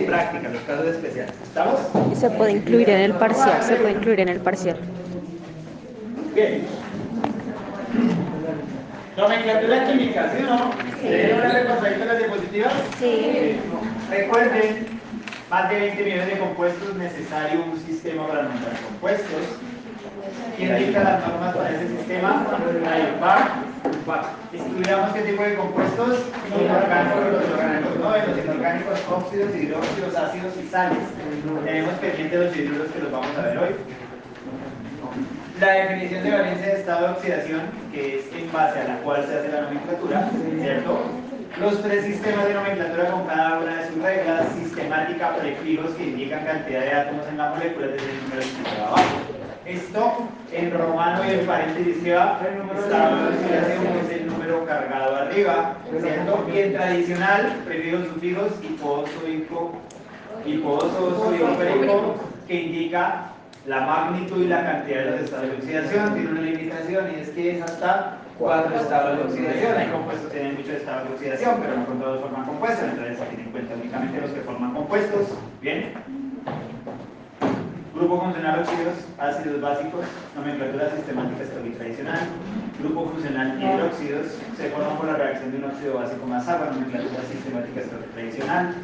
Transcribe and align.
de 0.00 0.06
práctica, 0.06 0.48
los 0.48 0.62
casos 0.62 0.86
especiales. 0.86 1.34
¿Estamos? 1.42 1.80
Y 2.12 2.16
se 2.16 2.30
puede 2.30 2.52
incluir 2.52 2.90
en 2.90 3.00
el 3.00 3.12
parcial, 3.14 3.62
se 3.62 3.76
puede 3.76 3.92
incluir 3.92 4.20
en 4.20 4.28
el 4.28 4.40
parcial. 4.40 4.76
Bien. 6.34 6.62
Nomenclatura 9.16 9.86
química, 9.86 10.30
¿sí 10.36 10.44
o 10.44 10.46
no? 10.46 10.70
¿Tienen 11.00 11.36
una 11.36 11.52
responsabilidad 11.52 12.00
de 12.00 12.06
las 12.06 12.18
diapositivas? 12.18 12.72
Sí. 12.98 13.56
Recuerden, 14.10 14.86
más 15.50 15.70
de 15.70 15.80
20 15.80 16.04
millones 16.04 16.26
de 16.26 16.38
compuestos, 16.38 16.96
necesario 16.96 17.64
un 17.64 17.80
sistema 17.86 18.26
para 18.28 18.42
nombrar 18.42 18.72
compuestos. 18.90 19.42
¿Quién 20.56 20.78
dicta 20.78 21.02
las 21.02 21.26
normas 21.26 21.56
para 21.56 21.70
ese 21.70 21.88
sistema? 21.88 22.46
Hay 22.90 23.16
VAR. 24.06 24.24
Estudiamos 24.52 25.12
qué 25.12 25.20
tipo 25.22 25.42
de 25.42 25.54
compuestos, 25.54 26.22
inorgánicos, 26.48 27.32
los 27.32 27.50
orgánicos, 27.50 27.96
no, 27.96 28.10
los 28.10 28.44
inorgánicos, 28.44 28.98
óxidos, 29.10 29.54
hidróxidos, 29.54 30.16
ácidos 30.16 30.54
y 30.62 30.68
sales. 30.68 30.98
Tenemos 31.64 31.94
pendiente 31.94 32.36
los 32.38 32.56
hidruros 32.56 32.92
que 32.92 32.98
los 33.00 33.12
vamos 33.12 33.36
a 33.38 33.42
ver 33.42 33.58
hoy. 33.58 33.70
La 35.60 35.72
definición 35.72 36.22
de 36.22 36.30
valencia 36.30 36.66
de 36.66 36.80
estado 36.80 37.06
de 37.06 37.12
oxidación, 37.14 37.62
que 37.92 38.18
es 38.18 38.24
en 38.36 38.52
base 38.52 38.78
a 38.78 38.84
la 38.84 38.98
cual 38.98 39.24
se 39.26 39.38
hace 39.38 39.48
la 39.48 39.62
nomenclatura, 39.62 40.30
¿cierto? 40.60 41.00
Los 41.58 41.82
tres 41.82 42.04
sistemas 42.04 42.46
de 42.46 42.54
nomenclatura 42.54 43.10
con 43.10 43.26
cada 43.26 43.60
una 43.60 43.76
de 43.76 43.88
sus 43.88 44.02
reglas, 44.02 44.44
sistemática, 44.62 45.36
prefijos 45.36 45.92
que 45.92 46.04
indican 46.04 46.44
cantidad 46.44 46.80
de 46.80 46.92
átomos 46.92 47.26
en 47.28 47.38
la 47.38 47.48
molécula 47.50 47.86
desde 47.86 48.10
el 48.10 48.22
número 48.22 48.42
va 48.78 48.86
abajo. 48.88 49.35
Esto 49.66 50.28
en 50.52 50.72
romano 50.72 51.24
y 51.24 51.40
en 51.40 51.46
paréntesis 51.46 51.96
oxidación 51.96 53.86
es 54.04 54.10
el 54.12 54.26
número 54.28 54.64
cargado 54.64 55.16
arriba, 55.16 55.74
¿cierto? 55.90 56.46
Y 56.54 56.58
en 56.58 56.72
tradicional, 56.72 57.62
prefijos, 57.64 58.06
sufijos, 58.06 58.52
hiposo, 58.62 59.10
hiposo, 60.44 61.16
sódico, 61.16 62.14
que 62.46 62.54
indica 62.54 63.32
la 63.66 63.80
magnitud 63.80 64.44
y 64.44 64.46
la 64.46 64.62
cantidad 64.62 65.04
de 65.04 65.10
los 65.10 65.20
estados 65.22 65.48
de 65.48 65.56
oxidación 65.56 66.14
tiene 66.14 66.30
una 66.30 66.40
limitación 66.42 67.06
y 67.10 67.20
es 67.22 67.30
que 67.30 67.56
es 67.56 67.62
hasta 67.62 68.18
cuatro 68.38 68.76
estados 68.76 69.18
de 69.18 69.24
oxidación. 69.24 69.76
Hay 69.76 69.88
compuestos 69.88 70.30
que 70.30 70.38
tienen 70.38 70.56
muchos 70.56 70.74
estados 70.74 71.08
de 71.08 71.14
oxidación, 71.14 71.56
pero 71.60 71.76
no 71.76 71.86
con 71.86 71.98
todos 71.98 72.20
forman 72.20 72.44
compuestos, 72.44 72.88
entonces 72.88 73.18
se 73.18 73.24
tienen 73.24 73.46
en 73.46 73.52
cuenta 73.52 73.74
únicamente 73.74 74.20
los 74.20 74.30
que 74.30 74.40
forman 74.42 74.74
compuestos. 74.74 75.26
Bien. 75.60 75.92
Grupo 77.96 78.20
funcional 78.20 78.60
óxidos, 78.60 78.94
ácidos 79.18 79.60
básicos, 79.60 80.04
nomenclatura 80.36 80.90
sistemática 80.90 81.44
tradicional. 81.78 82.20
Grupo 82.78 83.08
funcional 83.08 83.56
hidróxidos, 83.56 84.26
se 84.56 84.68
forman 84.68 84.96
por 84.98 85.06
la 85.06 85.16
reacción 85.16 85.50
de 85.50 85.58
un 85.58 85.64
óxido 85.64 85.94
básico 85.94 86.26
más 86.26 86.46
agua, 86.46 86.66
nomenclatura 86.72 87.22
sistemática 87.24 87.80
tradicional 88.12 88.74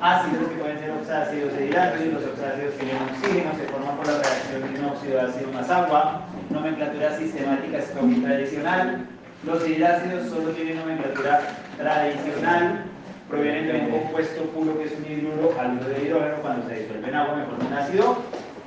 ácidos 0.00 0.48
que 0.48 0.54
pueden 0.56 0.78
ser 0.78 0.90
oxácidos 0.92 1.52
e 1.58 1.66
hidratos 1.66 2.00
los 2.06 2.24
oxácidos 2.24 2.74
tienen 2.78 2.96
oxígeno, 3.02 3.50
se 3.56 3.66
forman 3.66 3.96
por 3.96 4.06
la 4.06 4.18
reacción 4.22 4.62
de 4.62 4.80
un 4.80 4.86
óxido 4.86 5.20
ácido 5.20 5.52
más 5.52 5.70
agua, 5.70 6.22
nomenclatura 6.50 7.18
sistemática 7.18 7.78
tradicional. 8.22 9.06
Los 9.44 9.68
hidrácidos 9.68 10.30
solo 10.30 10.50
tienen 10.50 10.78
nomenclatura 10.78 11.40
tradicional, 11.76 12.84
provienen 13.28 13.66
de 13.66 13.72
un 13.80 13.90
compuesto 13.90 14.42
puro 14.44 14.78
que 14.78 14.84
es 14.84 14.92
un 14.92 15.04
hidruro, 15.04 15.54
aluro 15.58 15.88
de 15.88 16.02
hidrógeno, 16.02 16.36
cuando 16.42 16.68
se 16.68 16.80
disuelve 16.80 17.08
en 17.08 17.14
agua 17.14 17.36
me 17.36 17.44
forma 17.44 17.66
un 17.66 17.72
ácido 17.74 18.16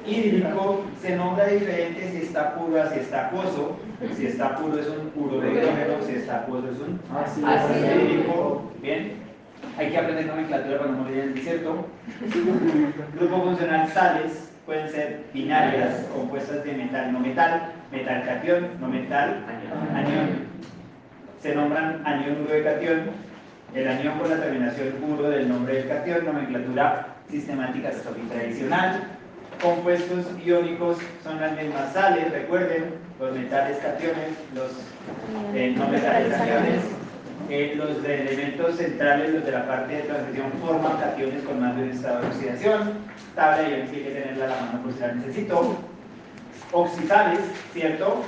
hídrico, 0.05 0.83
se 1.01 1.15
nombra 1.15 1.45
diferente 1.47 2.09
si 2.11 2.17
está 2.25 2.55
puro 2.55 2.81
si 2.91 2.99
está 2.99 3.27
acuoso, 3.27 3.77
si 4.15 4.25
está 4.25 4.55
puro 4.57 4.79
es 4.79 4.87
un 4.87 5.09
puro 5.09 5.39
de 5.41 5.51
hidrógeno, 5.51 6.01
si 6.05 6.13
está 6.13 6.37
acuoso 6.37 6.69
es 6.69 6.79
un 6.79 6.99
ácido 7.15 7.47
hídrico, 8.05 8.71
bien, 8.81 9.13
hay 9.77 9.89
que 9.89 9.97
aprender 9.97 10.25
nomenclatura 10.25 10.79
para 10.79 10.91
no 10.91 10.97
morir 10.99 11.19
en 11.19 11.23
el 11.29 11.33
desierto. 11.35 11.85
Grupo 13.15 13.41
funcional 13.43 13.87
sales 13.89 14.51
pueden 14.65 14.89
ser 14.89 15.23
binarias, 15.33 16.05
compuestas 16.13 16.63
de 16.63 16.73
metal, 16.73 17.11
no 17.13 17.19
metal, 17.19 17.73
metal 17.91 18.23
catión, 18.25 18.67
no 18.79 18.87
metal, 18.87 19.43
anión. 19.95 20.51
Se 21.41 21.55
nombran 21.55 22.01
anión 22.05 22.41
uro 22.43 22.53
de 23.73 23.81
el 23.81 23.87
anión 23.87 24.19
con 24.19 24.29
la 24.29 24.41
terminación 24.41 24.89
puro 24.93 25.29
del 25.29 25.49
nombre 25.49 25.75
del 25.75 25.87
catión, 25.87 26.25
nomenclatura 26.25 27.15
sistemática 27.29 27.91
tradicional. 28.29 29.03
Compuestos 29.61 30.25
iónicos 30.43 30.97
son 31.23 31.39
las 31.39 31.55
mismas 31.55 31.93
sales, 31.93 32.31
recuerden, 32.31 32.95
los 33.19 33.37
metales 33.37 33.77
cationes, 33.77 34.29
los 34.55 34.71
eh, 35.53 35.75
no 35.77 35.87
metales 35.87 36.33
aniones 36.33 36.81
eh, 37.49 37.73
los 37.75 38.01
de 38.01 38.21
elementos 38.21 38.77
centrales, 38.77 39.33
los 39.33 39.45
de 39.45 39.51
la 39.51 39.67
parte 39.67 39.95
de 39.95 40.03
transición, 40.03 40.53
forman 40.61 40.97
cationes 40.97 41.43
con 41.43 41.59
más 41.59 41.75
de 41.75 41.83
un 41.83 41.89
estado 41.89 42.21
de 42.21 42.27
oxidación. 42.27 42.93
Tabla 43.35 43.69
y 43.69 43.73
hay 43.73 43.87
que 43.87 44.09
tenerla 44.09 44.45
a 44.45 44.47
la 44.47 44.61
mano 44.61 44.83
por 44.83 44.93
si 44.93 44.99
la 44.99 45.13
necesito. 45.13 45.77
Oxidales, 46.71 47.41
¿cierto? 47.73 48.23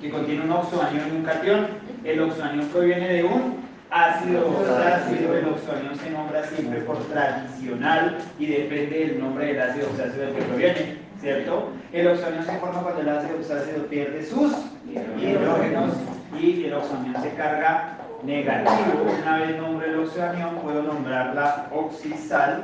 Que 0.00 0.10
contiene 0.10 0.42
un 0.42 0.50
oxoanión 0.50 1.08
y 1.08 1.16
un 1.16 1.22
catión. 1.22 1.66
El 2.02 2.20
oxoanión 2.22 2.66
proviene 2.66 3.08
de 3.08 3.22
un 3.22 3.67
ácido 3.90 4.48
oxácido. 4.48 5.34
El 5.34 5.48
oxoanión 5.48 5.96
se 5.96 6.10
nombra 6.10 6.44
siempre 6.44 6.80
por 6.80 6.98
tradicional 7.08 8.18
y 8.38 8.46
depende 8.46 8.98
del 8.98 9.20
nombre 9.20 9.46
del 9.46 9.60
ácido 9.60 9.88
oxácido 9.90 10.26
del 10.26 10.34
que 10.34 10.42
proviene, 10.42 10.98
¿cierto? 11.20 11.68
El 11.92 12.08
oxoanión 12.08 12.44
se 12.44 12.58
forma 12.58 12.82
cuando 12.82 13.00
el 13.00 13.08
ácido 13.08 13.38
oxácido 13.38 13.86
pierde 13.86 14.24
sus 14.24 14.52
hidrógenos 15.20 15.94
y 16.40 16.64
el 16.64 16.74
oxoanión 16.74 17.22
se 17.22 17.32
carga 17.34 17.98
negativo. 18.22 19.06
Una 19.22 19.38
vez 19.38 19.56
nombre 19.56 19.90
el 19.90 19.98
oxoanión, 20.00 20.56
puedo 20.56 20.82
nombrarla 20.82 21.68
oxisal. 21.72 22.62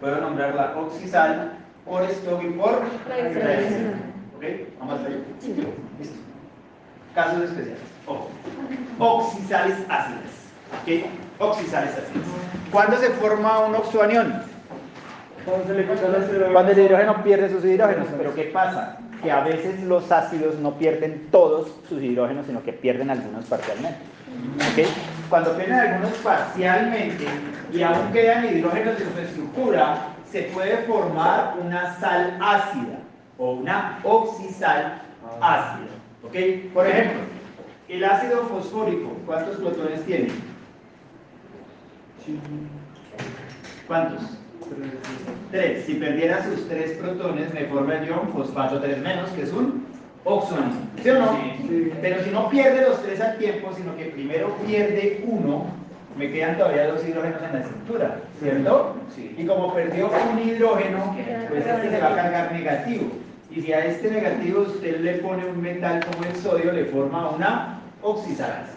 Puedo 0.00 0.20
nombrarla 0.20 0.74
oxisal 0.76 1.52
por 1.84 2.02
stock 2.04 2.42
y 2.42 2.48
por. 2.50 2.82
¿Ok? 4.36 4.44
Vamos 4.78 5.00
a 5.00 5.02
ver. 5.04 5.20
Listo. 5.42 6.31
Casos 7.14 7.42
especiales. 7.42 7.82
Oxisales 8.98 9.76
ácidas. 9.88 10.32
¿Ok? 10.82 11.06
Oxisales 11.38 11.90
ácidas. 11.90 12.26
¿Cuándo 12.70 12.96
se 12.98 13.10
forma 13.10 13.66
un 13.66 13.74
oxoanión? 13.74 14.42
Cuando 15.44 15.72
el 16.72 16.78
hidrógeno 16.78 17.22
pierde 17.22 17.50
sus 17.50 17.64
hidrógenos. 17.64 18.08
Pero 18.16 18.34
¿qué 18.34 18.44
pasa? 18.44 18.98
que 19.22 19.30
a 19.30 19.40
veces 19.40 19.80
los 19.84 20.10
ácidos 20.10 20.56
no 20.56 20.76
pierden 20.76 21.28
todos 21.30 21.72
sus 21.88 22.02
hidrógenos, 22.02 22.46
sino 22.46 22.62
que 22.62 22.72
pierden 22.72 23.08
algunos 23.08 23.44
parcialmente. 23.44 24.00
¿Okay? 24.72 24.86
Cuando 25.30 25.56
pierden 25.56 25.78
algunos 25.78 26.12
parcialmente 26.18 27.24
y 27.72 27.82
aún 27.82 28.12
quedan 28.12 28.44
hidrógenos 28.44 29.00
en 29.00 29.14
su 29.14 29.20
estructura, 29.20 30.08
se 30.30 30.42
puede 30.44 30.78
formar 30.78 31.54
una 31.60 31.94
sal 32.00 32.36
ácida 32.40 32.98
o 33.38 33.52
una 33.52 34.00
oxisal 34.02 35.02
ácida. 35.40 36.01
¿Okay? 36.24 36.70
Por 36.72 36.86
ejemplo, 36.86 37.20
el 37.88 38.04
ácido 38.04 38.46
fosfórico, 38.46 39.12
¿cuántos 39.26 39.56
protones 39.56 40.04
tiene? 40.04 40.28
¿Cuántos? 43.86 44.38
3. 45.50 45.84
Si 45.84 45.94
perdiera 45.94 46.44
sus 46.44 46.68
tres 46.68 46.92
protones, 46.92 47.52
me 47.52 47.64
forma 47.66 47.96
el 47.96 48.06
ion 48.06 48.28
fosfato 48.32 48.80
3 48.80 48.98
menos, 48.98 49.30
que 49.30 49.42
es 49.42 49.52
un 49.52 49.84
oxoanio. 50.24 50.78
¿Sí 51.02 51.10
o 51.10 51.18
no? 51.18 51.38
Pero 52.00 52.22
si 52.22 52.30
no 52.30 52.48
pierde 52.48 52.82
los 52.88 53.02
tres 53.02 53.20
al 53.20 53.36
tiempo, 53.38 53.70
sino 53.76 53.94
que 53.96 54.06
primero 54.06 54.54
pierde 54.66 55.24
uno, 55.26 55.66
me 56.16 56.30
quedan 56.30 56.56
todavía 56.56 56.88
dos 56.88 57.04
hidrógenos 57.06 57.42
en 57.42 57.52
la 57.52 57.60
estructura, 57.60 58.20
¿cierto? 58.40 58.96
Sí. 59.14 59.34
Y 59.36 59.44
como 59.44 59.74
perdió 59.74 60.10
un 60.10 60.38
hidrógeno, 60.38 61.16
pues 61.48 61.66
este 61.66 61.90
se 61.90 62.00
va 62.00 62.12
a 62.12 62.16
cargar 62.16 62.52
negativo. 62.52 63.10
Y 63.54 63.60
si 63.60 63.72
a 63.72 63.84
este 63.84 64.10
negativo 64.10 64.62
usted 64.62 65.00
le 65.00 65.14
pone 65.14 65.44
un 65.44 65.60
metal 65.60 66.04
como 66.04 66.24
el 66.24 66.36
sodio, 66.36 66.72
le 66.72 66.86
forma 66.86 67.30
una 67.30 67.80
oxisalasa. 68.00 68.72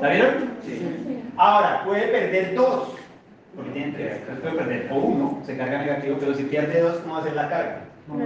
¿La 0.00 0.08
vieron? 0.10 0.50
Sí. 0.64 1.22
Ahora, 1.36 1.82
puede 1.84 2.06
perder 2.08 2.54
dos 2.54 2.96
porque 3.56 3.70
tiene 3.70 3.92
tres, 3.92 4.18
entonces 4.18 4.42
puede 4.42 4.54
perder 4.56 4.88
o 4.92 4.96
uno, 4.96 5.42
se 5.46 5.56
carga 5.56 5.78
negativo, 5.78 6.16
pero 6.20 6.34
si 6.34 6.42
pierde 6.44 6.80
dos, 6.80 6.98
¿cómo 6.98 7.14
va 7.14 7.20
a 7.20 7.24
ser 7.24 7.34
la 7.34 7.48
carga? 7.48 7.80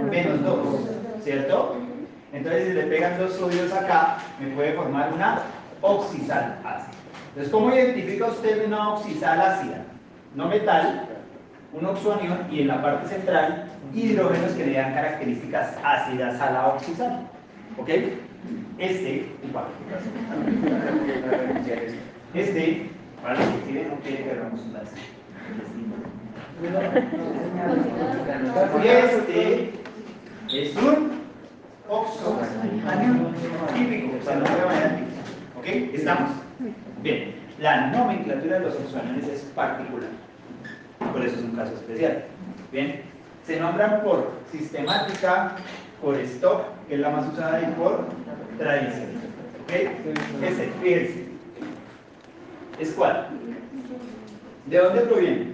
Menos 0.09 0.43
dos, 0.43 0.57
¿cierto? 1.23 1.77
Entonces 2.33 2.67
si 2.67 2.73
le 2.73 2.83
pegan 2.83 3.17
dos 3.17 3.33
sodios 3.33 3.71
acá, 3.71 4.17
me 4.39 4.49
puede 4.49 4.73
formar 4.73 5.11
una 5.13 5.41
oxisal 5.81 6.57
ácida. 6.65 6.91
Entonces, 7.29 7.51
¿cómo 7.51 7.73
identifica 7.73 8.27
usted 8.27 8.67
una 8.67 8.89
oxisal 8.95 9.39
ácida? 9.39 9.83
No 10.35 10.47
metal, 10.47 11.07
un 11.73 11.85
oxoanión 11.85 12.47
y 12.51 12.61
en 12.61 12.67
la 12.67 12.81
parte 12.81 13.07
central 13.07 13.69
hidrógenos 13.93 14.51
que 14.53 14.65
le 14.65 14.73
dan 14.73 14.93
características 14.93 15.75
ácidas 15.83 16.39
a 16.39 16.51
la 16.51 16.67
oxisal. 16.67 17.27
¿Ok? 17.77 17.89
Este, 18.77 19.27
este, 22.33 22.89
para 23.21 23.35
si 23.35 23.43
no 23.43 23.95
quiere 24.03 24.23
que 24.23 24.31
hagamos. 24.31 24.61
Y 28.83 28.87
este 28.87 29.73
es 30.51 30.75
un 30.77 31.11
oxoanión 31.87 33.35
típico, 33.73 34.17
o 34.19 34.23
sea, 34.23 34.35
no 34.35 34.43
voy 34.43 34.75
a 34.75 34.99
¿Ok? 35.57 35.65
¿Estamos? 35.93 36.31
Bien. 37.01 37.35
La 37.59 37.87
nomenclatura 37.91 38.59
de 38.59 38.65
los 38.65 38.75
oxoaniones 38.75 39.27
es 39.27 39.41
particular. 39.55 40.09
Por 41.11 41.25
eso 41.25 41.35
es 41.35 41.43
un 41.43 41.55
caso 41.55 41.73
especial. 41.73 42.25
Bien, 42.71 43.01
se 43.45 43.59
nombran 43.59 44.01
por 44.03 44.31
sistemática, 44.51 45.55
por 46.01 46.15
stock, 46.17 46.63
que 46.87 46.95
es 46.95 46.99
la 46.99 47.09
más 47.09 47.31
usada, 47.33 47.61
y 47.61 47.65
por 47.73 48.05
tradición. 48.57 49.09
¿Ok? 49.63 50.43
Ese, 50.43 50.71
fíjense. 50.81 51.25
¿Es 52.79 52.91
cuál? 52.91 53.27
¿De 54.67 54.77
dónde 54.77 55.01
proviene? 55.01 55.51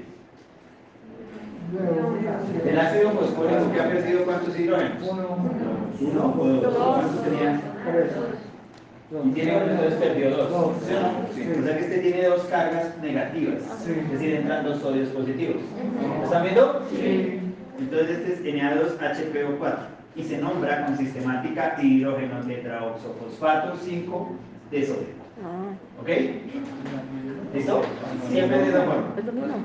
El 2.66 2.80
ácido 2.80 3.12
fosfórico 3.12 3.72
que 3.72 3.82
ha 3.82 3.90
perdido 3.90 4.24
cuántos 4.26 4.58
hidrógenos? 4.58 5.04
Uno 5.04 6.36
o 6.40 6.48
dos. 6.48 6.76
¿Cuántos 6.76 7.24
tenía? 7.24 7.62
Y 9.10 9.30
tiene 9.32 9.56
uno, 9.56 9.72
entonces 9.72 9.94
perdió 10.00 10.32
dos. 10.32 10.76
¿sí 10.86 10.94
o 11.58 11.64
sea 11.64 11.78
que 11.78 11.84
este 11.86 12.00
tiene 12.00 12.24
dos 12.24 12.42
cargas 12.46 12.98
negativas. 13.02 13.62
Es 13.88 14.12
decir, 14.12 14.36
entran 14.36 14.66
dos 14.66 14.80
sodios 14.80 15.10
positivos. 15.10 15.62
¿Lo 16.20 16.26
¿Están 16.26 16.44
viendo? 16.44 16.86
Sí. 16.92 17.40
Entonces 17.80 18.20
este 18.20 18.44
tenía 18.44 18.76
dos 18.76 19.00
HPO4 19.00 19.78
y 20.18 20.24
se 20.24 20.38
nombra 20.40 20.86
con 20.86 20.98
sistemática 20.98 21.78
hidrógeno 21.82 22.42
tetraoxofosfato 22.42 23.78
5 23.82 24.36
de 24.72 24.86
sodio. 24.86 25.18
Ah, 25.42 26.02
¿Ok? 26.02 26.10
¿Listo? 27.54 27.82
Siempre 28.30 28.58
de 28.58 28.70
esa 28.70 28.82
forma. 28.82 29.14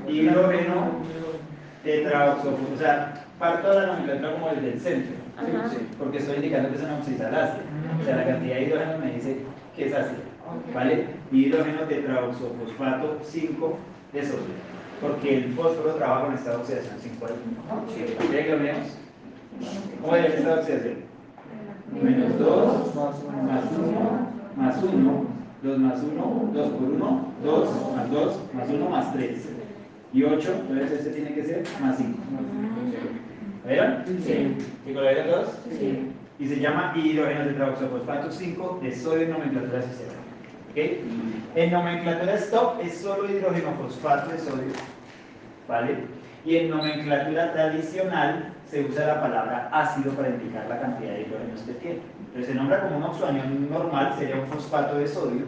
es. 0.06 0.15
Hidrógeno 0.15 0.91
tetraoxofosfato. 1.83 2.75
O 2.75 2.79
sea, 2.79 3.25
parto 3.41 3.71
de 3.71 3.75
la 3.81 3.87
nomenclatura 3.87 4.33
como 4.35 4.49
desde 4.50 4.73
el 4.75 4.81
centro. 4.81 5.22
Porque 5.99 6.19
estoy 6.19 6.37
indicando 6.37 6.70
que 6.70 6.76
es 6.76 6.82
una 6.82 6.99
oxidalácea. 6.99 7.62
O 8.00 8.05
sea, 8.05 8.17
la 8.17 8.26
cantidad 8.26 8.55
de 8.56 8.62
hidrógeno 8.62 8.99
me 8.99 9.12
dice 9.12 9.38
que 9.76 9.87
es 9.87 9.94
ácido. 9.94 10.20
¿Vale? 10.75 11.06
Hidrógeno 11.31 11.82
tetraoxofosfato 11.82 13.19
5 13.23 13.79
de 14.12 14.23
sodio. 14.23 14.73
Porque 15.00 15.38
el 15.38 15.52
fósforo 15.55 15.94
trabaja 15.94 16.26
con 16.26 16.34
esta 16.34 16.56
oxidación 16.56 16.96
5 17.00 17.26
al 17.26 17.32
1. 17.32 18.29
¿Quieren 18.29 18.46
que 18.46 18.73
lo? 18.73 18.73
¿Cómo 20.02 20.17
es 20.17 20.34
esta 20.34 20.55
oxidación? 20.55 20.96
Menos 22.02 22.38
2 22.38 22.94
más 22.94 23.14
1 23.78 24.32
más 24.56 24.82
1, 24.82 25.25
2 25.62 25.78
más 25.78 26.02
1, 26.02 26.50
2 26.52 26.69
por 26.69 26.90
1, 26.90 27.32
2 27.44 27.69
más 27.96 28.11
2 28.11 28.37
más 28.55 28.69
1 28.69 28.90
más 28.90 29.12
3. 29.12 29.49
Y 30.12 30.25
8, 30.25 30.55
entonces 30.69 30.93
este 30.93 31.11
tiene 31.11 31.35
que 31.35 31.43
ser 31.44 31.64
más 31.81 31.96
5. 31.96 32.19
¿Lo 33.64 33.70
vieron? 33.70 34.05
Sí. 34.25 34.56
¿Y 34.87 34.93
lo 34.93 35.03
vieron 35.03 35.26
todos? 35.26 35.59
Sí. 35.70 36.12
Y 36.38 36.47
se 36.47 36.59
llama 36.59 36.93
hidrógeno 36.97 37.44
tetraoxofosfato 37.44 38.32
5 38.32 38.81
de 38.82 38.97
sodio 38.97 39.23
en 39.23 39.31
nomenclatura 39.31 39.82
sistémica. 39.82 40.19
¿Ok? 40.70 41.56
En 41.56 41.70
nomenclatura 41.70 42.35
stop 42.35 42.81
es 42.82 42.99
solo 42.99 43.31
hidrógeno 43.31 43.73
fosfato 43.81 44.32
de 44.32 44.38
sodio. 44.38 44.73
¿Vale? 45.69 45.99
Y 46.44 46.56
en 46.56 46.70
nomenclatura 46.70 47.53
tradicional 47.53 48.53
se 48.69 48.85
usa 48.85 49.06
la 49.06 49.20
palabra 49.20 49.69
ácido 49.73 50.12
para 50.12 50.31
indicar 50.31 50.67
la 50.69 50.81
cantidad 50.81 51.12
de 51.12 51.20
hidrógenos 51.20 51.61
que 51.61 51.73
tiene. 51.75 51.99
Entonces 52.26 52.47
se 52.47 52.55
nombra 52.55 52.82
como 52.82 52.97
un 52.97 53.03
oxoanión 53.05 53.70
normal, 53.70 54.14
sería 54.19 54.37
un 54.37 54.47
fosfato 54.47 54.99
de 54.99 55.06
sodio, 55.06 55.44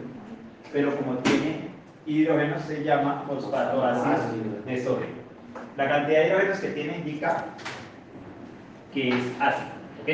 pero 0.71 0.95
como 0.95 1.17
tiene 1.17 1.69
hidrógenos 2.05 2.61
se 2.61 2.83
llama 2.83 3.23
fosfato 3.27 3.83
ácido 3.83 4.61
de 4.65 4.81
sodio. 4.81 5.07
La 5.75 5.89
cantidad 5.89 6.21
de 6.21 6.27
hidrógenos 6.27 6.59
que 6.59 6.69
tiene 6.69 6.97
indica 6.99 7.45
que 8.95 9.09
es 9.09 9.15
ácido. 9.39 9.75
¿Ok? 10.01 10.09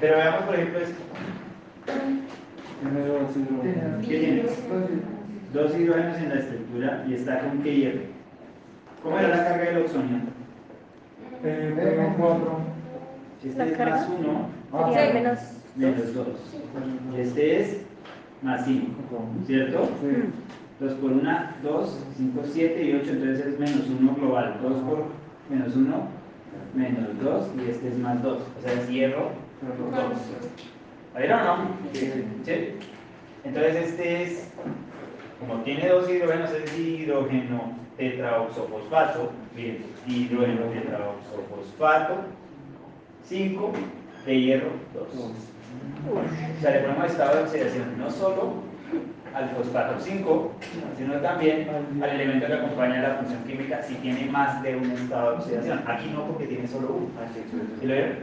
Pero 0.00 0.16
veamos 0.16 0.42
por 0.42 0.54
ejemplo 0.56 0.80
esto. 0.80 1.02
¿Qué 4.02 4.18
tiene? 4.18 4.42
Dos 5.52 5.78
hidrógenos 5.78 6.18
en 6.18 6.28
la 6.28 6.34
estructura 6.34 7.04
y 7.08 7.14
está 7.14 7.38
con 7.38 7.62
qué 7.62 7.74
hierro. 7.74 8.00
¿Cómo 9.02 9.18
era 9.18 9.28
la 9.28 9.44
carga 9.44 9.64
del 9.64 9.82
oxonio? 9.82 10.18
Si 13.40 13.48
este 13.48 13.72
es 13.72 13.78
más 13.78 14.08
1, 14.08 14.48
Sería 14.92 15.14
menos 15.14 15.38
menos 15.76 16.14
2. 16.14 16.26
Y 17.14 17.20
este 17.20 17.60
es 17.60 17.80
más 18.42 18.64
5, 18.64 18.86
¿cierto? 19.46 19.88
2 20.80 20.92
por 20.94 21.12
1, 21.12 21.40
2, 21.62 21.98
5, 22.16 22.42
7 22.52 22.82
y 22.82 22.92
8, 22.94 23.10
entonces 23.10 23.46
es 23.46 23.58
menos 23.60 23.88
1 23.88 24.14
global. 24.16 24.58
2 24.62 24.72
por 24.82 25.04
menos 25.48 25.76
1, 25.76 26.08
menos 26.74 27.08
2 27.22 27.50
y 27.58 27.70
este 27.70 27.88
es 27.88 27.98
más 27.98 28.22
2. 28.22 28.36
O 28.36 28.62
sea, 28.62 28.72
es 28.72 28.88
hierro 28.88 29.30
2. 29.62 29.94
¿La 31.14 31.20
vieron 31.20 31.40
o 31.40 31.44
no? 31.44 31.68
¿Sí? 31.92 32.74
Entonces 33.44 33.76
este 33.76 34.22
es, 34.22 34.48
como 35.38 35.62
tiene 35.62 35.88
dos 35.88 36.08
hidrógenos, 36.10 36.50
es 36.52 36.78
hidrógeno 36.78 37.72
tetraoxofosfato. 37.96 39.30
Miren, 39.54 39.84
hidrógeno 40.06 40.66
tetraoxofosfato 40.72 42.14
5 43.24 43.72
de 44.26 44.40
hierro 44.40 44.70
2. 44.94 45.06
O 46.10 46.60
sea, 46.60 46.70
le 46.70 46.80
ponemos 46.80 47.06
estado 47.06 47.36
de 47.36 47.42
oxidación 47.44 47.98
no 47.98 48.10
solo 48.10 48.73
al 49.34 49.50
fosfato 49.50 50.00
5, 50.00 50.52
sino 50.96 51.14
también 51.14 51.68
al 52.02 52.10
elemento 52.10 52.46
que 52.46 52.52
acompaña 52.52 53.02
la 53.02 53.14
función 53.16 53.42
química 53.44 53.82
si 53.82 53.94
tiene 53.96 54.26
más 54.30 54.62
de 54.62 54.76
un 54.76 54.90
estado 54.92 55.32
de 55.32 55.36
oxidación. 55.38 55.82
Aquí 55.86 56.10
no, 56.14 56.24
porque 56.26 56.46
tiene 56.46 56.68
solo 56.68 56.88
uno. 56.88 57.08
¿Sí 57.80 57.86
lo 57.86 57.94
vieron? 57.94 58.16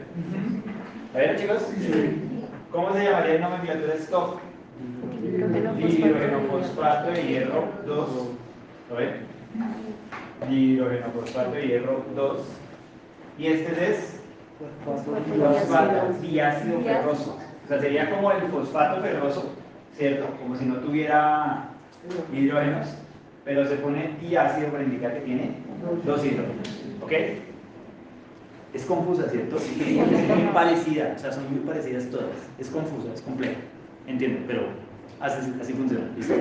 ¿Lo 1.14 1.20
vieron, 1.20 1.36
chicos? 1.38 1.68
¿Cómo 2.72 2.94
se 2.94 3.04
llamaría 3.04 3.36
en 3.36 3.42
nomenclatura 3.42 3.94
stock? 3.96 4.40
hidrógeno 5.24 5.80
Hidrógeno 5.80 6.40
fosfato. 6.50 6.60
fosfato 6.64 7.12
de 7.12 7.24
hierro 7.28 7.66
2. 7.86 8.10
¿Lo 8.90 8.96
ven? 8.96 9.12
Hidrógeno 10.50 11.06
fosfato 11.12 11.52
de 11.52 11.68
hierro 11.68 12.06
2. 12.16 12.42
Y 13.38 13.48
este 13.48 13.92
es 13.92 14.20
fosfato 14.86 16.14
diácido 16.22 16.82
ferroso. 16.82 17.38
O 17.66 17.68
sea, 17.68 17.80
sería 17.80 18.10
como 18.10 18.32
el 18.32 18.42
fosfato 18.44 19.02
ferroso, 19.02 19.54
¿cierto? 19.98 20.28
Como 20.42 20.56
si 20.56 20.66
no 20.66 20.76
tuviera 20.76 21.70
hidrógenos, 22.34 22.88
pero 23.44 23.68
se 23.68 23.76
pone 23.76 24.16
diácido 24.22 24.70
para 24.70 24.84
indicar 24.84 25.14
que 25.14 25.22
tiene 25.22 25.52
dos 26.06 26.26
hidrógenos. 26.26 26.84
¿Ok? 27.02 27.12
Es 28.74 28.86
confusa, 28.86 29.30
¿cierto? 29.30 29.58
Es 29.58 30.38
muy 30.38 30.48
parecida, 30.54 31.14
o 31.16 31.20
sea, 31.20 31.32
son 31.32 31.52
muy 31.52 31.60
parecidas 31.60 32.06
todas. 32.10 32.30
Es 32.58 32.70
confusa, 32.70 33.10
es 33.14 33.22
compleja. 33.22 33.60
Entiendo, 34.08 34.40
pero 34.48 34.68
así, 35.20 35.54
así 35.62 35.74
funciona. 35.74 36.06
¿listo? 36.16 36.34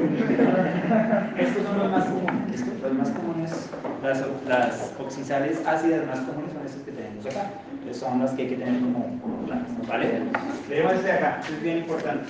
Estos 1.39 1.65
son 1.65 1.79
los 1.79 1.91
más 1.91 2.05
comunes. 2.05 2.65
Los 2.83 2.93
más 2.93 3.11
comunes, 3.11 3.71
las, 4.03 4.25
las 4.47 4.95
oxidales 4.99 5.67
ácidas 5.67 6.07
más 6.07 6.21
comunes 6.21 6.53
son 6.53 6.67
estos 6.67 6.83
que 6.83 6.93
tenemos 6.93 7.27
acá. 7.27 7.51
Entonces 7.73 7.97
son 7.97 8.21
las 8.21 8.31
que 8.33 8.43
hay 8.43 8.49
que 8.49 8.57
tener 8.57 8.81
como 8.81 9.21
como 9.21 9.47
claras, 9.47 9.89
¿vale? 9.89 10.23
Veremos 10.69 10.93
este 10.95 11.07
de 11.07 11.13
acá, 11.13 11.41
es 11.49 11.63
bien 11.63 11.79
importante. 11.79 12.25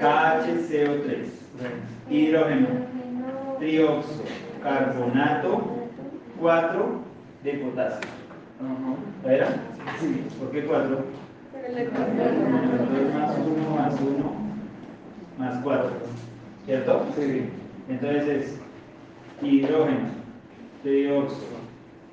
KHCO3, 0.00 1.26
hidrógeno, 2.08 2.68
trioxo, 3.58 4.22
carbonato, 4.62 5.88
4 6.38 7.00
de 7.44 7.52
potasio. 7.52 8.10
¿Era? 9.24 9.48
Sí. 10.00 10.26
¿Por 10.38 10.50
qué 10.50 10.64
4? 10.64 10.88
2 10.90 11.04
más 13.14 13.36
1 13.38 13.70
más 13.76 14.00
1 14.00 14.32
más 15.38 15.62
4. 15.62 15.90
¿Cierto? 16.66 17.06
Sí. 17.16 17.48
Entonces 17.88 18.28
es 18.28 18.60
hidrógeno, 19.42 20.08
trioxo, 20.82 21.46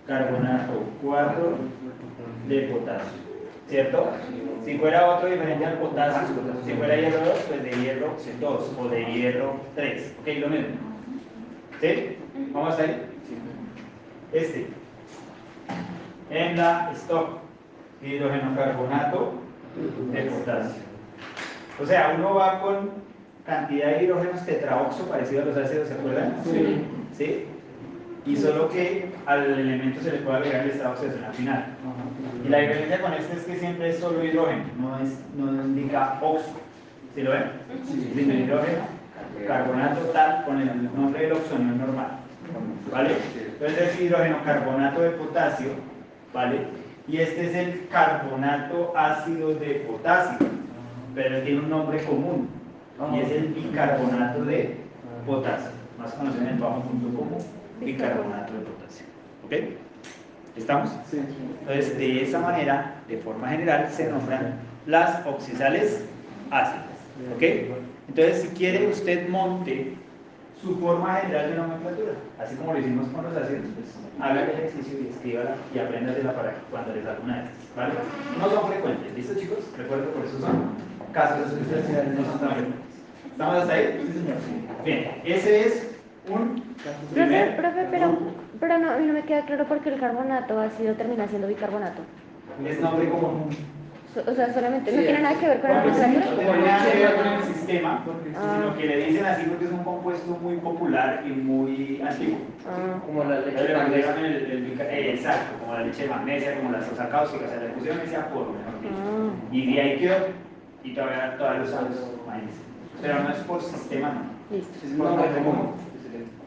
carbonato, 0.08 0.84
4 1.03 1.58
de 2.48 2.62
potasio. 2.62 3.26
¿Cierto? 3.68 4.08
Si 4.64 4.78
fuera 4.78 5.16
otro 5.16 5.30
diferente 5.30 5.66
al 5.66 5.78
potasio, 5.80 6.36
si 6.66 6.74
fuera 6.74 6.96
hierro 6.96 7.26
2, 7.26 7.40
pues 7.48 7.64
de 7.64 7.72
hierro 7.72 8.16
2 8.40 8.76
o 8.80 8.88
de 8.90 9.06
hierro 9.06 9.56
3. 9.76 10.16
¿Ok? 10.22 10.28
Lo 10.40 10.48
mismo. 10.48 10.68
¿Sí? 11.82 12.18
¿Vamos 12.54 12.70
hasta 12.72 12.84
ahí? 12.84 13.02
Este. 14.34 14.68
En 16.30 16.58
la 16.58 16.92
stock, 16.94 17.40
hidrógeno 18.02 18.56
carbonato 18.56 19.34
de 20.12 20.22
potasio. 20.24 20.82
O 21.82 21.86
sea, 21.86 22.16
uno 22.18 22.36
va 22.36 22.60
con 22.62 22.90
cantidad 23.46 23.92
de 23.92 24.04
hidrógenos 24.04 24.46
tetraoxo 24.46 25.08
parecido 25.08 25.44
a 25.44 25.46
los 25.46 25.58
ácidos, 25.58 25.88
¿se 25.88 25.94
acuerdan? 25.94 26.36
Sí. 26.44 26.86
¿Sí? 27.14 27.46
Y 28.26 28.36
solo 28.36 28.70
que 28.70 29.10
al 29.26 29.46
elemento 29.60 30.02
se 30.02 30.12
le 30.12 30.18
puede 30.18 30.38
agregar 30.38 30.66
el 30.66 30.72
estado 30.72 30.94
oxidación 30.94 31.24
al 31.24 31.34
final. 31.34 31.66
Y 32.46 32.50
la 32.50 32.58
diferencia 32.60 33.02
con 33.02 33.14
este 33.14 33.38
es 33.38 33.44
que 33.44 33.60
siempre 33.60 33.90
es 33.90 34.00
solo 34.00 34.24
hidrógeno, 34.24 34.64
no, 34.80 35.00
es, 35.00 35.18
no 35.36 35.64
indica 35.64 36.20
oxo. 36.22 36.60
¿Sí 37.16 37.22
lo 37.22 37.32
ven? 37.32 37.44
Sí. 37.88 38.14
Hidrógeno, 38.16 38.84
carbonato 39.48 40.02
tal, 40.14 40.44
con 40.46 40.62
el 40.62 40.84
nombre 40.94 41.24
del 41.24 41.32
oxonio 41.34 41.74
normal. 41.76 42.20
¿Vale? 42.92 43.12
Entonces 43.54 43.90
es 43.90 44.02
hidrógeno 44.02 44.44
carbonato 44.44 45.02
de 45.02 45.10
potasio, 45.12 45.70
¿vale? 46.34 46.68
Y 47.08 47.18
este 47.18 47.48
es 47.48 47.56
el 47.56 47.88
carbonato 47.90 48.94
ácido 48.96 49.56
de 49.56 49.86
potasio. 49.88 50.48
pero 51.16 51.42
tiene 51.42 51.62
un 51.62 51.70
nombre 51.70 52.04
común 52.04 52.48
y 53.14 53.20
es 53.20 53.32
el 53.32 53.48
bicarbonato 53.48 54.46
de 54.46 54.78
potasio, 55.26 55.72
más 55.98 56.14
conocido 56.14 56.44
en 56.44 56.50
el 56.50 56.60
bajo 56.60 56.82
punto 56.82 57.18
como 57.18 57.38
bicarbonato 57.79 58.53
de 58.53 58.60
potasio. 58.60 59.05
¿Ok? 59.46 59.53
¿Estamos? 60.55 60.89
Sí. 61.10 61.19
Entonces, 61.62 61.98
de 61.98 62.24
esa 62.24 62.39
manera, 62.39 62.96
de 63.07 63.17
forma 63.17 63.50
general, 63.50 63.88
se 63.91 64.10
nombran 64.10 64.55
las 64.86 65.25
oxidales 65.25 66.03
ácidas. 66.51 66.86
¿Ok? 67.36 67.43
Entonces, 68.10 68.41
si 68.41 68.48
quiere, 68.50 68.88
usted 68.88 69.29
monte 69.29 69.93
su 70.62 70.75
forma 70.79 71.17
general 71.17 71.51
de 71.51 71.55
nomenclatura, 71.55 72.13
así 72.39 72.55
como 72.55 72.74
lo 72.74 72.79
hicimos 72.79 73.07
con 73.10 73.24
los 73.24 73.36
ácidos, 73.36 73.65
pues 73.75 73.93
haga 74.19 74.43
el 74.43 74.50
ejercicio 74.50 75.00
y 75.00 75.10
escríbala 75.10 75.55
y 75.74 75.79
apréndasela 75.79 76.34
para 76.34 76.55
cuando 76.72 76.96
les 76.96 77.05
haga 77.05 77.19
una 77.24 77.36
de 77.36 77.43
estas, 77.43 77.75
¿vale? 77.75 77.93
No 78.39 78.50
son 78.50 78.69
frecuentes, 78.72 79.15
¿listo 79.15 79.39
chicos? 79.39 79.60
Recuerden, 79.77 80.10
por 80.10 80.25
eso 80.25 80.39
son 80.39 80.74
casos 81.13 81.53
especiales, 81.53 82.17
no 82.17 82.25
son 82.25 82.39
tan 82.39 82.50
frecuentes. 82.50 82.88
¿Estamos 83.31 83.55
hasta 83.55 83.74
ahí? 83.74 84.10
Bien, 84.84 85.22
ese 85.25 85.67
es 85.67 85.97
un 86.29 86.63
Profe, 87.13 87.53
profe, 87.57 87.88
pero, 87.91 88.17
pero 88.60 88.77
no, 88.79 88.91
a 88.91 88.98
mí 88.98 89.07
no 89.07 89.13
me 89.13 89.22
queda 89.24 89.41
claro 89.46 89.65
por 89.65 89.79
qué 89.79 89.89
el 89.93 90.00
carbonato 90.00 90.60
ácido 90.60 90.93
termina 90.96 91.27
siendo 91.27 91.48
bicarbonato. 91.48 92.01
Es 92.65 92.79
nombre 92.79 93.10
común. 93.10 93.50
O 94.25 94.34
sea, 94.34 94.51
solamente, 94.51 94.91
no 94.91 94.98
Sí, 94.98 95.03
tiene 95.05 95.22
nada 95.22 95.39
que 95.39 95.48
ver 95.48 95.62
con 95.62 95.69
la 95.69 95.84
no 95.86 95.93
tiene 95.93 96.17
nada 96.65 96.91
que 96.91 96.98
ver 96.98 97.15
con 97.15 97.27
el 97.27 97.43
sistema, 97.43 98.03
Ah. 98.36 98.55
sino 98.60 98.75
que 98.77 98.86
le 98.88 99.05
dicen 99.05 99.25
así 99.25 99.43
porque 99.43 99.65
es 99.65 99.72
un 99.72 99.84
compuesto 99.84 100.31
muy 100.41 100.55
popular 100.57 101.22
y 101.25 101.29
muy 101.29 102.01
antiguo. 102.01 102.38
Ah, 102.67 103.00
Como 103.05 103.24
la 103.25 103.41
leche 103.41 103.67
Le 103.67 103.77
magnesia. 103.77 104.15
eh, 104.89 105.12
exacto, 105.13 105.60
como 105.60 105.74
la 105.75 105.81
leche 105.84 106.03
de 106.03 106.10
magnesia, 106.10 106.55
como 106.57 106.72
la 106.72 106.81
sosa 106.81 107.10
cáustica, 107.10 107.46
o 107.46 107.48
sea, 107.50 107.60
le 107.60 107.69
pusieron 107.69 108.01
ese 108.01 108.15
apodo, 108.15 108.53
mejor 108.53 108.81
dicho. 108.81 108.96
ah. 108.98 109.29
Y 109.51 109.74
de 109.75 109.81
ahí 109.81 110.00
quedó, 110.00 110.15
y 110.84 110.93
todavía, 110.96 111.38
todavía 111.38 111.60
lo 111.60 111.65
usamos. 111.67 111.98
Pero 113.01 113.19
no 113.24 113.29
es 113.29 113.38
por 113.39 113.62
sistema, 113.62 114.10
no. 114.13 114.55
Listo. 114.55 114.72
Es 114.84 114.93
por 114.93 115.10
nombre 115.12 115.29
común. 115.43 115.72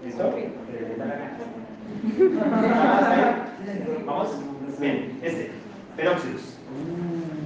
¿Listo? 0.04 0.24
¿Vamos. 4.06 4.28
Bien, 4.78 5.18
este, 5.22 5.50
peróxidos. 5.96 6.56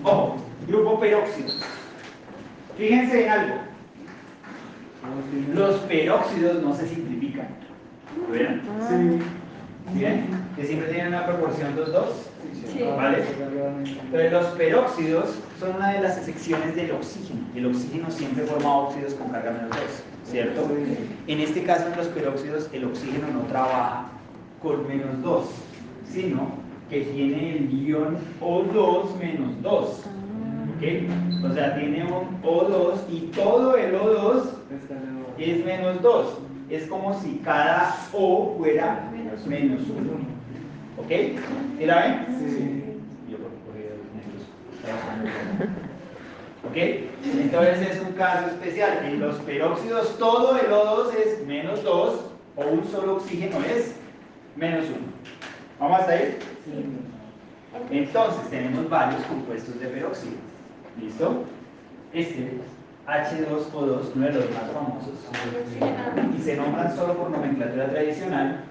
Ojo, 0.05 0.37
grupo 0.69 1.01
peróxidos. 1.01 1.61
Fíjense 2.77 3.25
en 3.25 3.31
algo. 3.31 3.55
Los 5.55 5.77
peróxidos 5.81 6.63
no 6.63 6.75
se 6.75 6.87
simplifican. 6.89 7.49
¿Lo 8.29 8.35
vieron? 8.35 8.61
Ah, 8.81 8.91
¿Bien? 9.93 10.27
Que 10.57 10.65
siempre 10.65 10.89
tienen 10.91 11.09
una 11.09 11.27
proporción 11.27 11.77
2-2. 11.77 12.05
¿Vale? 12.97 13.19
Entonces 14.05 14.33
los 14.33 14.47
peróxidos 14.47 15.35
son 15.61 15.77
una 15.77 15.93
de 15.93 16.01
las 16.01 16.17
secciones 16.25 16.75
del 16.75 16.93
oxígeno. 16.93 17.41
El 17.55 17.67
oxígeno 17.67 18.11
siempre 18.11 18.45
forma 18.45 18.77
óxidos 18.79 19.15
con 19.15 19.29
carga 19.31 19.53
menos 19.53 19.71
2, 19.71 19.81
¿cierto? 20.25 20.69
En 21.27 21.41
este 21.41 21.63
caso 21.65 21.89
en 21.89 21.97
los 21.97 22.09
peróxidos 22.09 22.69
el 22.73 22.85
oxígeno 22.85 23.29
no 23.33 23.41
trabaja 23.43 24.07
con 24.63 24.87
menos 24.89 25.23
2, 25.23 25.47
sino 26.11 26.49
que 26.91 27.03
tiene 27.03 27.57
el 27.57 27.87
ion 27.87 28.19
O2 28.41 29.17
menos 29.19 29.63
2. 29.63 30.03
ah. 30.05 30.67
¿Ok? 30.77 31.45
O 31.51 31.55
sea, 31.55 31.75
tiene 31.77 32.05
un 32.05 32.43
O2 32.43 32.99
y 33.11 33.21
todo 33.35 33.77
el 33.77 33.95
O2 33.95 34.43
es 35.39 35.65
menos 35.65 36.03
2. 36.03 36.39
Es 36.71 36.87
como 36.87 37.21
si 37.21 37.41
cada 37.45 37.95
O 38.13 38.57
fuera 38.59 39.11
menos 39.47 39.83
1. 39.89 40.34
¿Ok? 40.97 41.09
¿Sí 41.79 41.87
la 41.87 42.01
ven? 42.03 42.27
Sí. 42.39 43.31
Yo. 43.31 43.37
¿Ok? 46.69 46.77
Entonces 47.25 47.91
es 47.91 48.01
un 48.01 48.13
caso 48.13 48.47
especial. 48.49 49.05
En 49.05 49.21
los 49.21 49.37
peróxidos 49.37 50.19
todo 50.19 50.59
el 50.59 50.67
O2 50.71 51.15
es 51.15 51.47
menos 51.47 51.83
2 51.83 52.21
o 52.57 52.65
un 52.65 52.85
solo 52.91 53.17
oxígeno 53.17 53.59
es 53.65 53.95
menos 54.57 54.87
1. 54.87 54.97
¿Vamos 55.81 56.01
hasta 56.01 56.13
ahí? 56.13 56.39
Entonces 57.91 58.51
tenemos 58.51 58.89
varios 58.89 59.23
compuestos 59.25 59.81
de 59.81 59.87
peróxido. 59.87 60.35
¿Listo? 61.01 61.45
Este 62.13 62.61
H2O2, 63.07 64.13
uno 64.15 64.27
de 64.27 64.33
los 64.33 64.51
más 64.53 64.71
famosos, 64.73 65.13
y 66.39 66.41
se 66.41 66.57
nombran 66.57 66.97
solo 66.97 67.15
por 67.15 67.31
nomenclatura 67.31 67.91
tradicional 67.91 68.65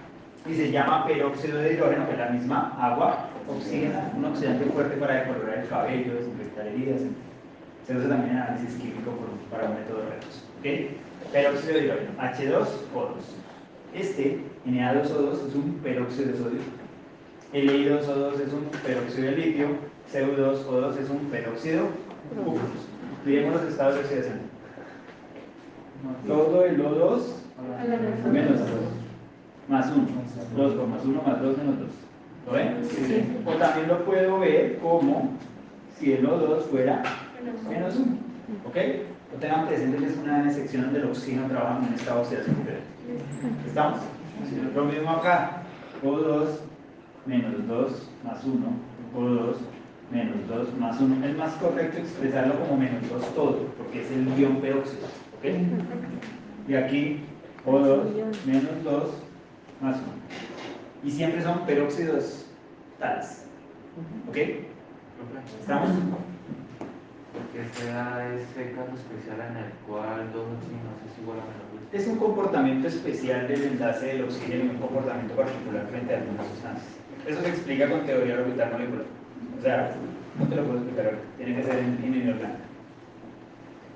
y 0.45 0.55
se 0.55 0.71
llama 0.71 1.05
peróxido 1.05 1.59
de 1.59 1.73
hidrógeno, 1.73 2.05
que 2.05 2.11
es 2.13 2.19
la 2.19 2.29
misma 2.29 2.77
agua, 2.79 3.29
oxígeno, 3.47 3.99
un 4.15 4.25
oxidante 4.25 4.65
fuerte 4.65 4.97
para 4.97 5.21
decolorar 5.21 5.59
el 5.59 5.69
cabello, 5.69 6.15
desinfectar 6.15 6.67
heridas. 6.67 7.01
Se 7.87 7.95
usa 7.95 8.09
también 8.09 8.35
en 8.35 8.41
análisis 8.41 8.75
químico 8.75 9.11
para 9.49 9.69
un 9.69 9.75
método 9.75 9.99
de 9.99 10.09
retos. 10.09 10.43
¿ok? 10.59 11.31
Peróxido 11.31 11.73
de 11.73 11.85
hidrógeno, 11.85 12.11
H2O2. 12.19 13.23
Este, 13.93 14.39
Na2O2, 14.65 15.47
es 15.47 15.55
un 15.55 15.79
peróxido 15.83 16.31
de 16.31 16.37
sodio. 16.37 16.59
Li2O2 17.53 18.33
es 18.41 18.53
un 18.53 18.65
peróxido 18.85 19.31
de 19.31 19.37
litio. 19.37 19.67
Cu2O2 20.11 20.97
es 20.97 21.09
un 21.09 21.19
peróxido. 21.29 21.87
Miremos 23.25 23.53
los 23.53 23.71
estados 23.71 23.95
de 23.95 24.01
oxidación. 24.01 24.39
Todo 26.27 26.65
el 26.65 26.83
O2 26.83 27.21
menos 28.31 28.59
2 28.59 28.67
más 29.67 29.91
1. 29.91 30.07
2 30.55 30.73
por 30.73 30.87
más 30.87 31.05
1 31.05 31.21
más 31.21 31.41
2 31.41 31.57
menos 31.57 31.79
2. 31.79 31.89
¿Lo 32.45 32.51
ven? 32.53 32.83
Sí. 32.89 33.23
O 33.45 33.51
también 33.53 33.87
lo 33.87 34.03
puedo 34.05 34.39
ver 34.39 34.77
como 34.79 35.31
si 35.97 36.13
el 36.13 36.27
O2 36.27 36.61
fuera 36.63 37.03
menos 37.69 37.95
1. 37.95 38.17
¿Ok? 38.67 38.75
Lo 39.31 39.39
tengan 39.39 39.67
presente 39.67 39.97
que 39.97 40.05
es 40.05 40.17
una 40.17 40.51
sección 40.51 40.83
donde 40.83 40.99
el 40.99 41.05
oxígeno 41.05 41.47
trabaja 41.47 41.79
en 41.79 41.87
un 41.87 41.93
estado 41.93 42.17
de 42.17 42.23
oxidación 42.23 42.55
diferente. 42.57 42.87
¿Estamos? 43.65 43.99
Lo 44.75 44.85
mismo 44.85 45.09
acá. 45.09 45.63
O2 46.03 46.47
menos 47.25 47.67
2 47.67 48.09
más 48.23 48.43
1. 48.43 48.57
O2 49.15 49.55
menos 50.11 50.47
2 50.47 50.77
más 50.77 50.99
1. 50.99 51.25
Es 51.25 51.37
más 51.37 51.53
correcto 51.53 51.99
expresarlo 51.99 52.59
como 52.59 52.77
menos 52.77 53.09
2 53.09 53.35
todo, 53.35 53.59
porque 53.77 54.01
es 54.03 54.11
el 54.11 54.37
ion 54.37 54.57
peróxido. 54.57 55.05
¿Ok? 55.37 55.45
Y 56.67 56.75
aquí 56.75 57.21
O2 57.65 58.03
menos 58.45 58.83
2 58.83 59.09
más 59.83 59.97
1. 59.97 60.03
Y 61.03 61.11
siempre 61.11 61.43
son 61.43 61.65
peróxidos 61.65 62.45
tales. 62.99 63.45
¿Ok? 64.29 64.37
¿Estamos? 65.59 65.89
Porque 67.33 67.69
sea 67.73 68.33
ese 68.33 68.71
caso 68.71 68.95
especial 68.95 69.37
en 69.51 69.57
el 69.57 69.71
cual 69.87 70.31
dos 70.33 70.45
oxígenos 70.57 70.97
es 71.05 71.21
igual 71.21 71.39
a 71.39 71.43
menos. 71.43 71.63
Es 71.91 72.07
un 72.07 72.17
comportamiento 72.17 72.87
especial 72.87 73.47
del 73.47 73.63
enlace 73.63 74.07
del 74.07 74.23
oxígeno 74.23 74.65
y 74.65 74.69
un 74.69 74.77
comportamiento 74.77 75.35
particular 75.35 75.85
frente 75.87 76.15
a 76.15 76.17
algunas 76.19 76.47
sustancias. 76.47 76.93
Eso 77.27 77.41
se 77.41 77.49
explica 77.49 77.89
con 77.89 78.05
teoría 78.05 78.39
orbital 78.39 78.71
molecular. 78.71 79.05
O 79.59 79.61
sea, 79.61 79.95
no 80.39 80.47
te 80.47 80.55
lo 80.55 80.63
puedo 80.63 80.77
explicar 80.79 81.05
ahora. 81.05 81.19
Tiene 81.37 81.55
que 81.55 81.63
ser 81.63 81.77
en, 81.77 82.03
en 82.03 82.15
inorgánica. 82.15 82.65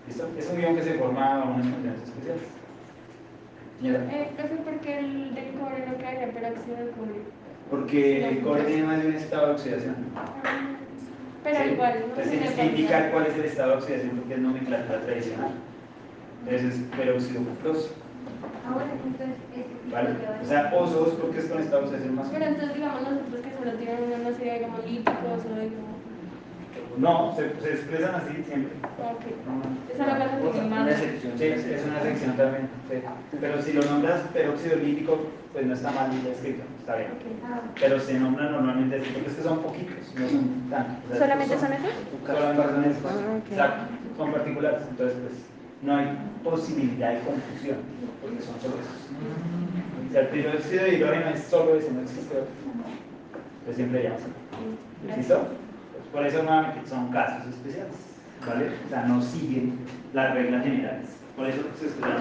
¿Listo? 0.08 0.30
Es 0.38 0.50
un 0.50 0.62
ion 0.62 0.76
que 0.76 0.84
se 0.84 0.94
forma 0.94 1.38
bajo 1.38 1.54
unas 1.54 1.68
condiciones 1.68 2.02
especiales. 2.04 2.44
Eh, 3.84 4.32
profe, 4.36 4.56
¿por 4.56 4.80
qué 4.80 5.00
el 5.00 5.36
del 5.36 5.52
cobre 5.54 5.86
no 5.86 5.98
quedaría 5.98 6.32
peróxido 6.32 6.78
de 6.78 6.92
cobre? 6.92 7.22
Porque 7.70 8.28
el 8.28 8.42
cobre 8.42 8.64
tiene 8.64 8.84
más 8.84 9.04
de 9.04 9.10
un 9.10 9.16
estado 9.16 9.48
de 9.48 9.54
oxidación. 9.54 9.96
Pero 11.44 11.60
¿sí? 11.60 11.70
igual, 11.70 11.94
no 12.00 12.06
Entonces 12.06 12.32
tiene 12.32 12.48
tienes 12.48 12.60
que 12.60 12.66
indicar 12.66 13.12
cuál 13.12 13.28
es 13.28 13.36
el 13.36 13.46
estado 13.46 13.72
de 13.72 13.78
oxidación 13.78 14.18
porque 14.18 14.34
es 14.34 14.40
nomenclatura 14.40 15.02
tradicional. 15.02 15.52
Entonces 16.40 16.74
es 16.74 16.98
peróxido 16.98 17.44
cuproso. 17.44 17.94
Ah, 18.66 18.74
bueno, 18.74 18.92
entonces 19.06 19.36
es 19.56 19.92
¿Vale? 19.94 20.10
O 20.42 20.46
sea, 20.46 20.72
osos 20.74 21.14
porque 21.22 21.40
es 21.40 21.46
con 21.46 21.62
estado 21.62 21.82
de 21.82 21.88
oxidación 21.88 22.16
más. 22.16 22.28
Pero 22.30 22.46
entonces, 22.46 22.74
digamos, 22.74 23.02
nosotros 23.02 23.42
que 23.42 23.58
solo 23.58 23.78
tienen 23.78 24.04
una, 24.04 24.18
no 24.18 24.36
sé, 24.36 24.44
digamos, 24.44 24.86
líticos 24.86 25.46
o 25.46 25.54
digamos. 25.54 25.97
No, 26.98 27.36
se, 27.36 27.42
se 27.62 27.74
expresan 27.74 28.16
así 28.16 28.44
siempre. 28.48 28.74
Ok. 28.98 29.26
No, 29.46 29.62
Esa 29.94 30.04
es 30.04 30.20
la 30.20 30.66
Una. 30.66 30.98
Sí, 30.98 31.44
es 31.46 31.86
una 31.86 32.02
sección 32.02 32.36
también. 32.36 32.70
sí. 32.90 32.98
Pero 33.40 33.62
si 33.62 33.74
lo 33.74 33.82
nombras 33.84 34.22
peróxido 34.34 34.78
lítico, 34.78 35.20
pues 35.54 35.66
no 35.66 35.74
está 35.74 35.92
mal 35.92 36.10
escrito, 36.28 36.64
está 36.80 36.96
bien. 36.96 37.10
Ah, 37.46 37.62
Pero 37.80 38.00
se 38.00 38.20
nombran 38.20 38.52
normalmente 38.52 38.96
así 38.98 39.10
porque 39.14 39.30
es 39.30 39.36
que 39.36 39.44
son 39.44 39.60
poquitos, 39.62 39.96
no 40.16 40.28
son 40.30 40.70
tantos. 40.70 41.06
O 41.06 41.08
sea, 41.10 41.20
¿Solamente 41.20 41.60
son 41.60 41.74
esos? 41.74 41.92
Solamente 42.26 42.64
son 42.64 42.84
esos. 42.86 43.06
Ah. 43.06 43.40
Exacto, 43.52 43.84
son 44.18 44.32
particulares. 44.32 44.82
Entonces, 44.90 45.18
pues 45.22 45.34
no 45.84 45.96
hay 45.96 46.08
posibilidad 46.44 47.14
de 47.14 47.20
confusión 47.20 47.78
porque 48.22 48.42
son 48.42 48.56
solo 48.60 48.76
esos. 48.82 48.98
O 50.10 50.12
sea, 50.12 50.22
el 50.22 50.28
peróxido 50.30 50.84
de 50.84 50.94
hidrógeno 50.96 51.30
es 51.30 51.44
solo 51.44 51.76
ese, 51.76 51.92
no 51.92 52.02
existe 52.02 52.34
otro. 52.34 52.48
Pues 53.66 53.76
siempre 53.76 54.04
ya. 54.04 55.16
¿Listo? 55.16 55.48
Por 56.12 56.26
eso 56.26 56.44
nuevamente 56.44 56.90
son 56.90 57.10
casos 57.12 57.48
especiales, 57.48 57.94
¿vale? 58.46 58.72
O 58.86 58.90
sea, 58.90 59.04
no 59.04 59.22
siguen 59.22 59.78
las 60.14 60.34
reglas 60.34 60.64
generales. 60.64 61.06
Por 61.36 61.48
eso 61.48 61.62
se 61.80 61.88
estudian. 61.88 62.18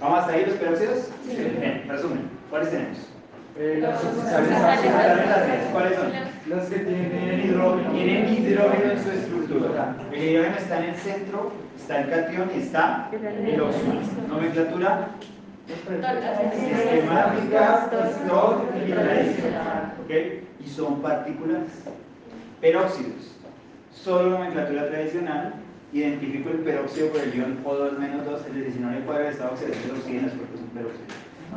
¿Vamos 0.00 0.18
hasta 0.20 0.32
ahí 0.32 0.44
los 0.46 0.54
peróxidos? 0.56 1.10
Sí. 1.26 1.36
Bien, 1.36 1.84
resumen. 1.88 2.22
¿Cuáles 2.50 2.70
tenemos? 2.70 2.98
Eh, 3.56 3.80
Los 6.48 6.64
que 6.64 6.78
tienen 6.80 7.40
hidrógeno. 7.44 7.90
Tienen 7.92 8.34
hidrógeno 8.34 8.92
en 8.92 9.02
su 9.02 9.10
estructura. 9.10 9.94
El 10.12 10.22
hidrógeno 10.24 10.56
está 10.56 10.78
en 10.78 10.84
el 10.90 10.96
centro, 10.96 11.52
está 11.76 12.00
el 12.00 12.10
cation 12.10 12.50
y 12.54 12.58
está 12.60 13.08
el 13.12 13.60
óxido. 13.60 13.94
Nomenclatura 14.28 15.08
sistemática, 16.52 17.88
y 18.76 18.90
tradicional. 18.90 19.94
¿ok? 20.04 20.10
Y 20.64 20.68
son 20.68 21.00
particulares. 21.00 21.70
Peróxidos. 22.64 23.36
Solo 23.92 24.30
nomenclatura 24.30 24.88
tradicional. 24.88 25.52
Identifico 25.92 26.48
el 26.48 26.60
peróxido 26.60 27.10
por 27.10 27.20
el 27.20 27.34
ion 27.34 27.62
O2 27.62 27.98
menos 27.98 28.24
2, 28.24 28.40
es 28.40 28.54
decir, 28.54 28.72
si 28.72 28.78
no 28.78 28.90
le 28.90 29.00
cuadra 29.00 29.26
el 29.26 29.32
estado 29.32 29.52
oxidativo 29.52 29.92
de 29.92 30.00
oxígeno 30.00 30.26
es 30.28 30.32
porque 30.32 30.54
es 30.54 30.60
un 30.62 30.68
peróxido. 30.68 31.04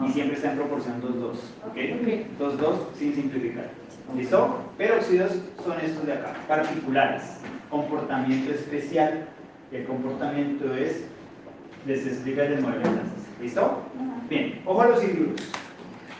Y 0.06 0.12
siempre 0.12 0.36
está 0.36 0.52
en 0.52 0.58
proporción 0.58 1.02
2-2. 1.02 1.32
¿ok? 1.66 2.60
2-2 2.60 2.76
sin 3.00 3.16
simplificar. 3.16 3.70
¿Listo? 4.18 4.60
Peróxidos 4.78 5.32
son 5.64 5.80
estos 5.80 6.06
de 6.06 6.12
acá, 6.12 6.34
particulares. 6.46 7.24
Comportamiento 7.70 8.52
especial. 8.52 9.30
El 9.72 9.86
comportamiento 9.86 10.76
es, 10.76 11.06
les 11.86 12.06
explica 12.06 12.44
el 12.44 12.60
modelo 12.60 12.82
de 12.82 12.90
enlaces. 12.90 13.24
¿Listo? 13.42 13.82
Bien, 14.30 14.62
ojo 14.66 14.82
a 14.82 14.88
los 14.88 15.02
hidruros. 15.06 15.40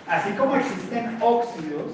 Así 0.08 0.32
como 0.38 0.56
existen 0.56 1.18
óxidos, 1.20 1.92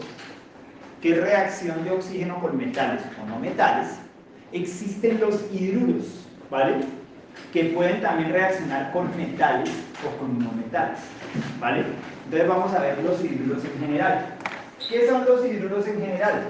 que 1.04 1.12
es 1.12 1.22
reacción 1.22 1.84
de 1.84 1.92
oxígeno 1.92 2.40
con 2.40 2.58
metales 2.58 3.02
o 3.22 3.28
no 3.28 3.38
metales, 3.38 3.90
existen 4.54 5.20
los 5.20 5.44
hidruros, 5.52 6.26
¿vale? 6.50 6.76
Que 7.52 7.66
pueden 7.66 8.00
también 8.00 8.32
reaccionar 8.32 8.94
con 8.94 9.16
metales 9.18 9.70
o 10.08 10.18
con 10.18 10.40
no 10.40 10.50
metales, 10.54 11.00
¿vale? 11.60 11.84
Entonces 12.24 12.48
vamos 12.48 12.74
a 12.74 12.80
ver 12.80 13.04
los 13.04 13.22
hidruros 13.22 13.66
en 13.66 13.80
general. 13.82 14.28
¿Qué 14.90 15.06
son 15.10 15.26
los 15.26 15.46
hidruros 15.46 15.86
en 15.88 16.00
general? 16.00 16.44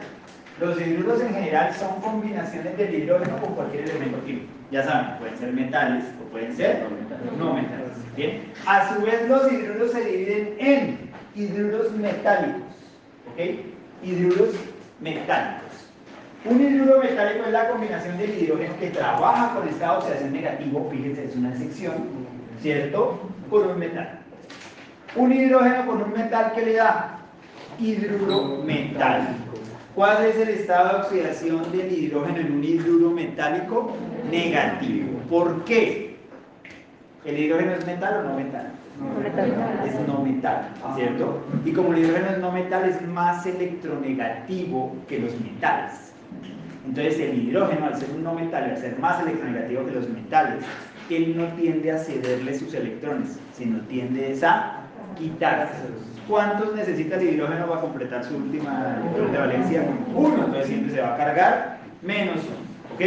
Los 0.59 0.79
hidruros 0.79 1.19
en 1.19 1.33
general 1.33 1.73
son 1.73 1.99
combinaciones 1.99 2.77
del 2.77 2.93
hidrógeno 2.93 3.37
con 3.37 3.55
cualquier 3.55 3.89
elemento 3.89 4.23
químico. 4.23 4.45
Ya 4.69 4.83
saben, 4.83 5.17
pueden 5.17 5.37
ser 5.39 5.51
metales 5.51 6.03
o 6.21 6.29
pueden 6.29 6.55
ser 6.55 6.85
no 7.39 7.55
metales. 7.55 7.89
Bien. 8.15 8.53
A 8.67 8.93
su 8.93 9.01
vez, 9.01 9.27
los 9.27 9.51
hidruros 9.51 9.91
se 9.91 10.05
dividen 10.05 10.55
en 10.59 11.09
hidruros 11.33 11.91
metálicos. 11.93 12.61
¿Ok? 13.31 13.72
Hidruros 14.03 14.55
metálicos. 14.99 15.63
Un 16.45 16.61
hidruro 16.61 16.99
metálico 16.99 17.45
es 17.45 17.51
la 17.51 17.69
combinación 17.69 18.17
del 18.17 18.37
hidrógeno 18.37 18.77
que 18.77 18.89
trabaja 18.89 19.55
con 19.55 19.67
estado 19.67 19.93
de 19.93 19.99
oxidación 19.99 20.33
negativo, 20.33 20.89
fíjense, 20.91 21.25
es 21.25 21.35
una 21.35 21.49
excepción, 21.51 21.93
¿cierto? 22.61 23.19
Con 23.49 23.69
un 23.69 23.79
metal. 23.79 24.19
Un 25.15 25.31
hidrógeno 25.31 25.85
con 25.85 26.01
un 26.01 26.11
metal 26.11 26.51
que 26.53 26.65
le 26.65 26.73
da 26.73 27.19
hidruro 27.79 28.61
metálico. 28.63 29.53
¿Cuál 29.95 30.25
es 30.25 30.35
el 30.35 30.49
estado 30.49 30.89
de 30.89 31.03
oxidación 31.03 31.71
del 31.71 31.91
hidrógeno 31.91 32.39
en 32.39 32.51
un 32.51 32.63
hidruro 32.63 33.11
metálico? 33.11 33.95
Negativo. 34.29 35.19
¿Por 35.29 35.63
qué? 35.63 36.17
¿El 37.23 37.39
hidrógeno 37.39 37.73
es 37.73 37.85
metal 37.85 38.17
o 38.17 38.29
no 38.29 38.35
metal? 38.35 38.71
Es 39.85 40.07
no 40.07 40.19
metal, 40.19 40.69
¿cierto? 40.95 41.41
Y 41.65 41.71
como 41.71 41.93
el 41.93 41.99
hidrógeno 41.99 42.29
es 42.31 42.37
no 42.39 42.51
metal, 42.51 42.89
es 42.89 43.01
más 43.07 43.45
electronegativo 43.45 44.95
que 45.07 45.19
los 45.19 45.39
metales. 45.39 46.13
Entonces 46.85 47.19
el 47.19 47.43
hidrógeno, 47.43 47.85
al 47.85 47.97
ser 47.97 48.09
un 48.11 48.23
no 48.23 48.33
metal, 48.33 48.63
al 48.63 48.77
ser 48.77 48.99
más 48.99 49.21
electronegativo 49.21 49.85
que 49.85 49.91
los 49.91 50.09
metales, 50.09 50.63
él 51.09 51.37
no 51.37 51.47
tiende 51.53 51.91
a 51.91 51.97
cederle 51.97 52.57
sus 52.57 52.73
electrones, 52.73 53.39
sino 53.53 53.79
tiende 53.81 54.37
a 54.45 54.81
quitárselos. 55.17 56.01
¿Cuántos 56.27 56.73
necesita 56.75 57.17
el 57.17 57.33
hidrógeno 57.33 57.67
para 57.67 57.81
completar 57.81 58.23
su 58.23 58.37
última 58.37 58.97
electrón 59.01 59.31
de 59.31 59.37
valencia? 59.37 59.83
Uno, 60.15 60.35
entonces 60.35 60.67
siempre 60.67 60.93
se 60.93 61.01
va 61.01 61.15
a 61.15 61.17
cargar 61.17 61.77
menos 62.01 62.37
uno. 62.37 62.95
¿Ok? 62.95 63.01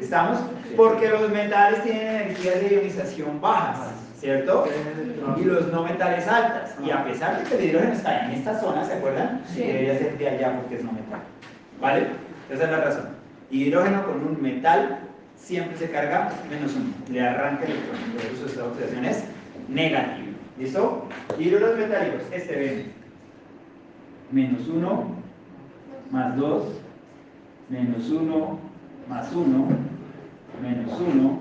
¿Estamos? 0.00 0.38
Porque 0.76 1.08
los 1.08 1.30
metales 1.30 1.82
tienen 1.82 2.06
energías 2.06 2.60
de 2.60 2.74
ionización 2.74 3.40
bajas, 3.40 4.05
¿cierto? 4.26 4.66
Y 5.36 5.44
los 5.44 5.68
no 5.70 5.84
metales 5.84 6.26
altas. 6.26 6.74
Y 6.84 6.90
a 6.90 7.04
pesar 7.04 7.38
de 7.38 7.48
que 7.48 7.54
el 7.56 7.70
hidrógeno 7.70 7.92
está 7.92 8.26
en 8.26 8.32
esta 8.32 8.58
zona, 8.58 8.84
¿se 8.84 8.94
acuerdan? 8.94 9.40
Sí. 9.46 9.60
Debería 9.60 9.98
ser 9.98 10.18
de 10.18 10.28
allá 10.28 10.56
porque 10.56 10.74
es 10.74 10.84
no 10.84 10.90
metal. 10.90 11.20
¿Vale? 11.80 12.06
Esa 12.50 12.64
es 12.64 12.70
la 12.70 12.80
razón. 12.80 13.08
Hidrógeno 13.52 14.04
con 14.04 14.26
un 14.26 14.42
metal 14.42 14.98
siempre 15.36 15.78
se 15.78 15.90
carga 15.92 16.32
menos 16.50 16.74
uno. 16.74 16.92
Le 17.08 17.20
arranca 17.20 17.66
el 17.66 17.70
electrón. 17.70 17.98
Por 18.14 18.24
eso 18.24 18.46
esta 18.46 18.64
oxidación 18.64 19.04
es 19.04 19.24
negativa. 19.68 20.32
¿Listo? 20.58 21.08
Hidruros 21.38 21.78
metálicos. 21.78 22.22
Este 22.32 22.56
ven. 22.56 22.92
Menos 24.32 24.66
1, 24.66 25.04
más 26.10 26.36
2, 26.36 26.64
menos 27.68 28.10
1, 28.10 28.58
más 29.08 29.32
1, 29.32 29.68
menos 30.60 31.00
1, 31.00 31.38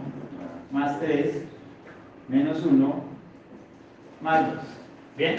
más 0.72 1.00
3, 1.00 1.46
menos 2.28 2.64
1, 2.64 3.04
más 4.22 4.54
2. 4.54 4.64
Bien. 5.18 5.36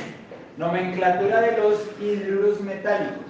Nomenclatura 0.56 1.42
de 1.42 1.58
los 1.58 1.90
hidruros 2.00 2.60
metálicos. 2.60 3.24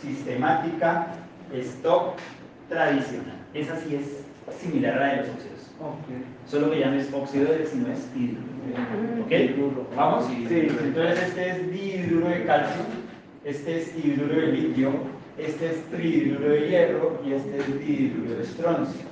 Sistemática, 0.00 1.08
stock, 1.52 2.16
tradicional. 2.68 3.38
Esa 3.54 3.76
sí 3.78 3.96
es 3.96 4.24
similar 4.60 4.98
a 4.98 5.00
la 5.00 5.08
de 5.08 5.16
los 5.16 5.28
óxidos. 5.28 5.62
Solo 6.46 6.70
que 6.70 6.80
ya 6.80 6.90
no 6.90 7.00
es 7.00 7.12
óxido, 7.12 7.48
sino 7.70 7.92
es 7.92 8.08
hidruro. 8.16 8.52
¿Ok? 9.24 9.96
¿Vamos? 9.96 10.26
Sí. 10.26 10.46
Entonces 10.48 11.22
este 11.22 11.50
es 11.50 11.70
dihidruro 11.70 12.28
de 12.28 12.44
calcio, 12.44 12.82
este 13.44 13.80
es 13.80 13.96
hidruro 13.96 14.34
de 14.34 14.46
litio, 14.48 14.92
este 15.38 15.70
es 15.70 15.84
trihidruro 15.90 16.50
de 16.50 16.68
hierro 16.68 17.20
y 17.24 17.32
este 17.32 17.58
es 17.58 17.78
dihidruro 17.78 18.34
de 18.36 18.42
estroncio. 18.42 19.11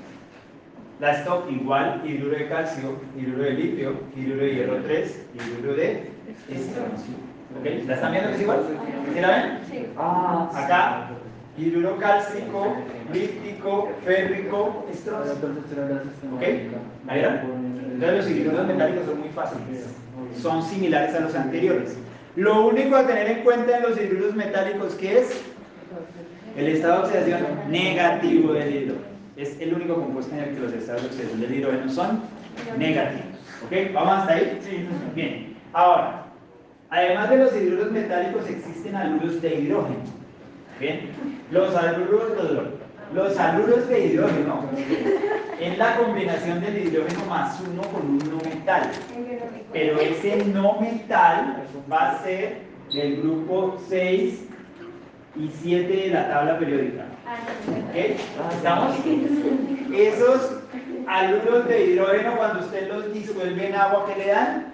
La 1.00 1.12
stock 1.12 1.50
igual, 1.50 2.02
hidruro 2.04 2.36
de 2.36 2.48
calcio, 2.48 3.00
hidruro 3.18 3.44
de 3.44 3.50
litio, 3.52 3.94
hidruro 4.14 4.42
de 4.42 4.54
hierro 4.54 4.76
3, 4.84 5.26
hidruro 5.34 5.74
de 5.74 6.10
estroncio. 6.50 7.14
¿Ok? 7.58 7.86
¿La 7.86 7.94
están 7.94 8.12
viendo 8.12 8.28
que 8.28 8.36
es 8.36 8.42
igual? 8.42 8.58
¿Sí 9.14 9.20
la 9.20 9.28
ven? 9.28 9.58
Sí. 9.70 9.86
Ah, 9.96 10.50
Acá, 10.54 11.10
hidruro 11.56 11.96
cálcico, 11.96 12.76
lítico, 13.14 13.88
férrico, 14.04 14.86
estroncio. 14.92 15.32
¿Ok? 16.34 16.42
¿Ahí 17.08 17.18
era? 17.18 17.44
Entonces 17.44 18.16
los 18.18 18.30
hidruros 18.30 18.66
metálicos 18.66 19.06
son 19.06 19.20
muy 19.20 19.28
fáciles. 19.30 19.86
Son 20.36 20.62
similares 20.62 21.14
a 21.14 21.20
los 21.20 21.34
anteriores. 21.34 21.96
Lo 22.36 22.66
único 22.66 22.96
a 22.96 23.06
tener 23.06 23.26
en 23.26 23.42
cuenta 23.42 23.78
en 23.78 23.82
los 23.84 23.98
hidruros 23.98 24.34
metálicos 24.34 24.94
que 24.96 25.20
es 25.20 25.42
el 26.56 26.68
estado 26.68 27.08
de 27.08 27.18
oxidación 27.18 27.70
negativo 27.70 28.52
del 28.52 28.74
hidrógeno. 28.74 29.09
Es 29.40 29.58
el 29.58 29.72
único 29.72 29.94
compuesto 29.94 30.34
en 30.34 30.40
el 30.40 30.54
que 30.54 30.60
los 30.60 30.72
estados 30.74 31.00
de 31.00 31.08
oxidación 31.08 31.40
del 31.40 31.54
hidrógeno 31.54 31.90
son 31.90 32.20
negativos. 32.76 33.24
¿Ok? 33.64 33.94
¿Vamos 33.94 34.18
hasta 34.18 34.34
ahí? 34.34 34.58
Sí. 34.62 34.86
Bien. 35.14 35.56
Ahora, 35.72 36.26
además 36.90 37.30
de 37.30 37.36
los 37.38 37.56
hidruros 37.56 37.90
metálicos 37.90 38.46
existen 38.46 38.94
haluros 38.94 39.40
de 39.40 39.54
hidrógeno. 39.54 40.00
Bien. 40.78 41.08
Los 41.50 41.74
haluros, 41.74 42.22
los, 42.36 42.64
los 43.14 43.38
haluros 43.38 43.88
de 43.88 44.06
hidrógeno 44.08 44.62
es 45.58 45.78
la 45.78 45.96
combinación 45.96 46.60
del 46.60 46.86
hidrógeno 46.86 47.24
más 47.24 47.58
uno 47.62 47.80
con 47.80 48.10
un 48.10 48.18
no 48.18 48.36
metal. 48.44 48.90
Pero 49.72 50.00
ese 50.00 50.44
no 50.52 50.78
metal 50.78 51.64
va 51.90 52.10
a 52.10 52.22
ser 52.22 52.58
del 52.92 53.22
grupo 53.22 53.80
6 53.88 54.49
y 55.36 55.50
7 55.62 55.92
de 55.92 56.08
la 56.08 56.28
tabla 56.28 56.58
periódica. 56.58 57.04
¿Ok? 57.68 57.94
¿Estamos? 58.56 58.96
Esos 59.94 60.52
haluros 61.06 61.68
de 61.68 61.86
hidrógeno, 61.86 62.36
cuando 62.36 62.60
usted 62.60 62.88
los 62.88 63.12
disuelve 63.12 63.68
en 63.68 63.74
agua, 63.74 64.06
¿qué 64.06 64.24
le 64.24 64.30
dan? 64.30 64.66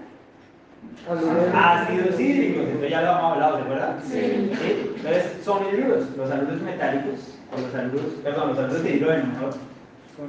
Ácidos 1.55 2.19
hídricos. 2.19 2.65
Entonces 2.65 2.91
ya 2.91 3.03
lo 3.03 3.11
hemos 3.11 3.33
hablado, 3.33 3.57
¿se 3.57 3.63
acuerdan? 3.63 4.01
Sí. 4.03 4.51
¿Sí? 4.61 4.93
Entonces 4.97 5.33
son 5.45 5.63
hidruros, 5.69 6.17
los 6.17 6.31
haluros 6.31 6.63
metálicos, 6.63 7.21
o 7.57 7.61
los 7.61 7.75
haluros, 7.75 8.13
perdón, 8.23 8.49
los 8.51 8.59
haluros 8.59 8.83
de 8.83 8.91
hidrógeno, 8.91 9.25
¿no? 9.41 9.77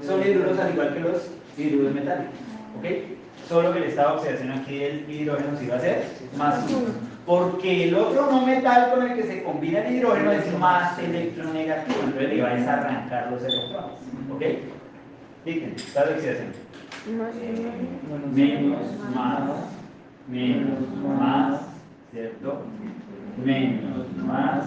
son 0.05 0.21
hidruros 0.21 0.59
al 0.59 0.73
igual 0.73 0.93
que 0.93 0.99
los 0.99 1.27
hidruros 1.57 1.93
metálicos. 1.93 2.33
¿Ok? 2.77 2.85
Solo 3.47 3.71
que 3.71 3.79
el 3.79 3.85
estado 3.85 4.11
de 4.11 4.17
oxidación 4.17 4.51
aquí 4.51 4.79
del 4.79 5.09
hidrógeno 5.09 5.57
sí 5.57 5.67
va 5.67 5.77
a 5.77 5.79
ser 5.79 6.03
más 6.37 6.65
uno. 6.69 7.16
Porque 7.27 7.89
el 7.89 7.95
otro 7.95 8.31
no 8.31 8.45
metal 8.45 8.89
con 8.89 9.05
el 9.05 9.17
que 9.17 9.23
se 9.23 9.43
combina 9.43 9.81
el 9.81 9.97
hidrógeno 9.97 10.31
es 10.31 10.57
más 10.57 10.97
electronegativo. 10.97 11.99
Entonces 12.05 12.29
le 12.29 12.41
va 12.41 12.51
a 12.51 12.55
desarrancar 12.55 13.31
los 13.33 13.43
electrones. 13.43 13.97
¿Ok? 14.33 14.43
Fíjense, 15.43 15.75
estado 15.75 16.07
de 16.07 16.13
oxidación. 16.15 16.53
Menos, 18.33 18.79
más, 19.13 19.41
menos, 20.29 20.79
más, 21.19 21.61
¿cierto? 22.13 22.61
Menos, 23.43 24.07
más, 24.25 24.65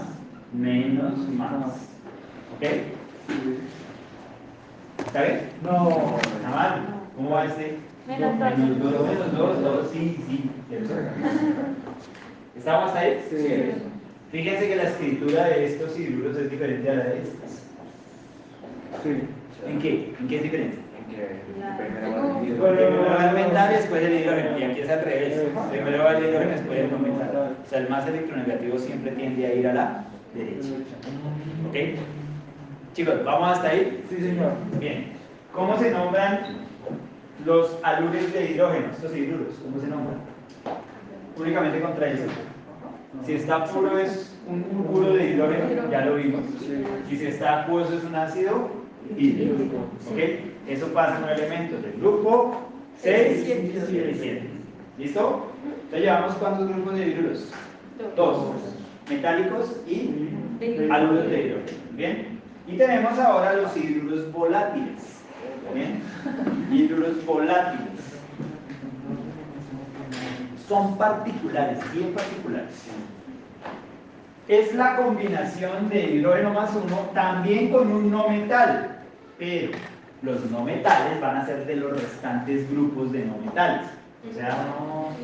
menos, 0.52 1.18
más. 1.30 1.72
¿Ok? 2.56 2.62
¿Está 5.06 5.22
bien? 5.22 5.48
No. 5.62 6.16
¿Está 6.18 6.50
mal? 6.50 6.86
¿Cómo 7.16 7.30
va 7.30 7.46
este? 7.46 7.78
Menos 8.06 8.38
dos. 8.38 8.58
Menos 8.58 8.78
dos, 8.80 9.08
menos 9.08 9.32
dos, 9.32 9.62
dos, 9.62 9.90
sí, 9.92 10.22
sí. 10.28 10.50
¿cierto? 10.68 10.94
¿Estamos 12.60 12.94
ahí? 12.94 13.18
Sí. 13.30 13.72
Fíjense 14.30 14.68
que 14.68 14.76
la 14.76 14.82
escritura 14.82 15.44
de 15.46 15.64
estos 15.64 15.98
hidruros 15.98 16.36
es 16.36 16.50
diferente 16.50 16.90
a 16.90 16.94
la 16.94 17.04
de 17.04 17.22
estas. 17.22 17.62
Sí. 19.02 19.22
¿En 19.66 19.78
qué? 19.78 20.14
¿En 20.20 20.28
qué 20.28 20.36
es 20.36 20.42
diferente? 20.42 20.76
En 20.76 21.04
que 21.10 21.40
primero 21.78 22.22
va 22.22 22.68
el 22.68 22.76
Primero 22.76 23.16
va 23.16 23.30
el 23.30 23.34
metal 23.34 23.72
después 23.72 24.02
el 24.04 24.20
hidrógeno. 24.20 24.58
Y 24.58 24.62
aquí 24.62 24.80
es 24.80 24.90
al 24.90 25.04
revés. 25.06 25.40
Primero 25.70 26.04
va 26.04 26.18
el 26.18 26.24
hidrógeno 26.24 26.50
y 26.50 26.54
después 26.54 26.78
el 26.80 26.90
no 26.90 26.98
metal. 26.98 27.56
O 27.64 27.68
sea, 27.70 27.78
el 27.78 27.88
más 27.88 28.06
electronegativo 28.06 28.78
siempre 28.78 29.12
tiende 29.12 29.46
a 29.46 29.54
ir 29.54 29.66
a 29.66 29.72
la 29.72 30.04
derecha. 30.34 30.68
¿Ok? 31.66 31.76
Chicos, 32.92 33.24
¿vamos 33.24 33.52
hasta 33.52 33.70
ahí? 33.70 34.04
Sí, 34.10 34.16
señor. 34.16 34.52
Bien. 34.78 35.12
¿Cómo 35.54 35.78
se 35.78 35.90
nombran 35.90 36.66
los 37.46 37.78
alures 37.82 38.34
de 38.34 38.50
hidrógeno? 38.50 38.86
Estos 38.92 39.16
hidruros, 39.16 39.54
¿cómo 39.64 39.80
se 39.80 39.86
nombran? 39.86 40.18
Únicamente 41.40 41.80
con 41.80 41.94
traición. 41.94 42.28
Si 43.24 43.32
está 43.34 43.64
puro 43.66 43.98
es 43.98 44.36
un 44.46 44.62
puro 44.84 45.14
de 45.14 45.30
hidrógeno, 45.30 45.90
ya 45.90 46.04
lo 46.04 46.16
vimos. 46.16 46.42
Y 47.10 47.16
si 47.16 47.26
está 47.26 47.62
acuoso 47.62 47.94
es 47.94 48.04
un 48.04 48.14
ácido 48.14 48.68
hídrico. 49.16 49.76
¿Ok? 50.10 50.18
Eso 50.68 50.86
pasa 50.88 51.16
en 51.16 51.26
los 51.26 51.38
elementos 51.38 51.82
del 51.82 51.92
grupo 52.00 52.56
6 52.98 53.48
y 53.48 53.80
7. 53.88 54.42
¿Listo? 54.98 55.46
Entonces 55.64 56.00
llevamos 56.00 56.34
cuántos 56.34 56.68
grupos 56.68 56.94
de 56.94 57.08
hidruros? 57.08 57.52
Dos. 58.16 58.52
Metálicos 59.08 59.76
y 59.88 60.28
alures 60.90 61.30
de 61.30 61.46
hidrógeno. 61.46 61.78
¿Bien? 61.92 62.40
Y 62.68 62.76
tenemos 62.76 63.18
ahora 63.18 63.54
los 63.54 63.76
hidruros 63.76 64.30
volátiles. 64.32 65.20
¿Bien? 65.74 66.02
Hidruros 66.70 67.24
volátiles. 67.24 68.19
Son 70.70 70.96
particulares, 70.96 71.80
bien 71.92 72.14
particulares. 72.14 72.70
Es 74.46 74.72
la 74.72 74.98
combinación 74.98 75.88
de 75.88 76.00
hidrógeno 76.00 76.54
más 76.54 76.70
uno 76.76 77.10
también 77.12 77.72
con 77.72 77.90
un 77.90 78.08
no 78.08 78.28
metal. 78.28 79.00
Pero 79.36 79.72
los 80.22 80.48
no 80.48 80.62
metales 80.62 81.20
van 81.20 81.38
a 81.38 81.46
ser 81.46 81.66
de 81.66 81.74
los 81.74 82.00
restantes 82.00 82.70
grupos 82.70 83.10
de 83.10 83.24
no 83.24 83.38
metales. 83.38 83.88
O 84.30 84.32
sea, 84.32 84.64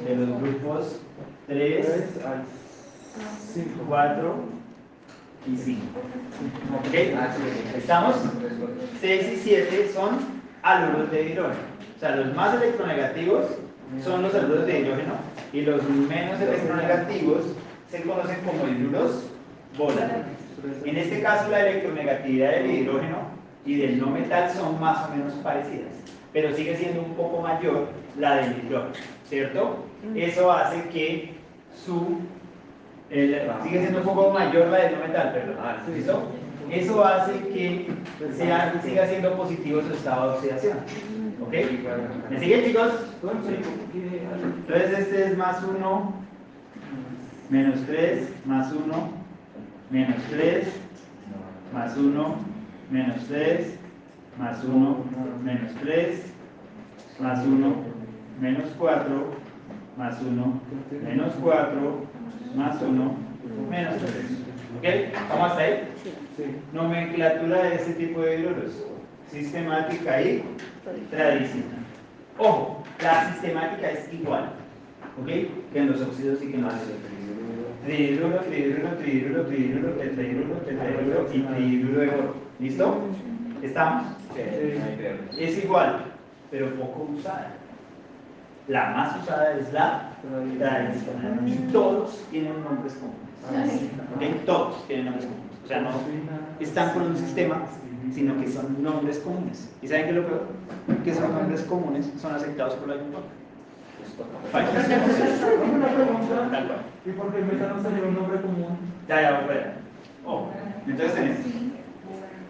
de 0.05 0.17
los 0.17 0.43
grupos 0.43 1.01
3, 1.47 1.87
4 3.89 4.35
y 5.47 5.57
5. 5.57 5.81
¿Ok? 6.89 6.95
¿Estamos? 7.77 8.17
6 9.01 9.33
y 9.33 9.37
7 9.37 9.91
son 9.95 10.19
haluros 10.63 11.09
de 11.13 11.31
hidrógeno. 11.31 11.61
O 11.97 12.01
sea, 12.01 12.17
los 12.17 12.35
más 12.35 12.53
electronegativos 12.57 13.47
son 14.03 14.23
los 14.23 14.35
haluros 14.35 14.67
de 14.67 14.81
hidrógeno 14.81 15.15
y 15.53 15.61
los 15.63 15.83
menos 15.89 16.41
electronegativos 16.41 17.45
se 17.91 18.03
conocen 18.03 18.37
como 18.45 18.67
hidruros 18.69 19.23
volátiles. 19.79 20.25
En 20.85 20.97
este 20.97 21.21
caso, 21.23 21.49
la 21.51 21.61
electronegatividad 21.69 22.51
del 22.53 22.71
hidrógeno 22.71 23.19
y 23.65 23.77
del 23.77 23.99
no 24.01 24.07
metal 24.09 24.51
son 24.51 24.81
más 24.81 25.09
o 25.09 25.15
menos 25.15 25.33
parecidas, 25.35 25.93
pero 26.33 26.53
sigue 26.55 26.77
siendo 26.77 27.03
un 27.03 27.15
poco 27.15 27.41
mayor 27.43 27.89
la 28.19 28.37
del 28.37 28.57
hidrógeno, 28.65 28.95
¿cierto? 29.29 29.77
Eso 30.15 30.51
hace 30.53 30.83
que 30.89 31.35
su 31.85 32.21
el- 33.11 33.41
sigue 33.63 33.81
siendo 33.81 33.99
un 34.01 34.05
poco 34.05 34.31
mayor 34.31 34.67
la 34.69 34.79
del 34.79 34.93
no 34.99 35.07
metal, 35.07 35.33
perdón. 35.33 35.57
¿Listo? 35.95 36.23
Eso 36.71 37.05
hace 37.05 37.33
que 37.53 37.87
sea, 38.37 38.81
siga 38.85 39.07
siendo 39.07 39.37
positivo 39.37 39.81
su 39.83 39.93
estado 39.95 40.33
de 40.33 40.37
oxidación. 40.39 40.79
¿Ok? 41.47 41.55
¿Me 42.31 42.41
siguen, 42.41 42.65
chicos? 42.65 42.93
Entonces 43.95 44.99
este 44.99 45.27
es 45.27 45.39
más 45.39 45.63
1, 45.63 46.15
menos 47.51 47.81
3, 47.87 48.29
más 48.45 48.73
1, 48.73 49.11
menos 49.91 50.17
3, 50.31 50.67
más 51.73 51.97
1, 51.97 52.37
menos 52.91 53.25
3, 53.29 53.79
más 54.39 54.65
1, 54.65 55.05
menos 55.45 55.73
3, 55.83 56.23
más 57.21 57.47
1, 57.47 57.77
menos 58.41 58.65
4, 58.77 59.31
más 59.97 60.21
1, 60.21 60.61
menos 61.05 61.33
4, 61.41 62.07
más 62.57 62.83
1, 62.83 63.17
menos 63.71 63.95
3. 63.99 64.15
¿Ok? 64.79 64.85
¿Vamos 65.31 65.51
hasta 65.51 65.63
ahí? 65.63 65.89
Nomenclatura 66.73 67.63
de 67.63 67.75
este 67.77 67.93
tipo 67.93 68.21
de 68.21 68.41
hidruros. 68.41 68.96
Sistemática 69.31 70.23
y 70.23 70.45
tradicional. 71.11 71.85
Ojo, 72.39 72.85
la 73.03 73.33
sistemática 73.33 73.91
es 73.91 74.13
igual, 74.13 74.51
¿ok? 75.21 75.27
Que 75.73 75.79
en 75.79 75.91
los 75.91 76.01
óxidos 76.01 76.43
y 76.43 76.49
que 76.49 76.57
en 76.57 76.63
los 76.63 76.75
ácidos. 76.75 76.99
Trihidruro, 77.85 78.41
trihidruro, 78.41 78.89
trihidruro, 78.97 79.47
trihidruro, 79.47 79.91
tetrahidruro, 79.93 80.55
tetrahidruro 80.57 81.29
y 81.33 81.41
trihidruro 81.41 82.01
de 82.01 82.09
oro. 82.09 82.35
¿Listo? 82.59 82.99
¿Estamos? 83.63 84.07
Es 85.39 85.65
igual, 85.65 86.05
pero 86.51 86.75
poco 86.75 87.09
usada. 87.17 87.55
La 88.69 88.91
más 88.91 89.23
usada 89.23 89.59
es 89.59 89.73
la 89.73 90.11
tradicional. 90.59 91.41
Y 91.47 91.53
todos 91.73 92.23
tienen 92.31 92.63
nombres 92.65 92.95
comunes. 92.95 93.83
¿Ok? 94.17 94.45
Todos 94.45 94.87
tienen 94.87 95.07
nombres 95.07 95.27
comunes. 95.27 95.47
O 95.65 95.69
sea, 95.69 95.81
no 95.81 95.91
están 96.61 96.93
por 96.93 97.03
un 97.03 97.17
sistema, 97.17 97.63
sino 98.13 98.41
que 98.41 98.49
son 98.49 98.83
nombres 98.83 99.19
comunes. 99.19 99.69
¿Y 99.83 99.89
saben 99.89 100.05
qué 100.05 100.11
es 100.11 100.17
lo 100.17 100.27
peor? 100.27 100.47
Que 101.05 101.11
esos 101.11 101.29
nombres 101.29 101.63
comunes 101.63 102.11
son 102.21 102.35
aceptados 102.35 102.75
por 102.75 102.89
la 102.89 102.97
lengua. 102.97 103.21
Una 104.53 105.89
pregunta. 105.89 106.49
Tal 106.51 106.67
cual. 106.67 106.79
¿Y 107.05 107.11
por 107.11 107.33
qué 107.33 107.39
el 107.39 107.45
metano 107.47 107.83
salió 107.83 108.09
un 108.09 108.15
nombre 108.15 108.41
común? 108.41 108.79
Ya, 109.09 109.21
ya, 109.21 109.41
fuera. 109.45 109.75
Oh, 110.25 110.49
entonces 110.87 111.15
tenemos 111.15 111.39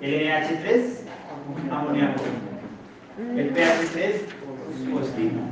el 0.00 0.14
NH3, 0.14 1.70
amoníaco. 1.70 2.22
El 3.36 3.54
pH3, 3.54 4.12
fosfina. 4.92 5.42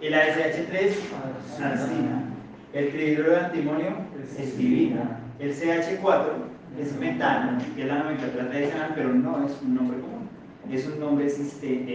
El 0.00 0.14
ASH3, 0.14 0.92
arsina. 1.62 2.24
El 2.72 2.90
trihidruro 2.90 3.30
de 3.30 3.36
antimonio, 3.36 3.96
estivina. 4.38 5.20
El 5.38 5.54
CH4 5.54 6.50
es 6.78 6.98
metano, 6.98 7.58
que 7.74 7.82
es 7.82 7.88
la 7.88 7.98
nomenclatura 7.98 8.48
tradicional, 8.48 8.92
pero 8.94 9.12
no 9.12 9.46
es 9.46 9.52
un 9.62 9.74
nombre 9.74 10.00
común. 10.00 10.28
Es 10.70 10.86
un 10.86 11.00
nombre 11.00 11.24
de 11.24 11.30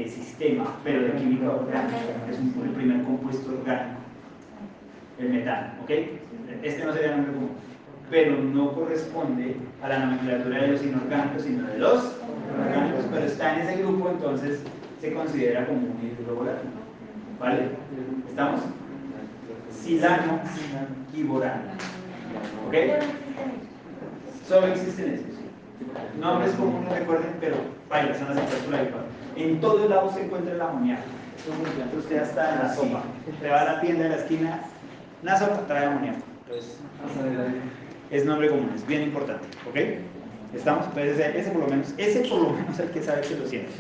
sistema, 0.09 0.75
pero 0.83 1.03
de 1.03 1.13
química 1.13 1.49
orgánica. 1.49 1.97
Es 2.29 2.37
el 2.37 2.71
primer 2.71 3.03
compuesto 3.03 3.51
orgánico. 3.51 3.99
El 5.17 5.29
metano, 5.29 5.67
¿ok? 5.83 5.91
Este 6.61 6.85
no 6.85 6.93
sería 6.93 7.15
nombre 7.15 7.33
común, 7.33 7.51
pero 8.09 8.37
no 8.37 8.73
corresponde 8.73 9.55
a 9.81 9.87
la 9.87 9.99
nomenclatura 9.99 10.61
de 10.61 10.67
los 10.69 10.83
inorgánicos, 10.83 11.43
sino 11.43 11.67
de 11.67 11.77
los 11.77 12.17
orgánicos, 12.59 13.05
pero 13.11 13.25
está 13.25 13.55
en 13.55 13.67
ese 13.67 13.81
grupo, 13.81 14.09
entonces 14.09 14.61
se 14.99 15.13
considera 15.13 15.65
como 15.67 15.79
un 15.79 15.99
hidruro 16.03 16.35
volátil. 16.35 16.69
¿Vale? 17.39 17.69
¿Estamos? 18.27 18.61
Silano 19.71 20.41
y 21.13 21.23
borano. 21.23 21.71
¿Ok? 22.67 22.75
Solo 24.47 24.67
existen 24.67 25.13
esos. 25.13 25.25
Nombres 26.19 26.53
comunes, 26.53 26.91
recuerden, 26.99 27.31
pero 27.39 27.55
vaya, 27.89 28.17
son 28.17 28.35
las 28.35 28.45
por 28.45 28.75
ahí. 28.75 28.89
En 29.35 29.59
todos 29.59 29.89
lados 29.89 30.13
se 30.13 30.25
encuentra 30.25 30.53
el 30.53 30.61
amoníaco. 30.61 31.03
Entonces 31.47 31.97
usted 31.97 32.17
hasta 32.17 32.53
en 32.53 32.59
la 32.59 32.73
sopa. 32.73 33.03
Usted 33.27 33.51
va 33.51 33.61
a 33.61 33.65
la 33.65 33.81
tienda 33.81 34.03
de 34.03 34.09
la 34.09 34.15
esquina, 34.15 34.61
una 35.21 35.37
sopa 35.37 35.61
trae 35.67 35.85
amoníaco. 35.85 36.19
Entonces, 36.45 36.77
es 38.11 38.25
nombre 38.25 38.49
común, 38.49 38.71
es 38.75 38.85
bien 38.87 39.03
importante. 39.03 39.45
¿Ok? 39.67 39.77
¿Estamos? 40.55 40.85
Entonces 40.85 41.19
ese, 41.19 41.39
ese 41.39 41.51
por 41.51 41.61
lo 41.61 41.67
menos, 41.67 41.93
ese 41.97 42.19
por 42.29 42.41
lo 42.41 42.49
menos 42.51 42.73
es 42.75 42.79
el 42.79 42.91
que 42.91 43.01
sabe 43.03 43.21
que 43.21 43.35
lo 43.35 43.47
siente. 43.47 43.71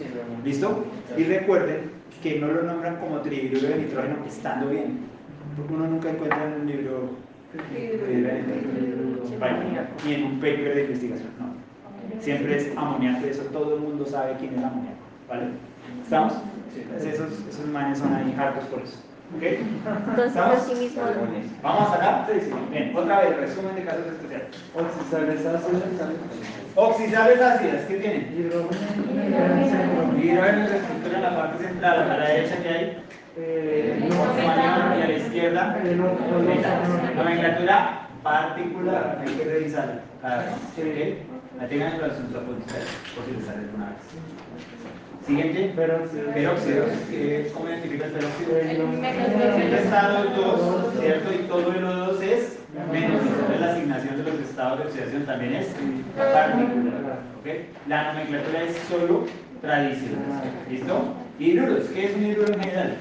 ¿Listo? 0.43 0.83
Y 1.15 1.23
recuerden 1.23 1.91
que 2.21 2.39
no 2.39 2.47
lo 2.47 2.63
nombran 2.63 2.97
como 2.97 3.19
trihidruro 3.21 3.67
de 3.67 3.83
nitrógeno 3.83 4.15
estando 4.27 4.69
bien. 4.69 4.99
Porque 5.55 5.73
uno 5.73 5.87
nunca 5.87 6.09
encuentra 6.09 6.43
en 6.43 6.61
un 6.61 6.67
libro 6.67 7.09
ni 10.05 10.13
en 10.13 10.23
un 10.23 10.35
paper 10.39 10.75
de 10.75 10.81
investigación, 10.83 11.29
no. 11.39 11.55
Siempre 12.21 12.57
es 12.57 12.77
amoníaco, 12.77 13.25
eso 13.25 13.43
todo 13.43 13.75
el 13.75 13.81
mundo 13.81 14.05
sabe 14.05 14.35
quién 14.39 14.55
es 14.55 14.63
amoníaco. 14.63 14.97
¿Vale? 15.27 15.45
¿Estamos? 16.03 16.33
Entonces 16.75 17.13
esos, 17.13 17.47
esos 17.49 17.67
manes 17.67 17.99
son 17.99 18.13
ahí 18.13 18.35
hartos 18.37 18.65
por 18.65 18.81
eso. 18.81 18.99
¿Ok? 19.35 19.43
Entonces, 19.43 20.27
¿Estamos? 20.27 20.67
¿Vamos? 21.63 21.89
Sí, 22.29 22.39
sí. 22.41 22.51
Bien, 22.69 22.95
otra 22.95 23.21
vez, 23.21 23.37
resumen 23.37 23.75
de 23.75 23.83
casos 23.83 24.05
especiales. 24.05 24.47
Oxisales 24.75 25.45
ácidos. 25.45 25.83
Oxidales 26.75 27.41
ácidas, 27.41 27.85
¿qué 27.85 27.95
tienen? 27.95 28.35
Hidrógeno. 28.37 30.21
Hidrógeno 30.21 30.67
se 30.67 30.77
estructura 30.77 31.17
en 31.17 31.23
la 31.23 31.35
parte 31.35 31.63
central, 31.65 32.11
a 32.11 32.17
la 32.17 32.29
derecha 32.29 32.61
que 32.61 32.69
hay 32.69 32.97
Eh, 33.37 33.99
oximanión 34.09 34.99
y 34.99 35.01
a 35.01 35.07
la 35.07 35.13
izquierda 35.13 35.77
Eh, 35.83 35.95
no, 35.95 36.03
no, 36.03 36.09
no, 36.09 36.39
no, 36.39 37.13
no. 37.15 37.23
Nomenclatura 37.23 38.07
particular, 38.23 39.21
hay 39.21 39.33
que 39.35 39.43
revisarla 39.43 39.99
cada 40.21 40.37
vez. 40.43 40.53
¿ok? 40.77 41.59
La 41.61 41.67
tengan 41.67 41.93
en 41.93 41.99
sus 41.99 42.35
apuntes 42.35 42.85
por 43.15 43.25
si 43.25 43.31
les 43.33 43.45
sale 43.45 43.59
alguna 43.59 43.85
vez. 43.87 45.25
Siguiente, 45.25 45.73
Peróxido. 45.75 46.31
peróxidos. 46.33 46.87
¿Qué- 47.09 47.51
¿Cómo 47.53 47.67
identifica 47.69 48.05
el 48.05 48.11
peróxido? 48.11 48.57
Eh, 48.57 48.77
no. 48.79 49.55
Siempre 49.55 49.79
está 49.83 50.09
los 50.23 50.35
dos, 50.35 50.93
¿cierto? 50.99 51.33
Y 51.33 51.37
todo 51.47 51.71
el 51.71 51.83
O2 51.83 52.21
es 52.21 52.59
Menos. 52.91 53.21
Entonces 53.21 53.59
la 53.61 53.71
asignación 53.71 54.17
de 54.17 54.23
los 54.31 54.39
estados 54.41 54.79
de 54.79 54.85
oxidación 54.85 55.25
también 55.25 55.55
es 55.55 55.67
particular. 56.17 57.19
¿ok? 57.39 57.47
La 57.87 58.11
nomenclatura 58.13 58.63
es 58.63 58.75
solo 58.89 59.23
tradicional. 59.61 60.43
¿Listo? 60.69 61.13
Hidruros. 61.39 61.85
¿Qué 61.93 62.05
es 62.05 62.15
un 62.15 62.25
hidruro 62.25 62.53
en 62.53 62.59
general? 62.59 62.97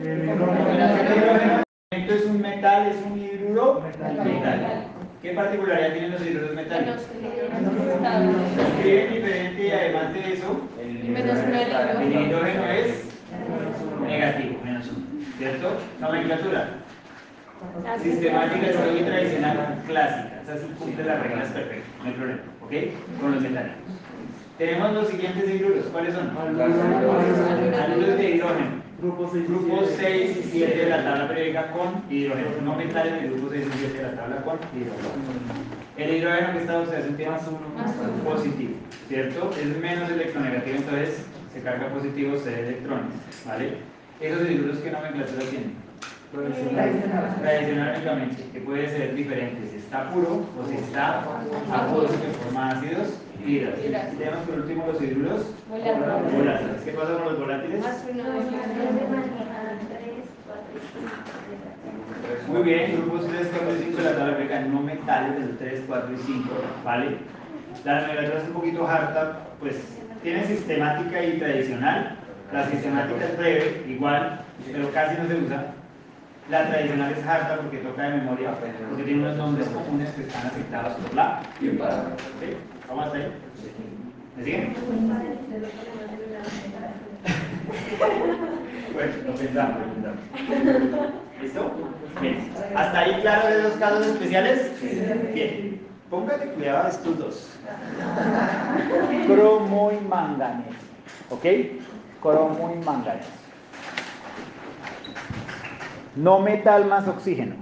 El 0.00 0.24
hidrógeno. 0.24 1.62
es 1.90 2.24
un 2.26 2.40
metal, 2.40 2.86
es 2.86 2.96
un 3.04 3.18
hidruro 3.18 3.82
metal. 4.00 4.84
¿Qué 5.20 5.32
particularidad 5.32 5.92
tienen 5.92 6.12
los 6.12 6.24
hidruros 6.24 6.54
metálicos? 6.54 7.02
Se 7.02 8.62
escriben 8.62 9.14
diferente 9.14 9.66
y 9.66 9.70
además 9.70 10.14
de 10.14 10.32
eso, 10.34 10.68
el 10.80 11.04
hidrógeno. 11.04 12.64
es 12.70 13.04
negativo, 14.06 14.60
menos 14.64 14.88
uno. 14.88 15.06
¿Cierto? 15.38 15.76
Nomenclatura. 16.00 16.68
Sistemática, 18.00 18.66
y 18.68 19.02
tradicional 19.02 19.82
clásica. 19.86 20.42
Esa 20.44 20.58
sí 20.58 20.66
cumple 20.78 21.04
las 21.04 21.20
reglas 21.20 21.48
perfectas, 21.48 21.90
no 21.98 22.08
hay 22.08 22.12
problema. 22.12 22.40
¿Ok? 22.62 22.72
Con 23.20 23.32
los 23.32 23.42
metálicos. 23.42 23.78
Tenemos 24.58 24.92
los 24.92 25.08
siguientes 25.08 25.50
hidruros. 25.50 25.86
¿Cuáles 25.86 26.14
son? 26.14 26.30
Haluros 26.38 28.16
de 28.16 28.30
hidrógeno. 28.30 28.87
Grupo 29.00 29.30
6 29.32 29.48
Grupo 29.48 29.80
6 29.96 30.36
y 30.36 30.42
7 30.42 30.76
de 30.76 30.90
la 30.90 31.04
tabla 31.04 31.28
periódica 31.28 31.70
con 31.70 32.02
hidrógeno. 32.10 32.48
No 32.64 32.74
metales 32.74 33.22
del 33.22 33.30
grupo 33.30 33.48
6 33.52 33.64
y 33.64 33.78
7 33.78 33.96
de 33.96 34.02
la 34.02 34.16
tabla 34.16 34.42
con 34.42 34.58
hidrógeno. 34.74 35.08
El 35.96 36.16
hidrógeno 36.16 36.52
que 36.52 36.58
está 36.58 36.74
en 36.74 36.80
oxidación 36.80 37.16
tiene 37.16 37.30
Más 37.30 37.46
uno. 37.46 37.60
Más 37.76 37.94
uno. 37.96 38.24
positivo, 38.24 38.74
¿cierto? 39.06 39.50
Es 39.52 39.78
menos 39.78 40.10
electronegativo, 40.10 40.76
entonces 40.78 41.26
se 41.52 41.60
carga 41.62 41.88
positivo 41.90 42.36
C 42.38 42.50
de 42.50 42.68
electrones, 42.68 43.12
¿vale? 43.46 43.78
Esos 44.20 44.50
hidruros 44.50 44.78
que 44.78 44.90
nomenclatura 44.90 45.44
tienen. 45.48 45.74
Tradicionalmente, 47.40 48.42
que 48.52 48.60
puede 48.60 48.88
ser 48.88 49.14
diferente 49.14 49.66
si 49.70 49.76
está 49.76 50.10
puro 50.10 50.44
o 50.58 50.68
si 50.68 50.74
está 50.74 51.20
acuoso 51.72 52.20
que 52.20 52.28
forma 52.44 52.70
ácidos 52.70 53.08
hidráulicos. 53.46 53.84
Hidráulicos. 53.84 54.18
Tenemos 54.18 54.40
por 54.46 54.54
último 54.60 54.86
los 54.86 55.02
hidruros 55.02 55.42
Volátiles. 55.68 56.32
volátiles. 56.34 56.82
¿Qué 56.84 56.90
pasa 56.92 57.12
con 57.14 57.24
los 57.24 57.38
volátiles? 57.38 57.80
Más 57.80 58.04
uno. 58.10 58.24
Muy 62.48 62.62
bien, 62.62 62.92
grupos 62.96 63.26
3, 63.28 63.48
4 63.52 63.74
y 63.76 63.78
5 63.84 63.96
de 63.98 64.04
la 64.04 64.16
tabla 64.16 64.36
periódica 64.36 64.60
no 64.68 64.80
metales 64.80 65.38
del 65.38 65.56
3, 65.58 65.82
4 65.86 66.14
y 66.14 66.16
5, 66.18 66.48
¿vale? 66.84 67.16
La 67.84 68.00
nomenclatura 68.00 68.38
es 68.40 68.48
un 68.48 68.54
poquito 68.54 68.88
harta, 68.88 69.40
pues 69.60 69.76
tiene 70.22 70.46
sistemática 70.46 71.22
y 71.22 71.38
tradicional. 71.38 72.16
La 72.52 72.66
sistemática 72.70 73.24
es 73.26 73.38
breve, 73.38 73.84
igual, 73.88 74.40
pero 74.72 74.90
casi 74.92 75.20
no 75.20 75.28
se 75.28 75.34
usa. 75.36 75.66
La 76.50 76.66
tradicional 76.66 77.12
es 77.12 77.26
harta 77.26 77.58
porque 77.58 77.76
toca 77.78 78.02
de 78.02 78.16
memoria, 78.16 78.54
porque 78.88 79.02
tiene 79.02 79.20
unos 79.20 79.36
nombres 79.36 79.68
comunes 79.68 80.08
que 80.12 80.22
están 80.22 80.46
afectados 80.46 80.94
por 80.94 81.14
la 81.14 81.42
y 81.60 81.68
para. 81.70 82.16
¿Sí? 82.40 82.56
¿Vamos 82.88 83.04
hasta 83.04 83.18
ahí? 83.18 83.32
¿Me 84.36 84.44
siguen? 84.44 84.74
Bueno, 88.94 89.12
lo 89.26 89.34
pensamos, 89.34 89.76
lo 89.80 89.92
pensamos. 89.92 91.12
¿Listo? 91.42 91.70
Bien. 92.20 92.50
¿Hasta 92.74 92.98
ahí 92.98 93.20
claro 93.20 93.48
de 93.48 93.62
los 93.64 93.72
casos 93.74 94.06
especiales? 94.06 94.72
Bien. 95.34 95.80
Póngale 96.08 96.46
cuidado 96.46 96.86
a 96.86 96.88
estos 96.88 97.18
dos. 97.18 97.50
Cromo 99.26 99.92
y 99.92 100.08
manganeso. 100.08 100.70
¿Ok? 101.30 101.44
Cromo 102.22 102.74
y 102.74 102.84
manganeso. 102.84 103.28
No 106.18 106.40
metal 106.40 106.84
más 106.86 107.06
oxígeno. 107.06 107.54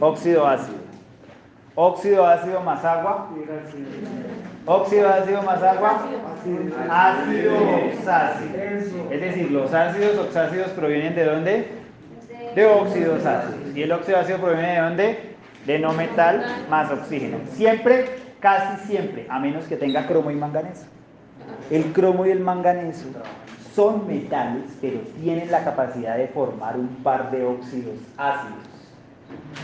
Óxido, 0.00 0.46
ácido. 0.46 0.76
Óxido 1.74 2.26
ácido 2.26 2.60
más 2.60 2.84
agua. 2.84 3.30
Óxido 4.66 5.08
ácido 5.08 5.42
más 5.42 5.62
agua. 5.62 6.02
Ácido. 6.36 6.76
Ácido 6.90 7.54
oxácido. 7.86 9.10
Es 9.10 9.20
decir, 9.22 9.50
los 9.50 9.72
ácidos 9.72 10.18
oxácidos 10.18 10.68
provienen 10.72 11.14
de 11.14 11.24
dónde? 11.24 11.68
De 12.54 12.66
óxidos 12.66 13.24
ácidos. 13.24 13.74
¿Y 13.74 13.82
el 13.84 13.92
óxido 13.92 14.18
ácido 14.18 14.38
proviene 14.38 14.74
de 14.74 14.80
dónde? 14.80 15.36
De 15.64 15.78
no 15.78 15.94
metal 15.94 16.44
más 16.68 16.90
oxígeno. 16.90 17.38
Siempre, 17.54 18.10
casi 18.40 18.86
siempre, 18.88 19.26
a 19.30 19.38
menos 19.38 19.64
que 19.64 19.76
tenga 19.76 20.06
cromo 20.06 20.30
y 20.30 20.34
manganeso. 20.34 20.84
El 21.70 21.94
cromo 21.94 22.26
y 22.26 22.30
el 22.30 22.40
manganeso 22.40 23.08
son 23.74 24.06
metales, 24.06 24.64
pero 24.80 25.00
tienen 25.20 25.50
la 25.50 25.64
capacidad 25.64 26.16
de 26.16 26.28
formar 26.28 26.76
un 26.76 26.88
par 27.02 27.30
de 27.30 27.44
óxidos 27.44 27.96
ácidos. 28.16 28.58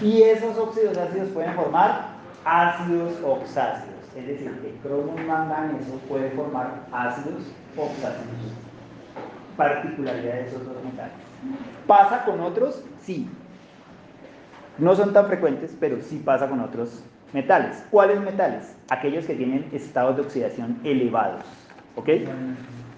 Y 0.02 0.22
esos 0.22 0.56
óxidos 0.56 0.96
ácidos 0.96 1.28
pueden 1.30 1.54
formar 1.54 2.08
ácidos 2.44 3.14
oxácidos. 3.24 3.98
Es 4.16 4.26
decir, 4.26 4.50
que 4.60 4.88
cromo 4.88 5.14
y 5.18 5.24
manganeso 5.24 5.98
puede 6.08 6.30
formar 6.30 6.86
ácidos 6.92 7.42
oxácidos. 7.76 8.52
Particularidad 9.56 10.34
de 10.34 10.46
esos 10.46 10.64
dos 10.64 10.82
metales. 10.84 11.12
¿Pasa 11.86 12.24
con 12.24 12.40
otros? 12.40 12.82
Sí. 13.02 13.28
No 14.78 14.94
son 14.94 15.12
tan 15.12 15.26
frecuentes, 15.26 15.76
pero 15.78 16.00
sí 16.00 16.22
pasa 16.24 16.48
con 16.48 16.60
otros 16.60 17.02
metales. 17.32 17.84
¿Cuáles 17.90 18.20
metales? 18.20 18.74
Aquellos 18.88 19.26
que 19.26 19.34
tienen 19.34 19.68
estados 19.72 20.16
de 20.16 20.22
oxidación 20.22 20.80
elevados. 20.84 21.44
¿Ok? 21.96 22.08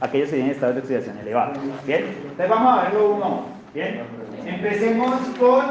Aquellos 0.01 0.29
que 0.31 0.37
tienen 0.37 0.53
estados 0.53 0.77
de 0.77 0.81
oxidación 0.83 1.19
elevados. 1.19 1.59
¿Bien? 1.87 2.05
Entonces 2.23 2.49
vamos 2.49 2.79
a 2.79 2.83
verlo 2.85 3.11
uno. 3.15 3.45
¿Bien? 3.75 4.03
Empecemos 4.47 5.21
con 5.39 5.65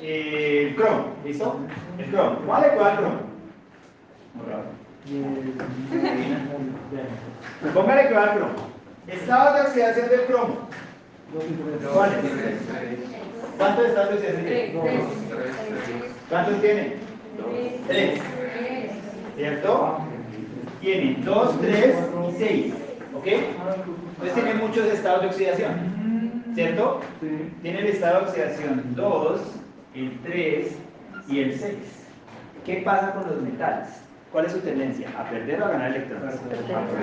eh, 0.00 0.68
el 0.68 0.74
cromo. 0.76 1.06
¿Listo? 1.24 1.56
El 1.98 2.06
cromo. 2.06 2.36
¿Cuál 2.46 2.64
es 2.64 2.72
cuál 2.72 2.96
cromo? 2.96 3.20
Póngale 7.74 8.08
que 8.08 8.14
va 8.14 8.22
al 8.24 8.36
cromo. 8.38 8.52
Estados 9.06 9.54
de 9.54 9.60
oxidación 9.68 10.08
del 10.08 10.20
cromo. 10.22 10.56
¿Cuáles? 11.94 12.16
¿Cuántos 13.58 13.84
estados 13.86 14.10
de 14.10 14.14
oxidación 14.16 14.44
tiene? 14.44 14.74
¿Cuántos 16.28 16.60
tiene? 16.60 16.96
Tres. 17.86 18.20
¿Cierto? 19.36 19.98
Tiene 20.80 21.16
2, 21.24 21.60
3 21.60 21.96
y 22.28 22.32
6. 22.38 22.74
¿Ok? 23.14 23.26
Entonces 23.26 24.34
tiene 24.34 24.54
muchos 24.54 24.86
estados 24.86 25.22
de 25.22 25.28
oxidación. 25.28 26.42
¿Cierto? 26.54 27.00
Sí. 27.20 27.50
Tiene 27.62 27.80
el 27.80 27.86
estado 27.86 28.20
de 28.20 28.26
oxidación 28.26 28.94
2, 28.94 29.40
el 29.94 30.18
3 30.22 30.76
y 31.28 31.40
el 31.40 31.58
6. 31.58 31.74
¿Qué 32.66 32.82
pasa 32.84 33.12
con 33.12 33.26
los 33.26 33.40
metales? 33.42 33.88
¿Cuál 34.30 34.46
es 34.46 34.52
su 34.52 34.60
tendencia? 34.60 35.08
¿A 35.18 35.28
perder 35.28 35.62
o 35.62 35.66
a 35.66 35.70
ganar 35.70 35.90
electrones? 35.90 36.36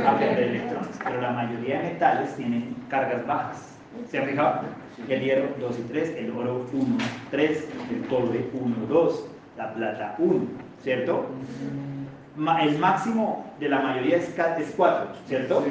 A 0.08 0.18
perder 0.18 0.50
electrones. 0.50 1.00
Pero 1.04 1.22
la 1.22 1.32
mayoría 1.32 1.82
de 1.82 1.94
metales 1.94 2.36
tienen 2.36 2.76
cargas 2.90 3.26
bajas. 3.28 3.76
¿Se 4.10 4.20
han 4.20 4.28
fijado? 4.28 4.62
El 5.08 5.22
hierro 5.22 5.50
2 5.60 5.80
y 5.80 5.82
3, 5.84 6.16
el 6.18 6.32
oro 6.32 6.66
1, 6.72 6.98
3, 7.32 7.68
el 7.92 8.08
cobre 8.08 8.46
1, 8.54 8.76
2, 8.88 9.28
la 9.58 9.74
plata 9.74 10.16
1, 10.20 10.42
¿cierto? 10.84 11.26
El 12.62 12.80
máximo 12.80 13.46
de 13.60 13.68
la 13.68 13.80
mayoría 13.80 14.18
es 14.18 14.34
4, 14.76 15.08
¿cierto? 15.28 15.66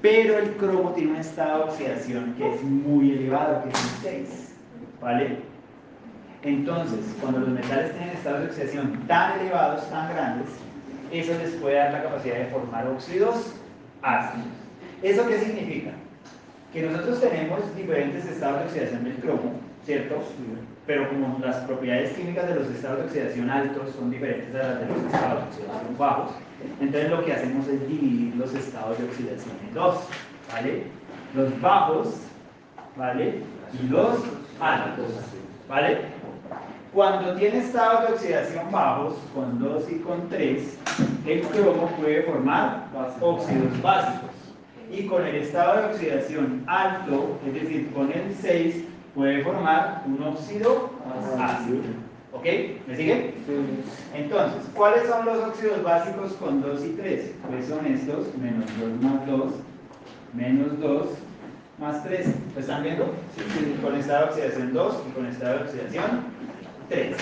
Pero 0.00 0.38
el 0.38 0.52
cromo 0.52 0.92
tiene 0.92 1.10
un 1.10 1.16
estado 1.16 1.58
de 1.58 1.70
oxidación 1.70 2.34
que 2.38 2.54
es 2.54 2.62
muy 2.62 3.12
elevado, 3.12 3.64
que 3.64 3.68
es 3.68 3.74
un 3.74 3.90
6, 4.02 4.54
¿vale? 5.02 5.36
Entonces, 6.42 7.00
cuando 7.20 7.40
los 7.40 7.48
metales 7.50 7.92
tienen 7.92 8.10
estados 8.10 8.40
de 8.40 8.46
oxidación 8.46 8.98
tan 9.06 9.40
elevados, 9.40 9.90
tan 9.90 10.08
grandes, 10.14 10.48
eso 11.12 11.32
les 11.36 11.50
puede 11.56 11.74
dar 11.76 11.92
la 11.92 12.02
capacidad 12.04 12.36
de 12.36 12.46
formar 12.46 12.86
óxidos 12.86 13.52
ácidos. 14.02 14.46
¿Eso 15.02 15.26
qué 15.28 15.38
significa? 15.38 15.90
Que 16.72 16.82
nosotros 16.82 17.20
tenemos 17.20 17.76
diferentes 17.76 18.24
estados 18.24 18.60
de 18.60 18.66
oxidación 18.66 19.04
del 19.04 19.16
cromo, 19.16 19.52
¿cierto? 19.84 20.22
Pero 20.88 21.06
como 21.10 21.38
las 21.44 21.56
propiedades 21.66 22.14
químicas 22.14 22.48
de 22.48 22.54
los 22.54 22.66
estados 22.68 23.00
de 23.00 23.04
oxidación 23.04 23.50
altos 23.50 23.90
son 23.94 24.10
diferentes 24.10 24.54
a 24.54 24.68
las 24.68 24.80
de 24.80 24.86
los 24.86 25.04
estados 25.04 25.42
de 25.42 25.48
oxidación 25.50 25.98
bajos, 25.98 26.30
entonces 26.80 27.10
lo 27.10 27.24
que 27.26 27.32
hacemos 27.34 27.68
es 27.68 27.88
dividir 27.88 28.34
los 28.36 28.54
estados 28.54 28.98
de 28.98 29.04
oxidación 29.04 29.54
en 29.68 29.74
dos, 29.74 29.96
¿vale? 30.50 30.84
Los 31.36 31.60
bajos, 31.60 32.14
¿vale? 32.96 33.42
Y 33.78 33.86
los 33.88 34.24
altos, 34.60 35.12
¿vale? 35.68 35.98
Cuando 36.94 37.34
tiene 37.34 37.58
estados 37.58 38.08
de 38.08 38.14
oxidación 38.14 38.72
bajos, 38.72 39.14
con 39.34 39.58
2 39.58 39.92
y 39.92 39.98
con 39.98 40.26
3, 40.30 40.78
el 41.26 41.42
cromo 41.42 41.90
puede 42.00 42.22
formar 42.22 42.86
óxidos 43.20 43.82
básicos. 43.82 44.30
Y 44.90 45.02
con 45.06 45.26
el 45.26 45.34
estado 45.34 45.82
de 45.82 45.86
oxidación 45.88 46.64
alto, 46.66 47.38
es 47.46 47.52
decir, 47.52 47.92
con 47.92 48.10
el 48.10 48.34
6, 48.40 48.84
puede 49.14 49.42
formar 49.42 50.02
un 50.06 50.22
óxido 50.22 50.90
ácido. 51.38 51.80
¿Ok? 52.32 52.44
¿Me 52.86 52.94
sigue? 52.94 53.34
Entonces, 54.14 54.62
¿cuáles 54.74 55.08
son 55.08 55.24
los 55.24 55.38
óxidos 55.38 55.82
básicos 55.82 56.32
con 56.34 56.60
2 56.60 56.84
y 56.84 56.88
3? 56.90 57.34
Pues 57.48 57.66
son 57.66 57.86
estos, 57.86 58.34
menos 58.36 58.66
2 58.78 59.02
más 59.02 59.26
2, 59.26 59.52
menos 60.34 60.80
2, 60.80 61.06
más 61.78 62.04
3. 62.04 62.26
¿Lo 62.54 62.60
están 62.60 62.82
viendo? 62.82 63.14
Con 63.82 63.94
estado 63.96 64.26
de 64.26 64.30
oxidación 64.32 64.74
2 64.74 65.02
y 65.08 65.12
con 65.12 65.26
estado 65.26 65.58
de 65.58 65.64
oxidación 65.64 66.24
3. 66.88 67.16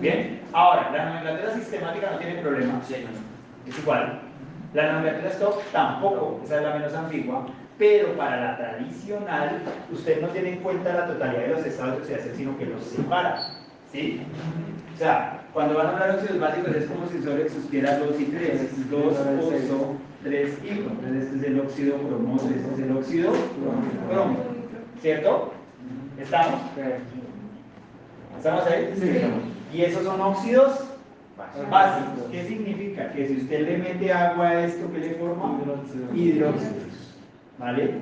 Bien, 0.00 0.40
ahora, 0.52 0.90
la 0.92 1.06
nomenclatura 1.06 1.54
sistemática 1.54 2.10
no 2.12 2.18
tiene 2.18 2.40
problema. 2.40 2.80
Es 3.66 3.78
igual. 3.78 4.20
La 4.72 4.92
nomenclatura 4.92 5.30
stop 5.30 5.62
tampoco, 5.72 6.40
esa 6.44 6.56
es 6.56 6.62
la 6.62 6.74
menos 6.74 6.94
ambigua, 6.94 7.46
pero 7.78 8.16
para 8.16 8.40
la 8.40 8.56
tradicional, 8.56 9.62
usted 9.92 10.20
no 10.20 10.28
tiene 10.28 10.54
en 10.54 10.58
cuenta 10.58 10.92
la 10.92 11.06
totalidad 11.06 11.42
de 11.42 11.48
los 11.48 11.64
estados 11.64 11.94
de 11.94 12.00
oxidación, 12.02 12.36
sino 12.36 12.58
que 12.58 12.66
los 12.66 12.82
separa. 12.82 13.40
¿Sí? 13.92 14.20
O 14.94 14.98
sea, 14.98 15.42
cuando 15.52 15.76
van 15.76 15.86
a 15.86 15.90
hablar 15.92 16.12
de 16.12 16.18
óxidos 16.18 16.40
básicos 16.40 16.76
es 16.76 16.86
como 16.86 17.08
si 17.08 17.22
solo 17.22 17.42
existiera 17.42 17.98
2 17.98 18.20
y 18.20 18.24
3. 18.24 18.90
2 18.90 19.04
oso, 19.04 19.94
3 20.24 20.58
hilo. 20.64 20.90
Entonces 20.90 21.22
este 21.24 21.36
es 21.36 21.42
el 21.44 21.60
óxido 21.60 21.96
cromoso, 21.98 22.48
este 22.48 22.74
es 22.74 22.80
el 22.80 22.96
óxido 22.96 23.32
cromo. 24.10 24.36
¿Cierto? 25.00 25.52
¿Estamos? 26.20 26.60
¿Estamos 28.36 28.66
ahí? 28.66 28.92
Sí. 28.96 29.76
Y 29.78 29.82
esos 29.82 30.02
son 30.02 30.20
óxidos 30.20 30.84
básicos. 31.70 32.24
¿Qué 32.32 32.44
significa? 32.44 33.12
Que 33.12 33.28
si 33.28 33.36
usted 33.36 33.68
le 33.68 33.78
mete 33.78 34.12
agua 34.12 34.48
a 34.48 34.64
esto, 34.64 34.90
¿qué 34.92 34.98
le 34.98 35.14
forma? 35.14 35.60
Hidróxidos. 36.12 37.07
¿Vale? 37.58 37.94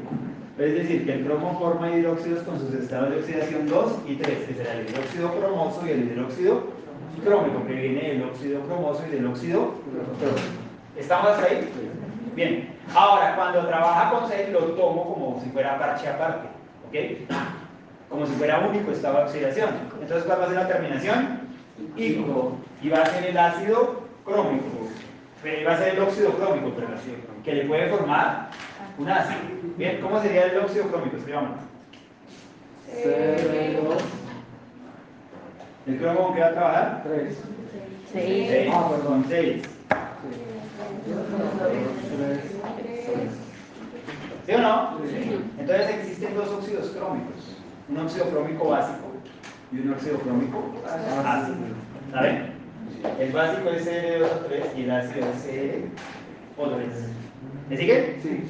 Es 0.58 0.74
decir, 0.74 1.04
que 1.04 1.12
el 1.12 1.24
cromo 1.24 1.58
forma 1.58 1.90
hidróxidos 1.90 2.42
con 2.44 2.58
sus 2.58 2.72
estados 2.74 3.10
de 3.10 3.18
oxidación 3.18 3.68
2 3.68 3.92
y 4.06 4.16
3, 4.16 4.38
que 4.46 4.54
será 4.54 4.74
el 4.74 4.88
hidróxido 4.88 5.32
cromoso 5.32 5.86
y 5.86 5.90
el 5.90 6.04
hidróxido 6.04 6.64
crómico, 7.24 7.66
que 7.66 7.74
viene 7.74 8.08
del 8.08 8.22
óxido 8.24 8.60
cromoso 8.62 9.02
y 9.06 9.10
del 9.10 9.26
óxido 9.26 9.74
crómico. 10.18 10.66
¿Estamos 10.96 11.30
ahí? 11.38 11.68
Bien. 12.34 12.74
Ahora, 12.94 13.34
cuando 13.36 13.66
trabaja 13.66 14.10
con 14.10 14.28
6, 14.28 14.50
lo 14.50 14.60
tomo 14.74 15.12
como 15.12 15.40
si 15.42 15.50
fuera 15.50 15.78
parche 15.78 16.08
aparte. 16.08 16.48
¿Ok? 16.88 17.28
Como 18.08 18.26
si 18.26 18.32
fuera 18.34 18.66
único 18.66 18.92
estado 18.92 19.18
de 19.18 19.24
oxidación. 19.24 19.70
Entonces, 20.00 20.24
¿cuál 20.24 20.40
va 20.40 20.44
a 20.44 20.48
ser 20.48 20.56
la 20.56 20.68
terminación? 20.68 21.40
Ico. 21.96 22.52
Y 22.82 22.88
va 22.88 22.98
a 22.98 23.06
ser 23.06 23.26
el 23.26 23.36
ácido 23.36 24.02
crómico. 24.24 24.88
Va 25.66 25.72
a 25.74 25.78
ser 25.78 25.94
el 25.94 26.00
óxido 26.00 26.30
crómico, 26.32 26.70
perdón, 26.70 26.96
que 27.44 27.54
le 27.54 27.64
puede 27.66 27.88
formar 27.88 28.50
un 28.98 29.08
ácido. 29.08 29.40
Bien, 29.76 30.00
¿cómo 30.00 30.20
sería 30.22 30.44
el 30.46 30.58
óxido 30.58 30.86
crómico? 30.88 31.16
Escribámoslo. 31.16 31.56
Cero, 33.02 33.96
¿El 35.86 35.98
cromo 35.98 36.22
con 36.24 36.34
qué 36.34 36.40
va 36.40 36.46
a 36.46 36.52
trabajar? 36.52 37.02
tres. 37.04 37.38
Seis. 38.12 38.48
Seis. 38.50 38.70
Ah, 38.74 38.88
perdón. 38.90 39.22
Con 39.22 39.30
6. 39.30 39.62
¿Sí 44.46 44.52
o 44.52 44.58
no? 44.60 44.98
Entonces 45.58 45.90
existen 45.96 46.34
dos 46.34 46.48
óxidos 46.48 46.90
crómicos. 46.90 47.56
Un 47.88 47.98
óxido 47.98 48.26
crómico 48.30 48.68
básico 48.68 49.12
y 49.72 49.78
un 49.80 49.92
óxido 49.92 50.18
crómico 50.18 50.62
ácido. 51.24 51.56
¿Saben? 52.12 52.56
El 53.18 53.32
básico 53.32 53.70
es 53.70 53.86
CR2O3 53.86 54.76
y 54.76 54.82
el 54.82 54.90
ácido 54.90 55.26
es 55.28 55.46
CrO3. 56.56 57.25
¿Me 57.68 57.76
siguen? 57.76 58.18
Sí. 58.22 58.44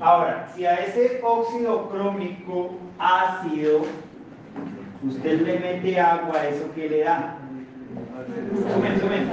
Ahora, 0.00 0.48
si 0.54 0.64
a 0.64 0.74
ese 0.76 1.20
óxido 1.22 1.88
crómico 1.90 2.78
ácido 2.98 3.82
usted 5.06 5.40
le 5.42 5.58
mete 5.58 6.00
agua, 6.00 6.46
¿eso 6.46 6.70
qué 6.74 6.88
le 6.88 7.04
da? 7.04 7.36
Sumen, 8.72 9.00
sumen. 9.00 9.28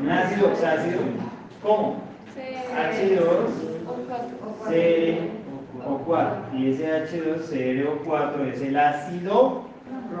Un 0.00 0.10
ácido 0.10 0.48
oxácido. 0.48 1.00
¿Cómo? 1.62 2.02
H2 2.74 3.72
CrO4. 4.66 6.58
Y 6.58 6.70
ese 6.70 6.86
H2CrO4 7.04 8.52
es 8.52 8.62
el 8.62 8.76
ácido 8.76 9.64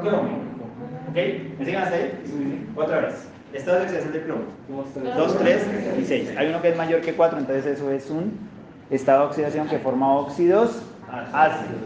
crómico. 0.00 0.42
¿Ok? 1.10 1.16
¿Me 1.58 1.64
siguen 1.64 1.80
hasta 1.82 1.96
ahí? 1.96 2.68
Otra 2.76 3.00
vez. 3.00 3.31
Estado 3.52 3.78
de 3.78 3.84
oxidación 3.84 4.12
del 4.12 4.22
cromo. 4.22 4.42
Dos, 4.68 5.34
2, 5.34 5.38
3 5.38 5.66
y 6.00 6.04
6. 6.04 6.36
Hay 6.36 6.48
uno 6.48 6.62
que 6.62 6.70
es 6.70 6.76
mayor 6.76 7.00
que 7.02 7.14
4, 7.14 7.38
entonces 7.38 7.66
eso 7.66 7.90
es 7.90 8.08
un 8.10 8.38
estado 8.90 9.20
de 9.20 9.26
oxidación 9.26 9.68
que 9.68 9.78
forma 9.78 10.14
óxidos 10.14 10.82
ácidos. 11.32 11.82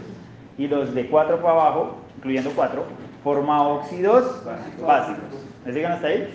Y 0.59 0.69
los 0.69 0.95
de 0.95 1.09
4 1.09 1.41
para 1.41 1.53
abajo, 1.53 1.97
incluyendo 2.17 2.51
4, 2.55 2.85
forma 3.25 3.69
óxidos 3.69 4.45
básicos. 4.81 5.45
¿Me 5.65 5.73
siguen 5.73 5.93
hasta 5.93 6.07
ahí? 6.07 6.29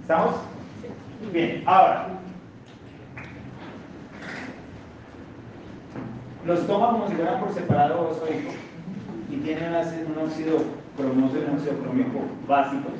¿Estamos? 0.00 0.36
Bien, 1.32 1.62
ahora. 1.66 2.08
Los 6.46 6.66
toma 6.66 6.92
como 6.92 7.08
si 7.08 7.14
fueran 7.14 7.40
por 7.40 7.52
separado 7.52 8.10
hijo 8.30 8.52
y 9.30 9.36
tienen 9.38 9.74
un 9.74 10.24
óxido 10.24 10.58
cromoso 10.96 11.36
y 11.36 11.44
un 11.44 11.56
óxido 11.56 11.78
crómico 11.78 12.20
básicos 12.46 12.92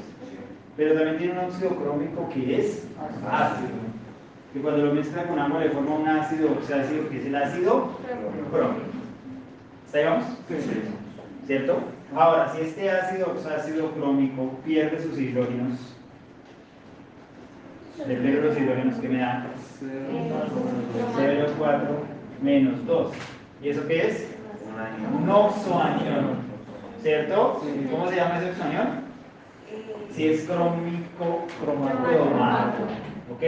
pero 0.76 0.94
también 0.94 1.18
tiene 1.18 1.32
un 1.32 1.46
óxido 1.46 1.70
crómico 1.70 2.28
que 2.28 2.60
es 2.60 2.86
ácido. 3.30 3.68
Que 4.52 4.60
cuando 4.60 4.86
lo 4.86 4.94
mezcla 4.94 5.24
con 5.24 5.38
agua 5.38 5.60
le 5.60 5.70
forma 5.70 5.94
un 5.94 6.08
ácido 6.08 6.52
oxácido 6.52 7.08
que 7.08 7.18
es 7.18 7.26
el 7.26 7.34
ácido 7.34 7.90
crómico. 8.50 8.84
¿Está 9.86 9.98
ahí 9.98 10.04
vamos? 10.04 10.24
¿Cierto? 11.46 11.78
Ahora, 12.14 12.52
si 12.52 12.60
este 12.62 12.90
ácido 12.90 13.32
oxácido 13.32 13.90
crómico 13.92 14.50
pierde 14.64 15.00
sus 15.02 15.18
hidrógenos, 15.18 15.94
le 18.06 18.16
pierdo 18.16 18.48
los 18.48 18.58
hidrógenos 18.58 18.96
que 18.96 19.08
me 19.08 19.18
da 19.18 19.46
0,4 19.82 21.78
menos 22.42 22.86
2. 22.86 23.12
¿Y 23.62 23.68
eso 23.70 23.86
qué 23.86 24.08
es? 24.08 24.28
Un 25.14 25.28
oxoanión. 25.28 26.46
¿Cierto? 27.02 27.62
¿Cómo 27.90 28.08
se 28.08 28.16
llama 28.16 28.38
ese 28.38 28.50
oxoanión? 28.50 29.05
Si 30.14 30.28
es 30.28 30.44
crómico, 30.44 31.46
cromato. 31.60 32.86
¿Ok? 33.32 33.42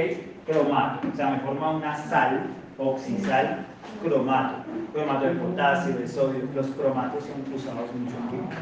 Cromato. 0.46 1.08
O 1.12 1.16
sea, 1.16 1.30
me 1.30 1.40
forma 1.40 1.70
una 1.70 1.96
sal, 1.96 2.46
oxisal, 2.76 3.66
cromato. 4.02 4.64
Cromato 4.92 5.26
de 5.26 5.34
potasio, 5.34 5.96
de 5.96 6.08
sodio. 6.08 6.48
Los 6.54 6.66
cromatos 6.68 7.24
son 7.24 7.54
usados 7.54 7.92
mucho 7.94 8.16
en 8.16 8.28
química. 8.28 8.56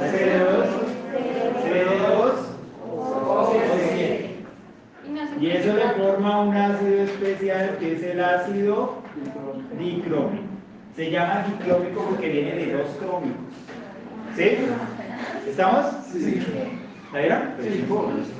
CO2, 0.00 0.66
CO2, 1.62 2.32
O7. 3.28 4.30
Y 5.04 5.08
no 5.10 5.20
se 5.26 5.32
Y 5.44 5.50
eso 5.50 5.72
le 5.74 5.88
forma 5.90 6.40
un 6.40 6.56
ácido 6.56 7.02
especial 7.04 7.76
que 7.78 7.92
es 7.94 8.02
el 8.02 8.24
ácido 8.24 8.94
dicrómico. 9.78 10.45
Se 10.96 11.10
llama 11.10 11.44
dicrómico 11.46 12.06
porque 12.08 12.28
viene 12.30 12.54
de 12.54 12.72
dos 12.72 12.88
crómicos. 12.98 13.36
¿Sí? 14.34 14.56
¿Estamos? 15.46 15.86
Sí. 16.10 16.42
¿La 17.12 17.20
vieron? 17.20 17.42
Sí. 17.60 17.84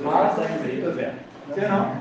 Ah, 0.05 0.27
está 0.31 0.47
bien, 0.47 0.59
peritos, 0.59 0.95
vean. 0.95 1.11
¿Sí 1.53 1.61
o 1.63 1.69
no? 1.69 1.91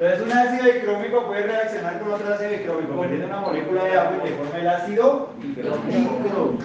Entonces 0.00 0.26
un 0.26 0.32
ácido 0.32 0.72
dicrómico 0.72 1.26
puede 1.26 1.42
reaccionar 1.42 2.00
con 2.00 2.12
otro 2.12 2.34
ácido 2.34 2.50
dicrómico, 2.50 3.00
perdiendo 3.00 3.26
una 3.26 3.40
molécula 3.40 3.84
de 3.84 3.98
agua 3.98 4.16
y 4.24 4.28
le 4.28 4.36
forma 4.36 4.58
el 4.58 4.68
ácido 4.68 5.30
dicrómico. 5.40 6.58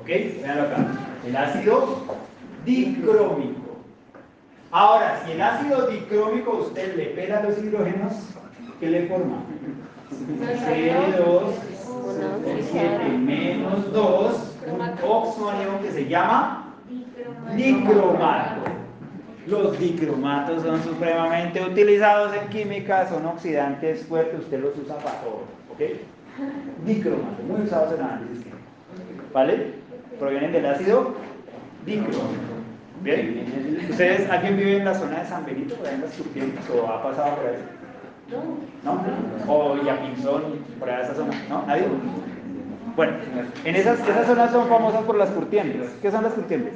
¿Ok? 0.00 0.06
Veanlo 0.06 0.62
acá. 0.62 0.86
El 1.26 1.36
ácido 1.36 2.04
dicrómico. 2.64 3.76
Ahora, 4.70 5.20
si 5.24 5.32
el 5.32 5.42
ácido 5.42 5.88
dicrómico 5.88 6.58
usted 6.58 6.94
le 6.96 7.06
pela 7.06 7.42
los 7.42 7.58
hidrógenos, 7.58 8.12
¿qué 8.78 8.88
le 8.88 9.06
forma? 9.08 9.42
C2, 10.10 11.79
7 12.70 13.08
menos 13.18 13.92
2, 13.92 14.56
un 14.72 14.80
oxoanión 15.02 15.78
que 15.80 15.90
se 15.90 16.08
llama 16.08 16.74
dicromato. 17.56 18.62
Los 19.46 19.78
dicromatos 19.78 20.62
son 20.62 20.82
supremamente 20.82 21.62
utilizados 21.62 22.34
en 22.36 22.48
química, 22.48 23.08
son 23.08 23.26
oxidantes 23.26 24.04
fuertes, 24.04 24.40
usted 24.40 24.60
los 24.60 24.76
usa 24.78 24.96
para 24.98 25.20
todo, 25.20 25.42
¿ok? 25.72 25.80
Dicromatos, 26.84 27.44
muy 27.46 27.62
usados 27.62 27.94
en 27.94 28.04
análisis 28.04 28.38
químico. 28.38 28.58
¿Vale? 29.32 29.74
Provienen 30.18 30.52
del 30.52 30.66
ácido 30.66 31.14
dicromato. 31.84 32.50
¿Bien? 33.02 33.86
¿Ustedes, 33.88 34.28
alguien 34.30 34.58
vive 34.58 34.76
en 34.76 34.84
la 34.84 34.94
zona 34.94 35.20
de 35.20 35.26
San 35.26 35.46
Benito, 35.46 35.74
por 35.74 35.86
ahí 35.86 36.02
o 36.74 36.86
ha 36.86 37.02
pasado 37.02 37.36
por 37.36 37.46
ahí? 37.46 37.79
¿No? 38.84 39.52
O 39.52 39.76
Yapinzón, 39.82 40.42
por 40.78 40.88
allá 40.88 41.02
esa 41.02 41.14
zona, 41.14 41.32
¿no? 41.48 41.64
¿Nadie? 41.66 41.84
Bueno, 42.96 43.12
en 43.64 43.76
esas, 43.76 44.00
esas 44.00 44.26
zonas 44.26 44.50
son 44.50 44.68
famosas 44.68 45.02
por 45.02 45.16
las 45.16 45.30
curtiembres. 45.30 45.90
¿Qué 46.02 46.10
son 46.10 46.22
las 46.22 46.32
curtiembres? 46.34 46.74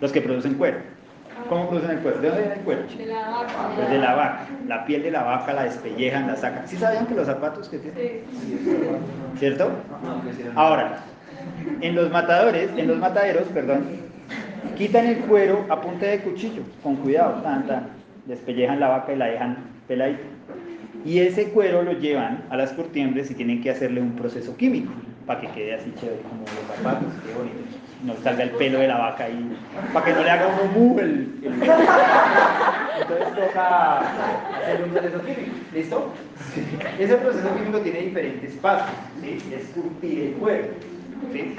Los 0.00 0.12
que 0.12 0.20
producen 0.20 0.54
cuero. 0.54 0.78
¿Cómo 1.48 1.68
producen 1.68 1.92
el 1.92 1.98
cuero? 1.98 2.20
¿De 2.20 2.28
dónde 2.28 2.42
viene 2.42 2.56
el 2.56 2.64
cuero? 2.64 2.82
De 2.96 3.06
la 3.06 3.28
vaca. 3.28 3.70
Pues 3.74 3.90
de 3.90 3.98
la 3.98 4.14
vaca. 4.14 4.46
La 4.66 4.84
piel 4.86 5.02
de 5.02 5.10
la 5.10 5.22
vaca 5.24 5.52
la 5.52 5.64
despellejan, 5.64 6.26
la 6.26 6.36
sacan. 6.36 6.66
¿Sí 6.68 6.76
sabían 6.76 7.06
que 7.06 7.14
los 7.14 7.26
zapatos 7.26 7.68
que 7.68 7.78
tienen? 7.78 8.22
¿Cierto? 9.38 9.70
Ahora, 10.54 11.00
en 11.80 11.94
los 11.94 12.10
matadores, 12.10 12.70
en 12.76 12.88
los 12.88 12.98
mataderos, 12.98 13.44
perdón, 13.48 13.84
quitan 14.76 15.06
el 15.06 15.18
cuero 15.20 15.66
a 15.68 15.80
punta 15.80 16.06
de 16.06 16.20
cuchillo, 16.20 16.62
con 16.82 16.96
cuidado, 16.96 17.42
tan, 17.42 17.66
tan. 17.66 18.03
Despellejan 18.26 18.80
la 18.80 18.88
vaca 18.88 19.12
y 19.12 19.16
la 19.16 19.26
dejan 19.26 19.58
peladita. 19.86 20.22
Y 21.04 21.18
ese 21.18 21.50
cuero 21.50 21.82
lo 21.82 21.92
llevan 21.92 22.44
a 22.48 22.56
las 22.56 22.72
curtiembres 22.72 23.30
y 23.30 23.34
tienen 23.34 23.62
que 23.62 23.70
hacerle 23.70 24.00
un 24.00 24.12
proceso 24.12 24.56
químico 24.56 24.92
para 25.26 25.40
que 25.40 25.48
quede 25.48 25.74
así 25.74 25.92
chévere 26.00 26.22
como 26.22 26.40
los 26.40 26.76
zapatos, 26.76 27.12
qué 27.26 27.34
bonito. 27.34 27.58
No 28.04 28.14
salga 28.22 28.44
el 28.44 28.50
pelo 28.50 28.78
de 28.78 28.88
la 28.88 28.98
vaca 28.98 29.24
ahí, 29.24 29.56
para 29.92 30.04
que 30.04 30.12
no 30.12 30.22
le 30.22 30.30
haga 30.30 30.48
un 30.48 30.72
mu 30.74 30.98
el, 30.98 31.38
el... 31.42 31.52
Entonces 33.00 33.28
toca 33.34 34.00
hacer 34.00 34.82
un 34.84 34.90
proceso 34.90 35.20
químico, 35.20 35.56
¿listo? 35.72 36.12
Ese 36.98 37.16
proceso 37.16 37.54
químico 37.56 37.78
tiene 37.80 38.00
diferentes 38.00 38.52
pasos, 38.56 38.94
¿sí? 39.22 39.38
Es 39.54 39.68
curtir 39.68 40.20
el 40.20 40.32
cuero, 40.34 40.66
¿sí? 41.32 41.54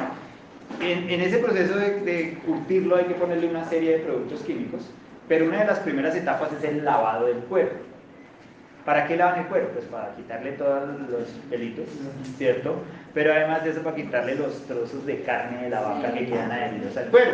En, 0.82 1.10
en 1.10 1.22
ese 1.22 1.40
proceso 1.40 1.76
de, 1.78 2.02
de 2.02 2.38
curtirlo 2.46 2.98
hay 2.98 3.06
que 3.06 3.16
ponerle 3.16 3.48
una 3.48 3.66
serie 3.66 3.94
de 3.94 4.00
productos 4.00 4.42
químicos, 4.42 4.92
pero 5.28 5.46
una 5.46 5.60
de 5.60 5.66
las 5.66 5.80
primeras 5.80 6.16
etapas 6.16 6.52
es 6.54 6.64
el 6.64 6.86
lavado 6.86 7.28
del 7.28 7.38
cuero. 7.40 7.72
¿Para 8.86 9.08
qué 9.08 9.18
lavan 9.18 9.40
el 9.40 9.46
cuero? 9.48 9.70
Pues 9.74 9.86
para 9.86 10.16
quitarle 10.16 10.52
todos 10.52 10.88
los 11.10 11.28
pelitos, 11.50 11.86
¿cierto? 12.38 12.76
Pero 13.16 13.34
además 13.34 13.64
de 13.64 13.72
eso 13.72 13.82
para 13.82 13.96
quitarle 13.96 14.36
los 14.36 14.62
trozos 14.68 15.06
de 15.08 15.24
carne 15.24 15.64
de 15.64 15.70
la 15.72 15.82
vaca 15.82 16.14
que 16.14 16.28
quedan 16.28 16.52
adheridos 16.52 16.96
al 16.96 17.06
cuero, 17.06 17.32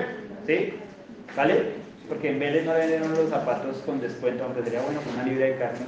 ¿sí? 0.47 0.73
¿Vale? 1.35 1.81
Porque 2.07 2.29
en 2.29 2.39
Vélez 2.39 2.65
no 2.65 2.73
venden 2.73 3.03
unos 3.03 3.29
zapatos 3.29 3.77
con 3.85 3.99
descuento, 3.99 4.43
aunque 4.45 4.63
sería 4.63 4.81
bueno 4.81 5.01
con 5.01 5.13
una 5.13 5.23
libra 5.23 5.45
de 5.45 5.55
carne. 5.57 5.79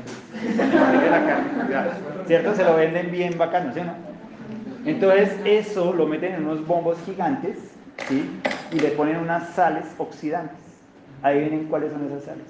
carne, 1.70 1.92
¿Cierto? 2.28 2.56
Se 2.56 2.64
lo 2.64 2.76
venden 2.76 3.12
bien 3.12 3.38
bacano, 3.38 3.74
¿sí 3.74 3.80
o 3.80 3.84
no? 3.86 3.96
Entonces 4.86 5.32
eso 5.46 5.94
lo 5.94 6.08
meten 6.08 6.34
en 6.34 6.46
unos 6.46 6.66
bombos 6.68 6.98
gigantes, 7.06 7.58
¿sí? 8.10 8.30
Y 8.72 8.80
le 8.80 8.90
ponen 8.90 9.18
unas 9.18 9.50
sales 9.54 9.86
oxidantes. 9.98 10.63
Adivinen 11.24 11.66
cuáles 11.66 11.92
son 11.92 12.06
esas 12.06 12.24
sales. 12.24 12.46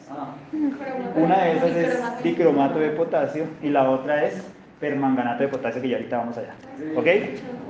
Una 1.16 1.44
de 1.44 1.58
esas 1.58 1.70
es 1.76 2.24
dicromato 2.24 2.80
de 2.80 2.90
potasio 2.90 3.46
y 3.62 3.70
la 3.70 3.90
otra 3.90 4.26
es 4.26 4.44
permanganato 4.80 5.44
de 5.44 5.50
potasio 5.50 5.82
que 5.82 5.90
ya 5.90 5.98
ahorita 5.98 6.18
vamos 6.18 6.38
allá. 6.38 6.56
¿Ok? 6.98 7.08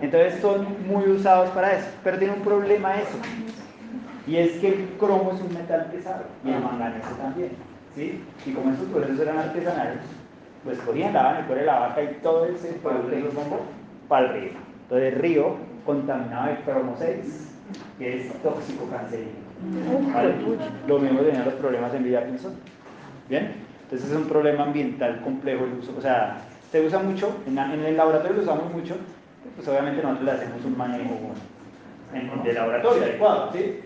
Entonces 0.02 0.40
son 0.42 0.66
muy 0.88 1.04
usados 1.10 1.50
para 1.50 1.74
eso, 1.74 1.88
pero 2.04 2.18
tiene 2.18 2.34
un 2.34 2.42
problema 2.42 2.96
eso. 2.96 3.18
Y 4.26 4.38
es 4.38 4.54
que 4.54 4.70
el 4.70 4.90
cromo 4.98 5.34
es 5.34 5.42
un 5.42 5.54
metal 5.54 5.88
pesado 5.92 6.24
y 6.46 6.52
el 6.52 6.62
manganeso 6.62 7.10
también. 7.22 7.52
¿sí? 7.96 8.24
Y 8.46 8.52
como 8.54 8.72
estos 8.72 8.88
procesos 8.88 9.20
eran 9.20 9.38
artesanales, 9.40 10.00
pues 10.64 10.80
cogían, 10.80 11.14
lavaban 11.14 11.42
el 11.42 11.46
cuero 11.46 11.62
de 11.62 11.68
la 11.68 11.80
vaca 11.80 12.02
y 12.02 12.08
todo 12.24 12.46
ese 12.46 12.70
producto 12.82 13.10
de 13.10 13.20
los 13.20 13.34
bombos 13.36 13.60
para 14.08 14.28
el 14.28 14.34
río. 14.34 14.52
Entonces 14.84 15.14
el 15.14 15.20
río 15.20 15.56
contaminado 15.86 16.48
de 16.48 16.56
cromo 16.62 16.96
6, 16.98 17.52
que 18.00 18.22
es 18.22 18.34
tóxico 18.42 18.90
cancerígeno. 18.90 19.43
¿Vale? 20.14 20.34
Lo 20.88 21.00
mismo 21.00 21.20
tenían 21.22 21.46
los 21.46 21.54
problemas 21.56 21.94
en 21.94 22.04
Villa 22.04 22.26
Pinzón. 22.26 22.54
¿Bien? 23.30 23.54
Entonces 23.84 24.10
es 24.12 24.16
un 24.16 24.26
problema 24.28 24.64
ambiental 24.64 25.22
complejo 25.22 25.66
el 25.66 25.74
uso. 25.80 25.94
O 25.98 26.02
sea, 26.02 26.38
se 26.72 26.86
usa 26.86 27.00
mucho, 27.00 27.36
en, 27.48 27.58
el 27.58 27.96
laboratorio 27.98 28.38
lo 28.38 28.44
usamos 28.44 28.74
mucho, 28.74 28.96
pues 29.56 29.68
obviamente 29.68 30.02
nosotros 30.02 30.26
le 30.26 30.32
hacemos 30.32 30.66
un 30.66 30.78
manejo 30.78 31.16
en- 32.14 32.44
de 32.44 32.54
laboratorio 32.54 33.04
adecuado, 33.04 33.52
¿sí? 33.54 33.80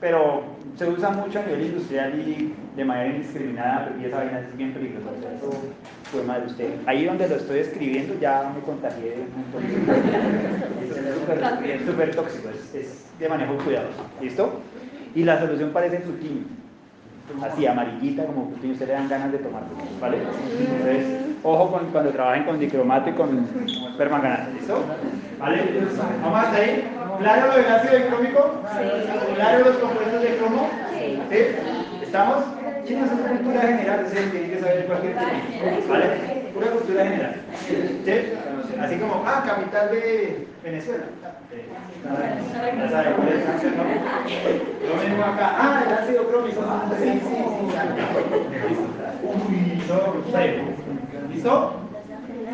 Pero 0.00 0.42
se 0.76 0.88
usa 0.88 1.10
mucho 1.10 1.40
a 1.40 1.42
nivel 1.42 1.66
industrial 1.66 2.18
y 2.18 2.54
de 2.74 2.84
manera 2.84 3.14
indiscriminada 3.14 3.92
y 4.00 4.06
esa 4.06 4.16
vaina 4.16 4.40
es 4.40 4.56
bien 4.56 4.72
peligrosa. 4.72 5.10
o 5.16 5.20
sea, 5.20 5.32
eso 5.36 5.52
fue 6.10 6.22
mal 6.22 6.40
de 6.40 6.46
usted. 6.46 6.74
Ahí 6.86 7.04
donde 7.04 7.28
lo 7.28 7.36
estoy 7.36 7.58
escribiendo 7.58 8.14
ya 8.18 8.50
me 8.54 8.60
contagié 8.62 9.10
de 9.10 9.22
un 9.22 9.42
montón 9.42 9.62
de 9.62 9.76
Es 10.94 11.20
súper- 11.20 11.86
súper 11.86 12.14
tóxico, 12.14 12.48
es, 12.48 12.74
es 12.74 13.18
de 13.18 13.28
manejo 13.28 13.54
cuidadoso. 13.56 14.02
¿Listo? 14.22 14.60
Y 15.14 15.24
la 15.24 15.38
solución 15.38 15.70
parece 15.70 15.98
frutini. 16.00 16.46
Así, 17.42 17.66
amarillita, 17.66 18.26
como 18.26 18.50
frutini, 18.50 18.72
usted 18.72 18.88
le 18.88 18.92
dan 18.94 19.08
ganas 19.08 19.32
de 19.32 19.38
tomarlo, 19.38 19.68
¿vale? 20.00 20.18
Entonces, 20.18 21.20
ojo 21.44 21.70
con, 21.70 21.86
cuando 21.86 22.10
trabajen 22.10 22.44
con 22.44 22.58
dicromato 22.58 23.10
y 23.10 23.12
con 23.12 23.46
permanganato, 23.96 24.50
¿listo? 24.52 24.84
¿Vale? 25.38 25.62
¿Vamos 26.22 26.38
hasta 26.38 26.56
ahí? 26.56 26.90
¿Claro 27.20 27.46
lo 27.46 27.56
del 27.56 27.66
ácido 27.66 27.96
dicrómico? 27.96 28.62
¿Claro 29.36 29.64
los 29.64 29.76
compuestos 29.76 30.22
de 30.22 30.36
cromo? 30.36 30.68
¿Sí? 31.30 31.38
¿Estamos? 32.02 32.44
Chicos, 32.84 33.08
es 33.12 33.30
cultura 33.30 33.60
general, 33.60 34.04
ustedes 34.04 34.30
tienen 34.32 34.50
que 34.50 34.58
saber 34.58 34.86
cualquier 34.86 35.14
tema, 35.14 35.30
¿vale? 35.88 36.39
Pura 36.54 36.70
cultura 36.70 37.04
general. 37.04 37.34
¿Sí? 38.04 38.12
Así 38.80 38.96
como, 38.96 39.22
ah, 39.26 39.42
capital 39.46 39.90
de 39.90 40.46
Venezuela. 40.62 41.04
Ya 42.02 42.88
saben 42.90 43.14
cuál 43.14 43.28
es. 43.28 43.44
Lo 44.88 44.94
mismo 45.02 45.24
acá, 45.24 45.56
ah, 45.58 45.84
el 45.86 45.92
ácido 45.94 46.28
crómico. 46.28 46.64
Ah, 46.66 46.90
sí, 46.98 47.04
sí, 47.04 47.20
sí. 47.20 47.34
Uy. 49.22 49.70
¿Listo? 51.32 51.72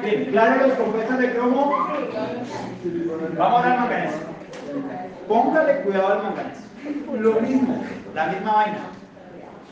Bien, 0.03 0.25
claro 0.31 0.67
los 0.67 0.77
compuestos 0.77 1.19
de 1.19 1.33
cromo. 1.33 1.89
Vamos 3.37 3.65
al 3.65 3.79
manganeso. 3.79 4.19
Póngale 5.29 5.81
cuidado 5.83 6.09
al 6.09 6.23
manganeso. 6.23 6.63
Lo 7.19 7.41
mismo, 7.41 7.85
la 8.15 8.27
misma 8.27 8.53
vaina. 8.53 8.79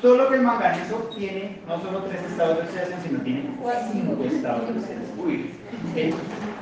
Solo 0.05 0.29
que 0.29 0.35
el 0.35 0.43
manganeso 0.43 0.97
tiene 1.17 1.57
no 1.67 1.81
solo 1.81 2.01
tres 2.03 2.23
estados 2.25 2.59
de 2.59 2.63
oxidación, 2.65 3.01
sino 3.03 3.21
tiene 3.21 3.51
cinco 3.91 4.23
estados 4.23 4.67
de 4.67 4.73
oxidación. 4.79 5.27
Uy, 5.27 5.51
él 5.97 6.15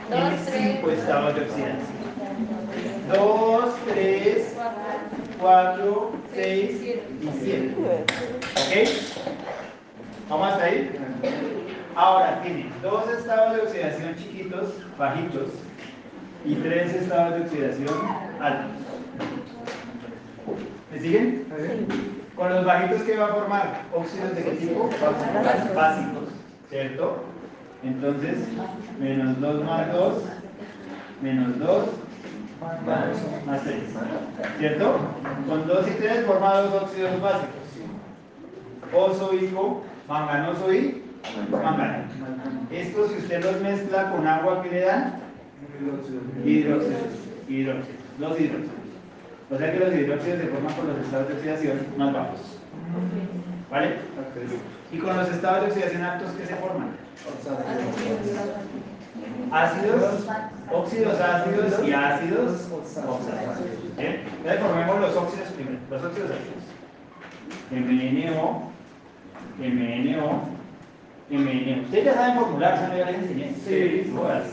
tiene 0.08 0.30
Dos, 0.30 0.46
tres. 0.46 0.62
cinco 0.62 0.90
estados 0.92 1.34
de 1.34 1.40
oxidación. 1.40 1.78
Dos, 3.12 3.74
tres, 3.88 4.54
cuatro, 5.40 6.12
seis 6.32 6.82
y 7.20 7.28
siete. 7.42 7.74
¿Ok? 7.80 8.88
¿Vamos 10.30 10.46
hasta 10.46 10.64
ahí? 10.64 10.90
Ahora 11.96 12.40
tiene 12.42 12.70
dos 12.80 13.10
estados 13.10 13.56
de 13.56 13.62
oxidación 13.62 14.14
chiquitos, 14.18 14.68
bajitos, 14.96 15.48
y 16.44 16.54
tres 16.54 16.94
estados 16.94 17.34
de 17.34 17.40
oxidación 17.40 18.06
altos. 18.38 18.70
¿Me 20.92 21.00
siguen? 21.00 22.21
Con 22.36 22.48
los 22.48 22.64
bajitos 22.64 23.02
que 23.02 23.16
va 23.16 23.26
a 23.26 23.34
formar 23.34 23.82
óxidos 23.94 24.34
de 24.34 24.44
qué 24.44 24.50
tipo? 24.52 24.88
Básicos, 25.74 26.28
¿cierto? 26.70 27.24
Entonces, 27.82 28.38
menos 28.98 29.40
2 29.40 29.64
más 29.64 29.92
2, 29.92 30.22
menos 31.20 31.58
2, 31.58 31.88
más 33.46 33.62
3, 33.64 33.76
¿cierto? 34.58 34.98
Con 35.48 35.66
2 35.66 35.88
y 35.88 35.90
3 35.90 36.26
forma 36.26 36.54
dos 36.58 36.82
óxidos 36.84 37.20
básicos. 37.20 37.62
Osoico, 38.94 39.82
manganoso 40.08 40.72
y 40.72 41.02
mangano. 41.50 42.04
Estos, 42.70 43.10
si 43.10 43.18
usted 43.18 43.44
los 43.44 43.60
mezcla 43.60 44.10
con 44.10 44.26
agua, 44.26 44.62
¿qué 44.62 44.70
le 44.70 44.80
dan? 44.80 45.14
Hidróxidos. 46.44 47.02
Hidróxidos. 47.48 47.88
Los 48.18 48.40
hidróxidos. 48.40 48.81
O 49.52 49.58
sea 49.58 49.70
que 49.70 49.78
los 49.78 49.94
hidróxidos 49.94 50.40
se 50.40 50.46
forman 50.46 50.74
por 50.74 50.84
los 50.86 50.98
estados 50.98 51.28
de 51.28 51.34
oxidación 51.34 51.86
más 51.98 52.12
bajos. 52.14 52.40
¿Vale? 53.70 53.96
Y 54.90 54.98
con 54.98 55.14
los 55.14 55.28
estados 55.28 55.62
de 55.62 55.68
oxidación 55.68 56.02
altos, 56.02 56.30
¿qué 56.38 56.46
se 56.46 56.54
forman? 56.56 56.96
Ácidos, 59.50 60.26
óxidos 60.72 61.20
ácidos 61.20 61.86
y 61.86 61.92
ácidos 61.92 62.68
oxalados. 62.72 63.58
¿Bien? 63.98 64.24
Entonces 64.38 64.60
formemos 64.62 65.00
los 65.00 65.16
óxidos 65.16 65.48
primero, 65.50 65.78
los 65.90 66.02
óxidos 66.02 66.30
ácidos. 66.30 66.64
MNO, 67.70 68.70
MNO, 69.58 70.48
MNO. 71.28 71.82
Ustedes 71.82 72.04
ya 72.06 72.14
saben 72.14 72.36
formular, 72.36 72.78
¿sí? 72.78 72.98
ya 72.98 73.04
les 73.04 73.16
enseñé. 73.16 73.54
Sí. 73.66 74.12
Todas. 74.14 74.44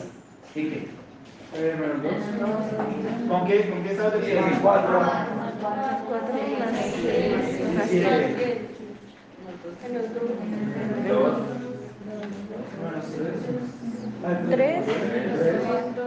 ¿Y 0.56 0.64
qué? 0.70 0.88
Eh, 1.56 1.76
menos 1.80 2.04
dos. 2.04 2.14
¿Con 3.28 3.48
qué, 3.48 3.70
con 3.70 3.84
qué 3.84 3.92
estado 3.92 4.12
de 4.12 4.18
oxidación? 4.18 4.60
Cuatro. 4.62 5.00
Cuatro 5.00 6.34
más 6.60 6.72
seis 7.02 7.76
más 7.76 7.88
Siete. 7.90 8.62
Dos. 11.08 11.38
tres. 14.50 14.86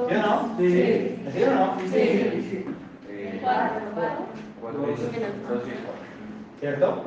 ¿Sí 0.08 0.14
o 0.14 0.22
no? 0.22 0.56
Sí. 0.58 1.18
¿Sí 1.32 1.42
o 1.42 1.54
no? 1.54 1.78
Sí. 1.90 2.64
Cuatro. 3.42 3.82
cuatro. 4.60 4.80
¿Cierto? 6.60 7.04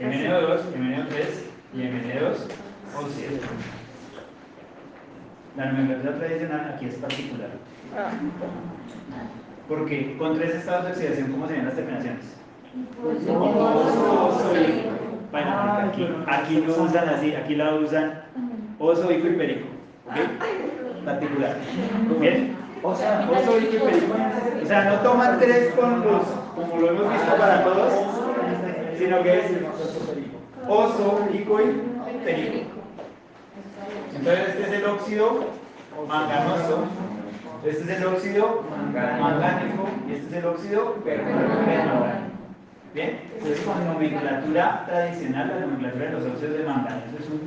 MNO2, 0.00 0.60
MNO3 0.76 1.18
y 1.74 1.76
MN2 1.82 2.70
óxidos. 2.96 3.79
La 5.60 5.72
nomenclatura 5.72 6.14
tradicional 6.16 6.72
aquí 6.74 6.86
es 6.86 6.94
particular. 6.94 7.50
Ah, 7.94 8.12
Porque 9.68 10.16
con 10.16 10.38
tres 10.38 10.54
estados 10.54 10.86
de 10.86 10.92
oxidación, 10.92 11.32
¿cómo 11.32 11.46
se 11.46 11.52
ven 11.52 11.66
las 11.66 11.74
terminaciones? 11.74 12.24
Bueno, 15.30 15.50
aquí, 15.86 16.08
aquí 16.26 16.64
no 16.66 16.82
usan 16.82 17.08
así, 17.10 17.34
aquí 17.34 17.56
la 17.56 17.74
usan 17.74 18.22
oso, 18.78 19.12
hijo 19.12 19.26
y 19.26 19.32
perico. 19.32 19.66
¿Ok? 20.06 21.04
Particular. 21.04 21.56
¿Bien? 22.18 22.56
O 22.82 22.94
sea, 22.94 23.28
oso 23.30 23.60
y 23.60 23.64
que 23.66 23.80
perico. 23.80 24.14
O 24.62 24.66
sea, 24.66 24.84
no 24.84 24.94
toman 25.00 25.38
tres 25.40 25.74
con 25.74 26.00
los, 26.00 26.22
como 26.54 26.80
lo 26.80 26.88
hemos 26.88 27.12
visto 27.12 27.36
para 27.36 27.64
todos, 27.64 27.92
sino 28.96 29.22
que 29.22 29.38
es 29.40 29.44
oso, 30.66 31.28
hijo 31.34 31.60
y 31.60 32.24
perico. 32.24 32.79
Entonces 34.14 34.48
este 34.48 34.62
es 34.62 34.72
el 34.72 34.84
óxido 34.84 35.44
manganoso, 36.08 36.84
este 37.64 37.82
es 37.82 37.88
el 38.00 38.06
óxido 38.06 38.64
mangánico 38.92 39.88
y 40.08 40.12
este 40.12 40.26
es 40.28 40.32
el 40.34 40.46
óxido 40.46 40.94
permangano. 41.04 42.30
Bien, 42.94 43.20
entonces 43.34 43.60
con 43.60 43.84
nomenclatura 43.86 44.84
tradicional, 44.86 45.48
la 45.48 45.60
nomenclatura 45.60 46.06
de 46.06 46.12
los 46.12 46.24
óxidos 46.26 46.58
de 46.58 46.64
manganeso 46.64 47.16
es 47.20 47.28
un, 47.28 47.40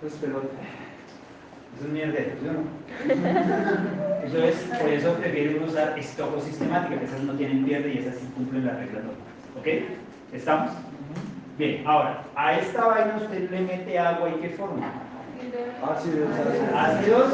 Pues 0.00 0.14
pelote. 0.14 0.48
es 1.78 1.84
un 1.84 1.92
mierdero, 1.92 2.30
¿sí 2.40 2.48
o 2.48 2.52
no? 2.52 2.60
Eso 4.24 4.38
es, 4.44 4.56
por 4.78 4.88
eso 4.88 5.12
prefieren 5.14 5.62
usar 5.62 5.98
estoco 5.98 6.40
sistemática, 6.40 6.98
que 6.98 7.04
esas 7.06 7.20
no 7.22 7.32
tienen 7.34 7.64
pierde 7.64 7.94
y 7.94 7.98
esas 7.98 8.16
sí 8.16 8.26
cumplen 8.36 8.66
la 8.66 8.74
regla 8.74 9.00
normal. 9.00 9.16
¿Ok? 9.58 9.66
¿Estamos? 10.32 10.70
Bien, 11.58 11.82
ahora, 11.86 12.22
a 12.36 12.58
esta 12.58 12.86
vaina 12.86 13.16
usted 13.20 13.50
le 13.50 13.60
mete 13.62 13.98
agua 13.98 14.28
y 14.30 14.40
qué 14.40 14.50
forma? 14.50 14.86
Ácido. 15.82 16.26
Ácidos 16.76 17.30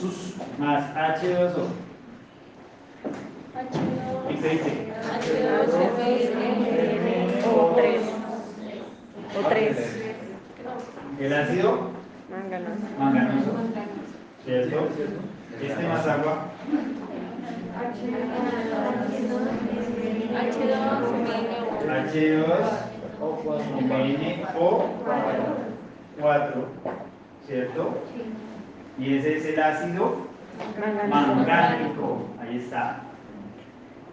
sus 0.00 0.34
más 0.58 0.94
H2O. 0.94 1.66
¿Y 4.30 4.34
qué 4.36 4.48
dice? 4.48 4.92
O 7.46 7.74
tres. 7.74 8.00
O 9.38 9.48
tres. 9.48 9.76
El 11.20 11.32
ácido 11.32 11.90
Manganoso. 12.30 12.80
manganoso. 12.98 13.50
¿Cierto? 14.44 14.88
Este 15.62 15.88
más 15.88 16.06
agua. 16.06 16.50
H2 23.80 24.84
MnO4. 26.22 26.64
¿Cierto? 27.46 27.94
Y 28.98 29.16
ese 29.18 29.36
es 29.36 29.46
el 29.46 29.60
ácido 29.62 30.16
mangánico. 31.08 32.22
Ahí 32.40 32.56
está. 32.58 33.00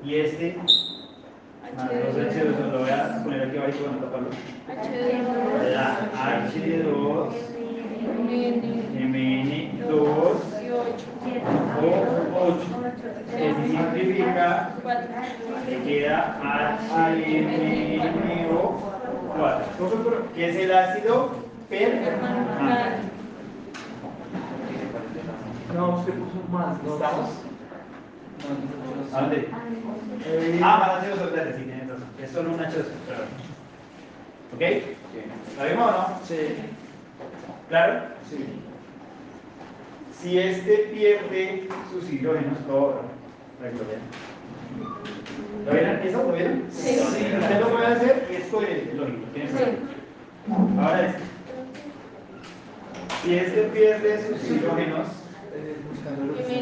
Y 0.04 0.16
este, 0.16 0.58
ah, 1.78 1.90
los 1.94 2.16
H2O, 2.18 2.72
lo 2.72 2.80
voy 2.80 2.90
a 2.90 3.24
poner 3.24 3.48
aquí 3.48 3.58
abajo 3.58 3.78
para 3.80 3.92
no 3.92 4.00
taparlo. 4.00 4.30
La 5.72 5.86
H2 6.50 7.30
MN2 8.98 9.82
O8. 11.82 12.58
Se 13.30 13.54
simplifica, 13.68 14.74
le 15.70 15.76
queda 15.84 16.18
HMNO4, 19.36 20.32
que 20.36 20.50
es 20.50 20.56
el 20.58 20.72
ácido 20.74 21.32
permangánico. 21.70 23.10
No, 25.76 26.00
usted 26.00 26.14
puso 26.14 26.48
más. 26.50 26.84
No. 26.84 26.94
¿Estamos? 26.96 27.30
¿A 29.14 29.22
dónde? 29.22 29.38
Eh, 30.26 30.60
Ah, 30.64 30.78
más 30.80 30.90
ácidos 31.00 31.20
soldados, 31.20 31.56
sí, 31.58 31.64
tienes 31.64 31.88
razón. 31.88 32.08
Es 32.22 32.32
solo 32.32 32.50
un 32.52 32.60
H2, 32.60 32.86
perdón. 33.08 33.28
¿Ok? 34.54 34.62
¿Lo 35.58 35.66
vimos 35.70 35.90
o 35.90 35.92
no? 35.92 36.20
Sí. 36.26 36.36
¿Claro? 37.70 38.02
Sí. 38.30 38.46
Si 40.22 40.38
este 40.38 40.90
pierde 40.94 41.68
sus 41.92 42.12
hidrógenos, 42.12 42.60
todo, 42.68 43.02
que 43.62 43.68
lo 45.66 45.72
vean. 45.72 45.96
¿Lo 45.96 46.02
vieron? 46.02 46.08
¿Eso 46.08 46.24
lo 46.24 46.34
vieron? 46.34 46.64
Sí. 46.72 47.00
Usted 47.00 47.60
lo 47.60 47.70
puede 47.70 47.88
hacer, 47.88 48.28
esto 48.32 48.62
es 48.62 48.94
lógico. 48.96 49.26
tiene 49.34 49.52
razón. 49.52 49.76
Ahora 50.80 51.08
este. 51.08 51.32
Si 53.24 53.36
este 53.36 53.62
pierde 53.64 54.28
sus 54.28 54.50
hidrógenos, 54.50 55.08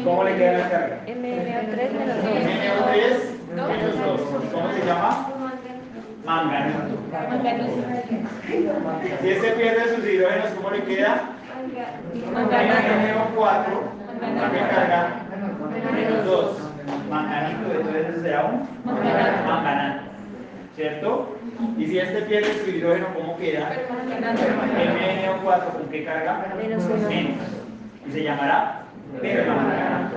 ¿cómo 0.04 0.24
le 0.24 0.36
queda 0.36 0.58
la 0.58 0.68
carga? 0.68 1.00
MNO3 1.06 1.22
menos 1.22 2.16
MnO3 2.16 3.30
2. 3.56 3.68
menos 3.68 3.94
2. 3.96 4.20
¿Cómo 4.52 4.72
se 4.72 4.86
llama? 4.86 5.30
Manganeso. 6.26 6.78
Si 9.22 9.28
este 9.28 9.50
pierde 9.52 9.96
sus 9.96 10.04
hidrógenos, 10.04 10.50
¿cómo 10.56 10.70
le 10.70 10.82
queda? 10.84 11.30
MnO4, 12.34 13.46
¿a 14.42 14.52
qué 14.52 14.58
carga? 14.58 15.00
Menos 15.94 16.24
2. 16.26 16.69
Manganito, 17.10 17.72
entonces 17.72 18.08
eso 18.08 18.22
será 18.22 18.44
un 18.46 18.68
manganato. 18.84 20.10
¿Cierto? 20.76 21.36
Y 21.76 21.86
si 21.86 21.98
este 21.98 22.22
pierde 22.22 22.54
su 22.64 22.70
hidrógeno, 22.70 23.08
¿cómo 23.14 23.36
queda? 23.36 23.70
MnO4, 24.20 25.72
¿con 25.72 25.88
qué 25.90 26.04
carga? 26.04 26.54
Menos. 26.56 26.84
Y 28.06 28.12
se 28.12 28.22
llamará 28.22 28.82
permanganato. 29.20 30.16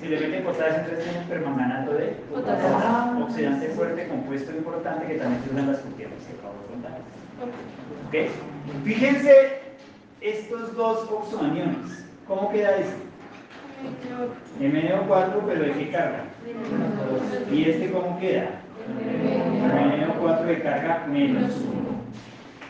Si 0.00 0.08
le 0.08 0.18
meten 0.18 0.44
potasio, 0.44 0.78
entonces 0.78 1.04
tiene 1.04 1.26
permanganato 1.26 1.92
de 1.92 2.16
potasio. 2.32 3.24
Oxidante 3.24 3.68
fuerte, 3.68 4.08
compuesto 4.08 4.52
importante 4.52 5.06
que 5.06 5.14
también 5.18 5.42
se 5.42 5.50
usa 5.50 5.60
en 5.60 5.72
las 5.72 5.80
curtieras, 5.80 6.14
que 6.26 6.38
acabo 6.38 6.54
de 6.62 6.66
contar. 6.72 6.92
¿Ok? 8.08 8.14
Fíjense 8.84 9.60
estos 10.22 10.74
dos 10.76 11.10
oxoaniones. 11.10 12.06
¿Cómo 12.26 12.50
queda 12.50 12.76
esto? 12.76 13.09
MnO4, 14.60 15.32
pero 15.46 15.64
¿de 15.64 15.72
qué 15.72 15.90
carga? 15.90 16.24
¿Y 17.50 17.64
este 17.70 17.90
cómo 17.90 18.18
queda? 18.20 18.50
MnO4 18.88 20.42
de 20.44 20.62
carga 20.62 21.06
menos 21.10 21.52
1. 21.52 21.70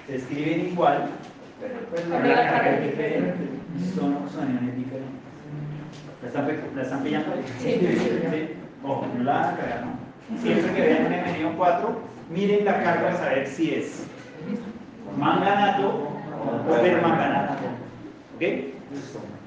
Se 0.06 0.16
escriben 0.16 0.68
igual, 0.72 1.08
pero 1.60 2.08
la 2.26 2.34
carga 2.50 2.70
es 2.76 2.82
diferente. 2.90 3.48
Son 3.94 4.16
oxoaniones 4.16 4.76
diferentes. 4.76 5.20
¿La 6.22 6.28
están, 6.28 6.46
pe- 6.46 6.60
la 6.76 6.82
están 6.82 7.02
pillando? 7.02 7.32
Sí. 7.58 7.78
Sí. 7.80 8.48
Ojo, 8.84 9.06
no 9.16 9.24
la 9.24 9.32
van 9.32 9.44
a 9.44 9.56
cagar, 9.56 9.84
¿no? 9.86 10.40
Siempre 10.40 10.72
que 10.74 10.80
vean 10.82 11.06
un 11.06 11.56
MnO4, 11.58 11.88
miren 12.30 12.64
la 12.64 12.82
carga 12.82 13.02
para 13.02 13.16
saber 13.16 13.46
si 13.48 13.74
es 13.74 14.06
manganato 15.18 16.08
o 16.68 16.82
permanganato. 16.82 17.64
¿Ok? 18.36 18.42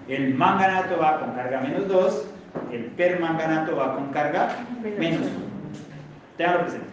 El 0.08 0.34
manganato 0.36 0.98
va 0.98 1.20
con 1.20 1.32
carga 1.32 1.62
menos 1.62 1.88
2, 1.88 2.26
el 2.72 2.84
permanganato 2.86 3.76
va 3.76 3.96
con 3.96 4.10
carga 4.10 4.58
menos 5.00 5.22
1. 5.22 5.30
Ténganlo 6.38 6.62
presente. 6.62 6.88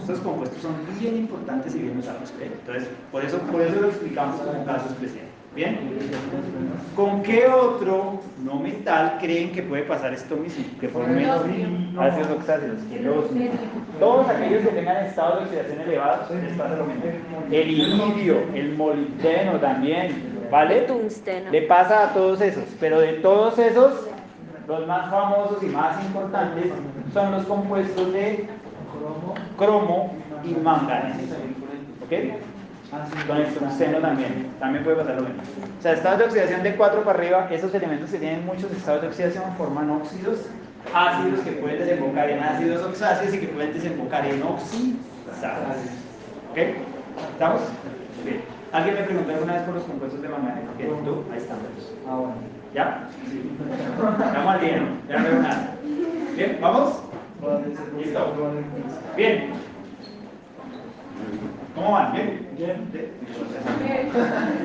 Estos 0.00 0.20
compuestos 0.20 0.62
son 0.62 0.74
bien 0.98 1.16
importantes 1.16 1.74
y 1.74 1.80
bien 1.80 1.98
usados. 1.98 2.30
¿ok? 2.30 2.42
Entonces, 2.42 2.88
por 3.12 3.24
eso, 3.24 3.38
por 3.38 3.60
eso 3.60 3.80
lo 3.80 3.88
explicamos 3.88 4.40
como 4.40 4.64
caso 4.64 4.86
especial. 4.86 5.26
¿Bien? 5.54 5.78
¿Con 6.94 7.22
qué 7.22 7.46
otro 7.46 8.20
no 8.44 8.60
metal 8.60 9.16
creen 9.18 9.52
que 9.52 9.62
puede 9.62 9.84
pasar 9.84 10.12
esto 10.12 10.36
mismo? 10.36 10.62
Que 10.78 10.88
forme 10.88 11.24
ácidos 11.24 12.28
osmio. 13.08 13.50
Todos 13.98 14.28
aquellos 14.28 14.62
que 14.64 14.74
tengan 14.74 15.06
estados 15.06 15.38
de 15.38 15.44
oxidación 15.46 15.80
elevados, 15.80 16.30
les 16.30 16.52
pasa 16.58 16.76
lo 16.76 16.84
mismo. 16.84 17.04
El 17.50 17.70
iridio, 17.70 18.42
el 18.54 18.76
molibdeno 18.76 19.58
también, 19.58 20.35
¿vale? 20.50 20.82
Tungsteno. 20.82 21.50
Le 21.50 21.62
pasa 21.62 22.04
a 22.04 22.12
todos 22.12 22.40
esos, 22.40 22.64
pero 22.80 23.00
de 23.00 23.14
todos 23.14 23.58
esos, 23.58 24.08
los 24.66 24.86
más 24.86 25.10
famosos 25.10 25.62
y 25.62 25.66
más 25.66 26.02
importantes 26.04 26.66
son 27.12 27.32
los 27.32 27.44
compuestos 27.46 28.12
de 28.12 28.48
cromo 29.56 30.14
y 30.44 30.54
manganeso. 30.54 31.36
¿Ok? 32.04 32.12
Con 33.26 33.36
el 33.38 33.52
tungsteno 33.52 33.98
también, 33.98 34.48
también 34.60 34.84
puede 34.84 34.96
pasar 34.98 35.16
lo 35.16 35.22
mismo. 35.22 35.42
O 35.78 35.82
sea, 35.82 35.92
estados 35.92 36.18
de 36.20 36.24
oxidación 36.26 36.62
de 36.62 36.76
4 36.76 37.02
para 37.02 37.18
arriba, 37.18 37.48
esos 37.50 37.74
elementos 37.74 38.10
que 38.10 38.18
tienen 38.18 38.46
muchos 38.46 38.70
estados 38.70 39.02
de 39.02 39.08
oxidación 39.08 39.44
forman 39.58 39.90
óxidos, 39.90 40.46
ácidos 40.94 41.40
que 41.40 41.52
pueden 41.52 41.78
desembocar 41.80 42.30
en 42.30 42.40
ácidos 42.40 42.84
oxáceos 42.84 43.34
y 43.34 43.40
que 43.40 43.48
pueden 43.48 43.72
desembocar 43.72 44.24
en 44.26 44.42
oxidados. 44.42 44.96
¿Ok? 46.52 46.58
¿Estamos? 47.32 47.60
Bien. 48.24 48.55
¿Alguien 48.72 48.94
me 48.96 49.02
preguntó 49.02 49.32
alguna 49.32 49.52
vez 49.54 49.62
por 49.62 49.74
los 49.74 49.84
compuestos 49.84 50.22
de 50.22 50.28
manganeso? 50.28 50.68
¿Qué? 50.76 50.84
¿Tú? 50.84 51.24
Ahí 51.32 51.38
están. 51.38 51.58
Ah, 52.08 52.16
bueno. 52.16 52.34
¿Ya? 52.74 53.08
Estamos 54.26 54.54
al 54.54 54.60
día, 54.60 54.76
¿no? 54.78 54.86
Ya 55.08 55.18
no 55.18 55.24
veo 55.28 55.42
nada. 55.42 55.74
Bien, 56.36 56.58
¿vamos? 56.60 57.02
Listo. 57.98 58.34
Bien. 59.16 59.50
¿Cómo 61.74 61.92
van? 61.92 62.12
¿Bien? 62.12 62.48
Bien. 62.56 62.90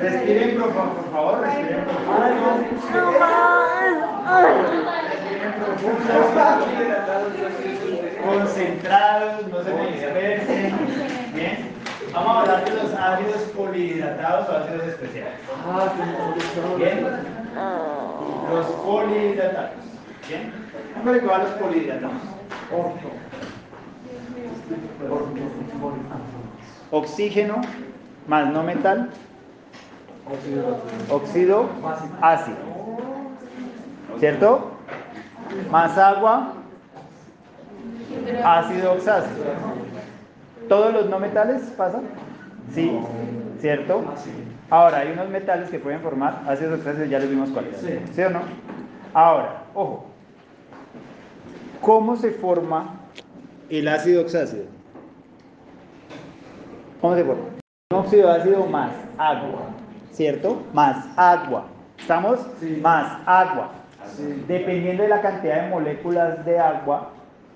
Respiren, 0.00 0.58
por, 0.58 0.72
por 0.72 1.12
favor, 1.12 1.40
respiren 1.40 1.84
profundo. 1.84 2.22
Respiren 5.08 5.52
profundo. 5.54 6.12
Concentrados, 8.24 9.46
no 9.48 9.62
se 9.62 9.74
me 9.74 9.86
dispersen. 9.92 10.74
Bien. 11.34 11.71
Vamos 12.12 12.36
a 12.36 12.40
hablar 12.40 12.64
de 12.64 12.70
los 12.72 12.92
ácidos 12.92 13.42
polihidratados 13.56 14.48
o 14.48 14.52
ácidos 14.52 14.86
especiales. 14.88 15.34
Ah. 15.66 15.92
Bien. 16.76 17.06
Los 18.52 18.66
polihidratados. 18.66 19.70
Bien. 20.28 20.52
Vamos 21.04 21.32
a 21.32 21.38
los 21.38 21.50
polihidratados. 21.52 22.12
Oxígeno 26.90 27.60
más 28.26 28.48
no 28.52 28.62
metal, 28.62 29.10
óxido 31.10 31.68
ácido. 32.20 32.56
¿Cierto? 34.18 34.70
Más 35.70 35.98
agua, 35.98 36.52
ácido 38.44 38.92
oxáceo. 38.92 39.71
¿Todos 40.72 40.94
los 40.94 41.10
no 41.10 41.18
metales 41.18 41.60
pasan? 41.76 42.04
Sí, 42.72 42.98
¿cierto? 43.58 44.02
Ahora, 44.70 45.00
hay 45.00 45.12
unos 45.12 45.28
metales 45.28 45.68
que 45.68 45.78
pueden 45.78 46.00
formar 46.00 46.44
ácidos 46.48 46.78
oxáceos, 46.78 47.10
ya 47.10 47.18
les 47.18 47.28
vimos 47.28 47.50
cuáles. 47.50 47.76
Sí. 47.76 47.98
¿Sí 48.14 48.22
o 48.22 48.30
no? 48.30 48.40
Ahora, 49.12 49.64
ojo. 49.74 50.06
¿Cómo 51.82 52.16
se 52.16 52.30
forma 52.30 53.00
el 53.68 53.86
ácido 53.86 54.22
oxáceo? 54.22 54.64
¿Cómo 57.02 57.16
se 57.16 57.24
forma? 57.24 57.42
Un 57.90 57.98
óxido 57.98 58.32
ácido 58.32 58.64
más 58.64 58.92
agua, 59.18 59.64
¿cierto? 60.10 60.62
Más 60.72 61.06
agua. 61.18 61.66
¿Estamos? 61.98 62.40
Sí. 62.60 62.78
Más 62.82 63.18
agua. 63.26 63.72
Sí. 64.16 64.42
Dependiendo 64.48 65.02
de 65.02 65.10
la 65.10 65.20
cantidad 65.20 65.64
de 65.64 65.68
moléculas 65.68 66.42
de 66.46 66.58
agua, 66.58 67.10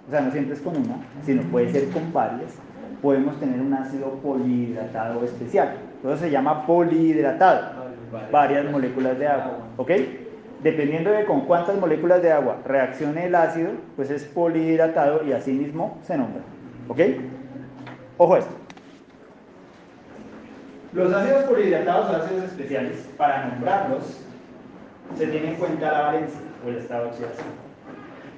o 0.07 0.11
sea, 0.11 0.21
no 0.21 0.31
siempre 0.33 0.55
es 0.55 0.61
con 0.61 0.77
una, 0.77 0.99
sino 1.25 1.41
puede 1.45 1.73
ser 1.73 1.89
con 1.89 2.13
varias, 2.13 2.59
podemos 3.03 3.39
tener 3.39 3.61
un 3.61 3.75
ácido 3.75 4.11
polihidratado 4.23 5.25
especial. 5.25 5.77
Entonces 5.97 6.21
se 6.21 6.31
llama 6.31 6.67
polihidratado, 6.67 7.87
varias 8.31 8.71
moléculas 8.71 9.19
de 9.19 9.27
agua, 9.27 9.59
¿ok? 9.77 9.91
Dependiendo 10.63 11.11
de 11.11 11.25
con 11.25 11.43
cuántas 11.43 11.79
moléculas 11.79 12.23
de 12.23 12.33
agua 12.33 12.59
reaccione 12.65 13.27
el 13.27 13.35
ácido, 13.35 13.71
pues 13.95 14.11
es 14.11 14.25
polihidratado 14.25 15.25
y 15.25 15.33
así 15.33 15.53
mismo 15.53 15.99
se 16.03 16.17
nombra, 16.17 16.43
¿ok? 16.89 17.01
Ojo 18.19 18.37
esto. 18.37 18.53
Los 20.93 21.13
ácidos 21.13 21.45
polihidratados 21.45 22.11
o 22.11 22.17
ácidos 22.17 22.45
especiales, 22.45 23.07
para 23.19 23.49
nombrarlos, 23.49 24.23
se 25.15 25.27
tiene 25.27 25.51
en 25.51 25.57
cuenta 25.57 25.93
la 25.93 26.01
valencia 26.01 26.41
o 26.65 26.71
el 26.71 26.77
estado 26.77 27.05
de 27.05 27.11
oxidación. 27.11 27.49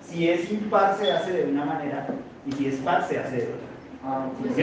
Si 0.02 0.28
es 0.28 0.50
impar 0.50 0.96
se 0.96 1.12
hace 1.12 1.32
de 1.32 1.52
una 1.52 1.64
manera 1.64 2.06
y 2.46 2.52
si 2.52 2.66
es 2.66 2.76
par 2.76 3.06
se 3.06 3.18
hace 3.18 3.36
de 3.36 3.42
otra. 3.42 3.77
Ok. 4.04 4.58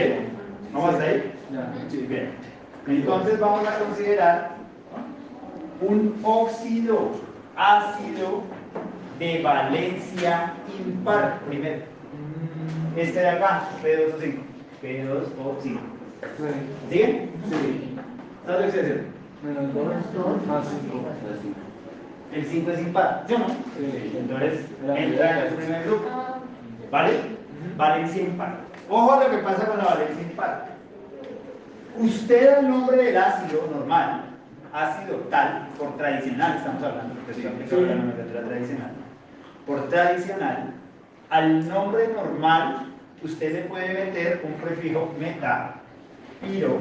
¿Vamos 0.72 0.90
hasta 0.94 1.04
ahí? 1.04 1.32
Ya. 1.52 1.72
Sí, 1.90 1.98
bien. 2.08 2.30
Entonces 2.86 3.40
vamos 3.40 3.66
a 3.66 3.78
considerar 3.78 4.56
un 5.80 6.18
óxido 6.22 7.10
ácido 7.56 8.42
de 9.18 9.42
valencia 9.42 10.52
impar 10.78 11.40
primero. 11.48 11.82
Mm, 11.84 12.98
Este 12.98 13.20
de 13.20 13.28
acá, 13.28 13.68
P2 13.82 14.14
o 14.14 14.20
5. 14.20 14.42
P2 14.82 15.22
o 15.42 15.56
5. 15.62 15.80
Sí. 16.38 16.44
¿Sigue? 16.90 17.28
Sí. 17.48 17.96
¿Estás 18.40 18.58
de 18.58 18.64
oxidación? 18.66 19.16
Menos 19.42 19.74
dos, 19.74 20.46
más 20.46 20.66
cinco. 20.68 21.04
El 22.32 22.44
5 22.44 22.70
es 22.70 22.80
impar, 22.80 23.24
¿sí 23.28 23.34
o 23.34 23.38
no? 23.38 23.46
Sí. 23.48 24.16
Entonces 24.18 24.60
entra 24.96 25.30
en 25.40 25.46
el 25.46 25.54
primer 25.54 25.84
grupo. 25.84 26.04
¿Vale? 26.90 27.12
Valencia 27.76 28.22
impar. 28.22 28.65
Ojo 28.88 29.12
a 29.12 29.24
lo 29.24 29.30
que 29.30 29.38
pasa 29.38 29.66
con 29.66 29.78
la 29.78 29.84
valencia 29.84 30.22
impar. 30.22 30.66
Usted 31.98 32.54
al 32.54 32.68
nombre 32.68 32.96
del 32.96 33.16
ácido 33.16 33.66
normal, 33.72 34.22
ácido 34.72 35.16
tal, 35.30 35.68
por 35.78 35.96
tradicional, 35.96 36.56
estamos 36.56 36.82
hablando, 36.82 37.14
porque 37.14 37.32
estoy 37.32 37.46
aplicando 37.46 37.86
la 37.86 37.94
nomenclatura 37.94 38.42
tradicional. 38.42 38.90
Por 39.66 39.88
tradicional, 39.88 40.74
al 41.30 41.68
nombre 41.68 42.08
normal, 42.08 42.86
usted 43.22 43.52
le 43.52 43.62
puede 43.62 43.88
meter 43.92 44.42
un 44.44 44.52
prefijo 44.54 45.12
meta, 45.18 45.74
piro, 46.40 46.78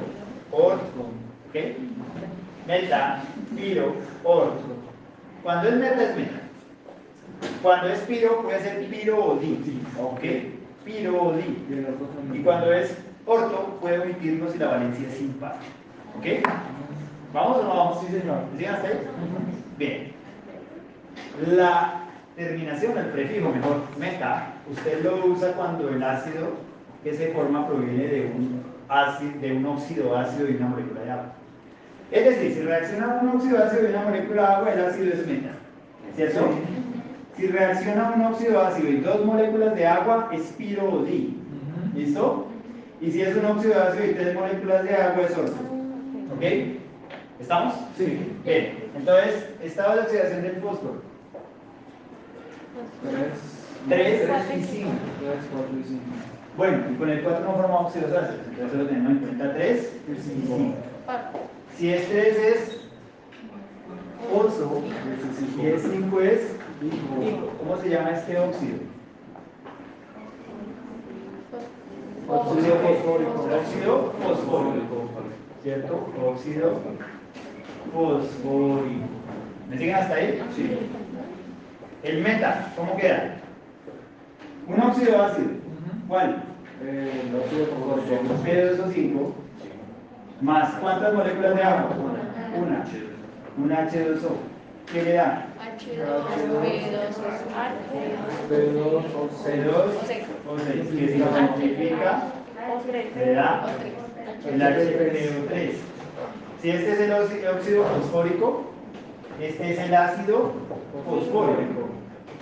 or, 0.51 0.73
¿ok? 0.73 1.55
Meta, 2.67 3.23
piro, 3.55 3.95
or. 4.23 4.51
Cuando 5.41 5.69
es 5.69 5.75
meta 5.75 6.03
es 6.03 6.17
meta. 6.17 6.39
Cuando 7.63 7.87
es 7.87 7.99
piro 8.01 8.41
puede 8.43 8.59
ser 8.61 8.85
piro 8.89 9.25
o 9.25 9.35
di, 9.37 9.81
¿ok? 9.99 10.64
Piro 10.85 11.21
o 11.21 11.33
di. 11.33 11.65
Y 12.33 12.39
cuando 12.43 12.71
es 12.71 12.95
orto, 13.25 13.77
puede 13.81 13.99
omitirlo 13.99 14.51
si 14.51 14.59
la 14.59 14.67
valencia 14.67 15.07
es 15.07 15.19
impar. 15.19 15.55
¿Ok? 16.17 16.25
¿Vamos 17.33 17.57
o 17.57 17.63
no 17.63 17.69
vamos? 17.69 17.99
Sí, 18.01 18.19
señor. 18.19 18.37
¿Sí 18.57 18.65
hasta 18.65 18.87
ahí? 18.87 18.99
Bien. 19.77 20.11
La 21.47 22.03
terminación, 22.35 22.97
el 22.97 23.05
prefijo, 23.07 23.49
mejor, 23.49 23.81
meta, 23.99 24.53
usted 24.71 25.03
lo 25.03 25.25
usa 25.25 25.53
cuando 25.53 25.89
el 25.89 26.03
ácido 26.03 26.49
que 27.03 27.13
se 27.13 27.29
forma 27.29 27.67
proviene 27.67 28.07
de 28.07 28.21
un, 28.21 28.63
ácido, 28.87 29.39
de 29.41 29.53
un 29.53 29.65
óxido 29.65 30.15
ácido 30.15 30.49
y 30.49 30.55
una 30.55 30.67
molécula 30.67 31.01
de 31.01 31.11
agua. 31.11 31.33
Es 32.11 32.25
decir, 32.25 32.53
si 32.53 32.61
reacciona 32.61 33.19
un 33.21 33.29
óxido 33.29 33.63
ácido 33.63 33.83
y 33.83 33.91
una 33.91 34.03
molécula 34.03 34.41
de 34.41 34.47
agua, 34.55 34.73
el 34.73 34.85
ácido 34.85 35.13
es 35.13 35.27
meta. 35.27 35.49
¿Cierto? 36.15 36.49
Si 37.37 37.47
reacciona 37.47 38.13
un 38.15 38.21
óxido 38.21 38.61
ácido 38.61 38.89
y 38.89 38.97
dos 38.97 39.25
moléculas 39.25 39.75
de 39.75 39.85
agua, 39.85 40.29
es 40.31 40.43
piro 40.57 40.89
o 40.89 41.03
di. 41.03 41.37
¿Listo? 41.93 42.47
Y 43.01 43.11
si 43.11 43.21
es 43.21 43.35
un 43.35 43.45
óxido 43.45 43.81
ácido 43.81 44.05
y 44.05 44.13
tres 44.13 44.33
moléculas 44.35 44.83
de 44.83 44.95
agua, 44.95 45.23
es 45.23 45.37
orto. 45.37 45.57
¿Ok? 46.35 46.43
¿Estamos? 47.39 47.73
Sí. 47.97 48.31
Bien. 48.45 48.85
Entonces, 48.95 49.49
estado 49.61 49.95
de 49.95 50.01
oxidación 50.01 50.41
del 50.43 50.55
fósforo. 50.61 51.01
Tres. 53.03 53.29
3 53.89 54.29
y 54.57 54.63
5. 54.63 54.89
Tres, 55.19 55.35
cuatro 55.51 55.79
y 55.79 55.83
cinco. 55.83 56.01
Bueno, 56.57 56.83
y 56.91 56.95
con 56.95 57.09
el 57.09 57.21
4 57.21 57.45
no 57.45 57.53
formamos 57.53 57.85
óxidos 57.87 58.13
ácidos. 58.13 58.47
Entonces 58.49 58.79
lo 58.79 58.85
tenemos 58.87 59.11
en 59.11 59.17
cuenta 59.19 59.53
3 59.53 59.93
Y 60.07 60.11
y 60.11 60.15
cinco. 60.15 60.55
5. 60.57 60.73
Si 61.77 61.93
es 61.93 62.09
3 62.09 62.37
es 62.37 62.77
8 64.33 64.81
y 65.61 65.65
es 65.67 65.81
5 65.83 66.21
es. 66.21 66.41
¿Cómo 67.59 67.77
se 67.81 67.89
llama 67.89 68.11
este 68.11 68.37
óxido? 68.37 68.79
Óxido 72.27 72.75
fosfórico. 72.77 73.47
Óxido 73.59 74.13
fosfórico. 74.21 75.09
¿Cierto? 75.63 76.07
Óxido 76.25 76.81
fosfórico. 77.93 79.05
¿Me 79.69 79.77
siguen 79.77 79.95
hasta 79.95 80.15
ahí? 80.15 80.43
Sí. 80.55 80.77
El 82.03 82.21
meta, 82.21 82.71
¿cómo 82.75 82.97
queda? 82.97 83.37
Un 84.67 84.81
óxido 84.81 85.23
ácido. 85.23 85.49
¿Cuál? 86.07 86.43
El 86.81 87.35
óxido 87.35 87.65
fosfórico. 87.67 88.33
P2O5 88.45 89.45
más 90.41 90.73
¿cuántas 90.75 91.13
moléculas 91.13 91.55
de 91.55 91.63
agua? 91.63 91.89
Una. 92.57 92.85
Un 93.57 93.69
H2O. 93.69 94.35
¿Qué 94.91 95.01
le 95.01 95.13
da? 95.13 95.45
H2, 95.75 96.61
B2, 96.61 97.11
P2 98.49 98.79
o 98.85 99.29
C2 99.43 99.67
o 100.47 100.59
6, 100.59 100.87
que 100.87 101.07
significa 101.07 102.11
le 103.15 103.33
da 103.33 103.45
el 104.45 104.61
HPO3. 104.61 105.71
Si 106.61 106.69
este 106.69 106.91
es 106.93 106.99
el 106.99 107.11
óxido 107.13 107.83
fosfórico, 107.83 108.63
este 109.41 109.73
es 109.73 109.79
el 109.79 109.93
ácido 109.93 110.53
fosfórico. 111.05 111.89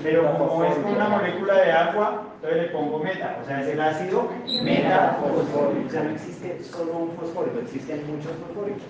Pero 0.02 0.38
como 0.38 0.64
es 0.66 0.76
con 0.76 0.96
una 0.96 1.08
molécula 1.10 1.56
de 1.62 1.72
agua, 1.72 2.24
entonces 2.36 2.62
le 2.64 2.68
pongo 2.70 3.00
meta, 3.00 3.40
o 3.42 3.46
sea, 3.46 3.62
es 3.62 3.68
el 3.68 3.82
ácido 3.82 4.28
metafosfórico. 4.64 5.88
O 5.88 5.90
sea, 5.90 6.04
no 6.04 6.12
existe 6.12 6.64
solo 6.64 6.94
un 6.94 7.12
fosfórico, 7.16 7.60
existen 7.60 8.06
muchos 8.08 8.32
fosfóricos. 8.46 8.84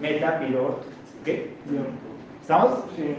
Meta, 0.00 0.38
piro, 0.40 0.80
¿qué? 1.24 1.54
¿Estamos? 2.40 2.84
Sí. 2.96 3.14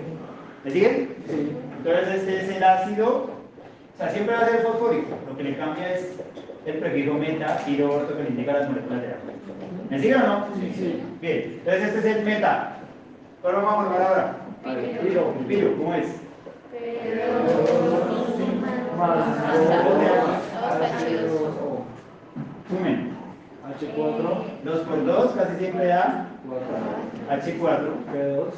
¿Me 0.64 0.72
siguen? 0.72 1.16
Sí. 1.28 1.52
Entonces 1.78 2.16
este 2.16 2.42
es 2.42 2.50
el 2.56 2.64
ácido, 2.64 3.08
o 3.08 3.98
sea, 3.98 4.10
siempre 4.12 4.36
va 4.36 4.42
a 4.42 4.50
ser 4.50 4.62
fosfórico. 4.62 5.18
Lo 5.28 5.36
que 5.36 5.44
le 5.44 5.58
cambia 5.58 5.94
es 5.94 6.16
el 6.66 6.78
prefijo 6.78 7.16
meta, 7.16 7.58
piro, 7.66 7.96
orto, 7.96 8.16
que 8.16 8.24
le 8.24 8.30
indica 8.30 8.54
las 8.54 8.70
moléculas 8.70 9.02
de 9.02 9.08
agua. 9.08 9.34
¿Me 9.90 10.00
siguen 10.00 10.22
o 10.22 10.28
no? 10.28 10.48
Sí, 10.56 10.74
sí. 10.76 11.04
Bien, 11.22 11.60
entonces 11.60 11.84
este 11.84 12.00
es 12.00 12.18
el 12.18 12.26
meta. 12.26 12.78
¿Cuál 13.42 13.56
vamos 13.56 13.74
a 13.74 13.76
formar 13.76 14.02
ahora? 14.02 14.38
Piro. 15.02 15.34
Piro, 15.48 15.78
¿cómo 15.78 15.94
es? 15.96 16.08
Más 18.98 19.18
H2O. 21.02 21.84
Sumen. 22.70 23.14
H4, 23.64 24.64
2 24.64 24.80
por 24.82 25.06
2 25.06 25.32
casi 25.32 25.58
siempre 25.58 25.88
da 25.88 26.28
4, 26.48 26.68
H4, 27.30 27.80
P2, 28.14 28.52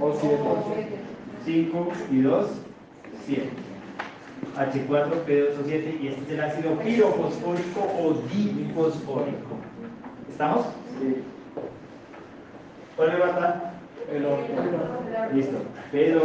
O 0.00 0.12
7. 0.18 0.36
5 1.44 1.92
y 2.10 2.20
2, 2.22 2.46
7. 3.26 3.48
H4, 4.56 5.10
P2O7 5.26 6.00
y 6.00 6.08
este 6.08 6.22
es 6.22 6.30
el 6.30 6.40
ácido 6.40 6.78
pirofosfórico 6.78 7.80
o 7.80 8.14
difosfórico. 8.32 9.56
¿Estamos? 10.30 10.66
Sí. 10.98 11.22
¿Cuál 12.96 13.12
me 13.12 13.18
falta? 13.18 13.74
El 14.12 14.26
orto. 14.26 14.52
Listo. 15.34 15.58
P2 15.92 16.20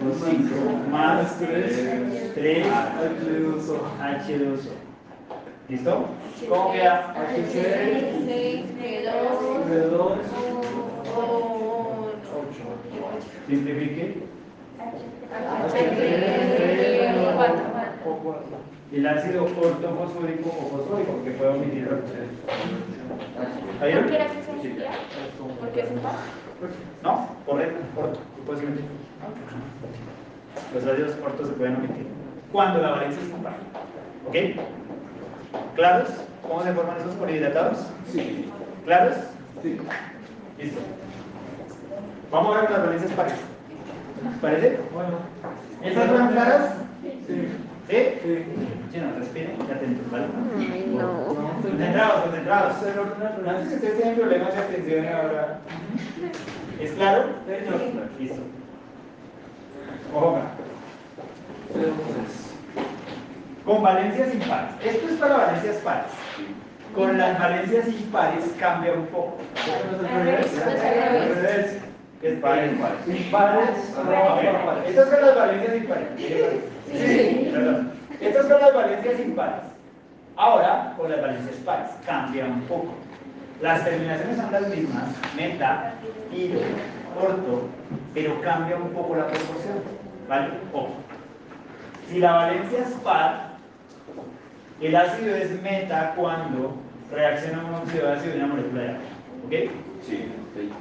o 0.00 0.14
5 0.24 0.88
más 0.90 1.38
3, 1.38 2.32
3 2.34 2.66
H2O. 2.66 3.78
H2O. 4.00 4.72
¿Listo? 5.68 6.06
¿Cómo 6.48 6.72
queda? 6.72 7.14
H6, 7.14 8.26
B2, 8.26 9.12
P2, 9.68 10.00
O, 11.14 11.48
8. 11.48 11.51
Simplifique. 13.48 14.22
H3, 15.68 17.34
4. 17.34 17.62
O 18.06 18.16
4. 18.16 18.42
El 18.92 19.06
ácido 19.06 19.44
ortofosfórico 19.44 20.50
o 20.50 20.68
fosfórico, 20.68 21.12
porque 21.12 21.30
puedo 21.30 21.52
omitirlo. 21.52 21.98
¿Ahí 23.80 23.94
¿Por 23.94 24.06
qué 24.06 24.14
era 24.14 24.26
que 24.26 24.42
se 24.42 24.50
emitía? 24.50 24.90
¿Por 25.58 25.68
qué 25.70 25.82
se 25.82 25.94
va? 25.96 26.12
No, 27.02 27.28
correcto, 27.46 27.80
corto, 27.94 28.20
posiblemente. 28.46 28.84
Los 30.74 30.86
ácidos 30.86 31.12
cortos 31.16 31.48
se 31.48 31.54
pueden 31.54 31.76
omitir. 31.76 32.06
Cuando 32.52 32.82
la 32.82 32.90
valencia 32.90 33.22
es 33.22 33.30
impar. 33.30 33.54
¿Ok? 34.28 34.36
¿Claros? 35.74 36.08
¿Cómo 36.46 36.62
se 36.62 36.72
forman 36.72 36.98
esos 36.98 37.14
polihidratados? 37.14 37.78
Sí. 38.12 38.50
¿Claros? 38.84 39.16
Sí. 39.62 39.78
Listo. 40.58 40.80
Vamos 42.32 42.56
a 42.56 42.60
ver 42.62 42.70
las 42.70 42.82
valencias 42.86 43.12
pares. 43.12 43.34
¿Parece? 44.40 44.78
Bueno. 44.94 45.18
¿Estas 45.82 46.08
fueron 46.08 46.28
claras? 46.28 46.74
Sí. 47.02 47.48
¿Sí? 47.90 47.96
Sí. 48.22 48.44
Sí, 48.90 48.98
no, 48.98 49.18
respiren 49.18 49.58
atentos, 49.60 50.10
¿vale? 50.10 50.24
Ay, 50.58 50.94
no. 50.96 51.24
Concentrados, 51.60 52.22
concentrados. 52.22 52.76
Antes 53.46 53.68
que 53.68 53.74
ustedes 53.74 53.96
tienen 53.98 54.14
problemas 54.18 54.54
de 54.54 54.60
atención 54.60 55.06
ahora. 55.08 55.58
¿Es 56.80 56.92
claro? 56.92 57.24
Listo. 58.18 58.42
Ojo. 60.14 60.38
Con 63.66 63.82
valencias 63.82 64.34
impares. 64.34 64.70
Esto 64.82 65.08
es 65.08 65.14
para 65.16 65.36
valencias 65.36 65.76
pares. 65.76 66.10
Con 66.94 67.18
las 67.18 67.38
valencias 67.38 67.88
impares 67.88 68.44
cambia 68.58 68.94
un 68.94 69.06
poco. 69.08 69.36
Es 72.22 72.38
pares, 72.38 72.72
pares. 72.78 73.76
Estas 74.86 75.08
son 75.10 75.20
las 75.22 75.36
valencias 75.36 75.76
impares. 75.76 76.08
Sí, 76.16 77.50
perdón. 77.52 77.92
Estas 78.20 78.46
son 78.46 78.60
las 78.60 78.74
valencias 78.74 79.20
impares. 79.20 79.60
Ahora, 80.36 80.94
con 80.96 81.10
las 81.10 81.20
valencias 81.20 81.56
pares, 81.64 81.90
cambia 82.06 82.44
un 82.44 82.60
poco. 82.62 82.94
Las 83.60 83.84
terminaciones 83.84 84.36
son 84.36 84.52
las 84.52 84.68
mismas, 84.68 85.04
meta, 85.36 85.94
hilo, 86.32 86.60
orto, 87.20 87.68
pero 88.14 88.40
cambia 88.40 88.76
un 88.76 88.90
poco 88.90 89.16
la 89.16 89.26
proporción. 89.26 89.78
¿Vale? 90.28 90.48
Ojo. 90.72 90.94
Si 92.08 92.18
la 92.20 92.32
valencia 92.32 92.78
es 92.80 92.94
par, 93.02 93.52
el 94.80 94.94
ácido 94.94 95.34
es 95.36 95.60
meta 95.62 96.12
cuando 96.16 96.76
reacciona 97.10 97.64
un 97.64 97.74
óxido 97.74 98.06
de 98.06 98.12
ácido 98.12 98.34
y 98.34 98.38
una 98.38 98.46
molécula 98.46 98.82
de 98.82 98.88
agua. 98.88 99.00
¿Ok? 99.46 99.52
Sí. 100.06 100.28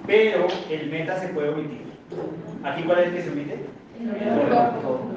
Pero 0.07 0.47
el 0.69 0.89
meta 0.89 1.19
se 1.19 1.30
puede 1.30 1.49
omitir. 1.49 1.82
¿Aquí 2.63 2.84
cuál 2.84 2.99
es 2.99 3.07
el 3.07 3.13
que 3.15 3.22
se 3.22 3.30
omite? 3.30 3.65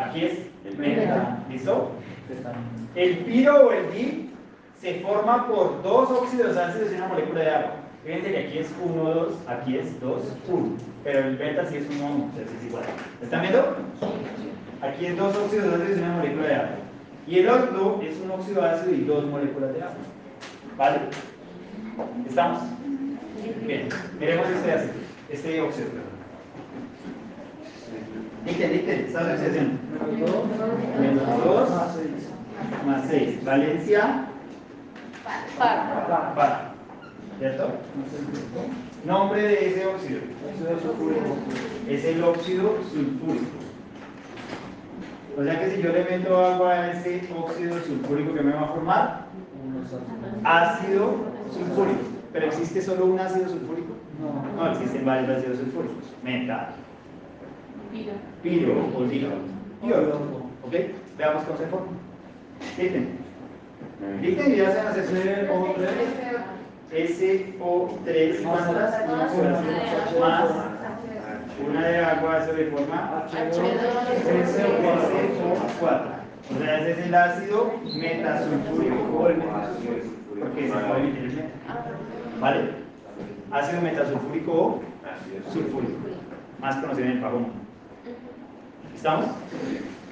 Aquí 0.01 0.25
es 0.25 0.39
el 0.65 0.79
meta. 0.79 1.39
¿Listo? 1.51 1.91
El 2.95 3.19
piro 3.19 3.67
o 3.67 3.73
el 3.73 3.93
di 3.93 4.31
se 4.81 5.01
forma 5.01 5.49
por 5.49 5.83
dos 5.83 6.11
óxidos 6.11 6.57
ácidos 6.57 6.93
y 6.93 6.97
una 6.97 7.09
molécula 7.09 7.41
de 7.41 7.51
agua. 7.51 7.73
Fíjense 8.05 8.33
que 8.33 8.39
aquí 8.39 8.59
es 8.59 8.71
1, 8.85 9.03
2, 9.03 9.35
aquí 9.49 9.79
es 9.79 9.99
2, 10.01 10.23
1. 10.49 10.77
Pero 11.05 11.21
el 11.21 11.37
beta 11.37 11.65
sí 11.67 11.79
es 11.79 11.87
1, 11.89 12.05
1, 12.05 12.31
o 12.33 12.37
sea, 12.37 12.47
sí 12.47 12.55
es 12.59 12.67
igual. 12.67 12.85
¿Están 13.23 13.41
viendo? 13.41 13.77
Aquí 14.83 15.07
es 15.07 15.17
dos 15.17 15.35
óxidos 15.35 15.73
ácidos 15.73 15.99
y 15.99 16.03
una 16.03 16.17
molécula 16.17 16.47
de 16.47 16.55
agua. 16.55 16.77
Y 17.27 17.39
el 17.39 17.49
orto 17.49 18.03
es 18.07 18.21
un 18.21 18.31
óxido 18.31 18.63
ácido 18.63 18.95
y 18.95 19.05
dos 19.05 19.25
moléculas 19.25 19.73
de 19.73 19.83
agua. 19.83 19.97
¿Vale? 20.77 20.99
¿Estamos? 22.29 22.63
Bien, 23.67 23.89
miremos 24.19 24.49
este 24.49 24.73
ácido, 24.73 24.93
este 25.31 25.61
óxido. 25.61 25.89
Dicten, 28.47 28.73
dicten, 28.73 29.01
¿estás 29.07 29.27
asociación? 29.27 29.79
Menos 30.11 30.31
2. 30.33 31.01
Menos 31.01 31.45
2 31.45 31.71
Más 31.71 31.95
6. 31.97 32.07
más 32.87 33.03
6. 33.09 33.45
Valencia, 33.45 34.27
Par. 35.59 36.35
par. 36.35 36.75
¿Cierto? 37.39 37.69
Nombre 39.05 39.43
de 39.43 39.69
ese 39.71 39.87
óxido 39.87 40.21
es 41.89 42.05
el 42.05 42.23
óxido 42.25 42.77
sulfúrico. 42.93 43.45
O 45.37 45.43
sea 45.43 45.59
que 45.61 45.71
si 45.75 45.83
yo 45.83 45.93
le 45.93 46.05
meto 46.05 46.39
agua 46.45 46.73
a 46.73 46.93
ese 46.93 47.29
óxido 47.37 47.81
sulfúrico 47.83 48.35
que 48.35 48.43
me 48.43 48.53
va 48.53 48.63
a 48.63 48.69
formar, 48.69 49.27
ácido 50.45 51.17
sulfúrico. 51.53 52.14
¿Pero 52.35 52.47
existe 52.47 52.83
solo 52.83 53.07
un 53.07 53.21
ácido 53.21 53.49
sulfúrico? 53.49 53.95
No. 54.21 54.43
No, 54.57 54.73
existen 54.73 55.05
varios 55.07 55.39
ácidos 55.39 55.59
sulfúricos. 55.59 56.03
Meta, 56.25 56.71
Piro. 57.93 58.13
piro 58.43 58.73
o. 58.73 59.87
Orto. 59.87 60.43
¿Ok? 60.65 60.75
Veamos 61.17 61.45
cómo 61.45 61.59
se 61.59 61.67
forma. 61.67 61.87
Dicten. 62.77 63.19
Dicten 64.21 64.53
y 64.53 64.57
ya 64.57 64.73
se 64.73 64.81
hace 64.81 65.03
CO3. 65.47 65.87
SO3 66.91 68.43
¿cuántas? 68.43 68.91
Más 70.19 70.51
una 71.69 71.87
de 71.87 71.99
agua 71.99 72.45
se 72.47 72.65
forma 72.67 73.29
SO4. 73.31 73.75
O 76.51 76.59
sea, 76.59 76.79
ese 76.81 76.91
es 76.91 76.99
el 77.07 77.15
ácido 77.15 77.73
metasulfúrico 77.95 79.19
o 79.19 79.29
el 79.29 79.37
metasulfúrico, 79.37 80.09
porque 80.41 80.69
se 80.69 80.73
puede 80.75 81.01
emitir 81.01 81.23
el 81.23 81.37
meta. 81.37 81.95
¿Vale? 82.45 82.61
Ácido 83.51 83.81
metasulfúrico 83.81 84.53
o 84.53 84.83
sulfúrico, 85.51 85.95
más 86.61 86.77
conocido 86.77 87.07
en 87.07 87.13
el 87.13 87.21
pagón. 87.23 87.47
¿Estamos? 88.95 89.27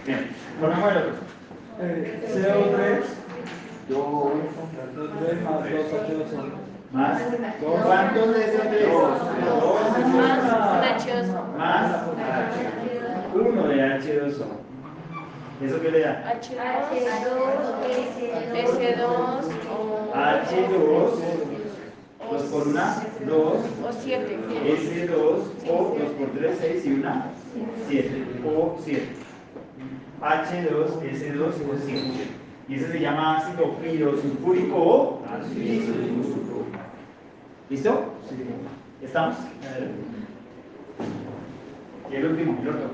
Bien, 0.07 0.31
formamos 0.59 0.93
el 0.93 0.97
otro. 0.97 1.13
Eh, 1.83 2.25
CO3. 2.33 3.05
2 3.91 4.33
más 5.45 5.61
2H2O. 5.67 6.41
Más. 6.93 7.23
¿Cuántos 7.85 8.35
de 8.35 8.45
esos 8.45 8.63
tres? 8.63 8.89
Dos. 8.89 9.11
Más 10.17 10.41
H2O. 11.05 11.57
Más 11.59 11.85
uno 13.35 13.69
de 13.69 13.77
H2O. 13.77 14.63
¿Eso 15.63 15.81
qué 15.81 15.91
le 15.91 16.01
da? 16.01 16.25
H2, 16.33 16.57
S2 16.97 17.33
o, 19.71 20.13
H2, 20.13 21.52
2 22.33 22.43
por 22.45 22.69
1, 22.69 22.81
2, 23.27 23.37
o 23.37 23.93
7. 23.93 24.39
S2, 24.65 25.13
O, 25.69 25.97
2 25.99 26.11
por 26.19 26.31
3, 26.31 26.59
6 26.61 26.87
y 26.87 26.93
1, 26.93 27.23
7, 27.89 28.25
O 28.47 28.77
7. 28.83 29.09
H2, 30.21 30.71
S2, 31.03 31.43
O 31.43 31.77
7. 31.85 32.43
Y 32.69 32.75
ese 32.77 32.93
se 32.93 33.01
llama 33.01 33.39
ácido 33.39 33.75
pirosulfúrico 33.77 34.77
o 34.77 35.23
ácido 35.27 35.85
sulfúrico. 35.85 36.79
¿Listo? 37.69 38.05
¿Estamos? 39.03 39.37
Y 42.11 42.15
el 42.15 42.27
último, 42.27 42.59
el 42.63 42.69
otro. 42.69 42.91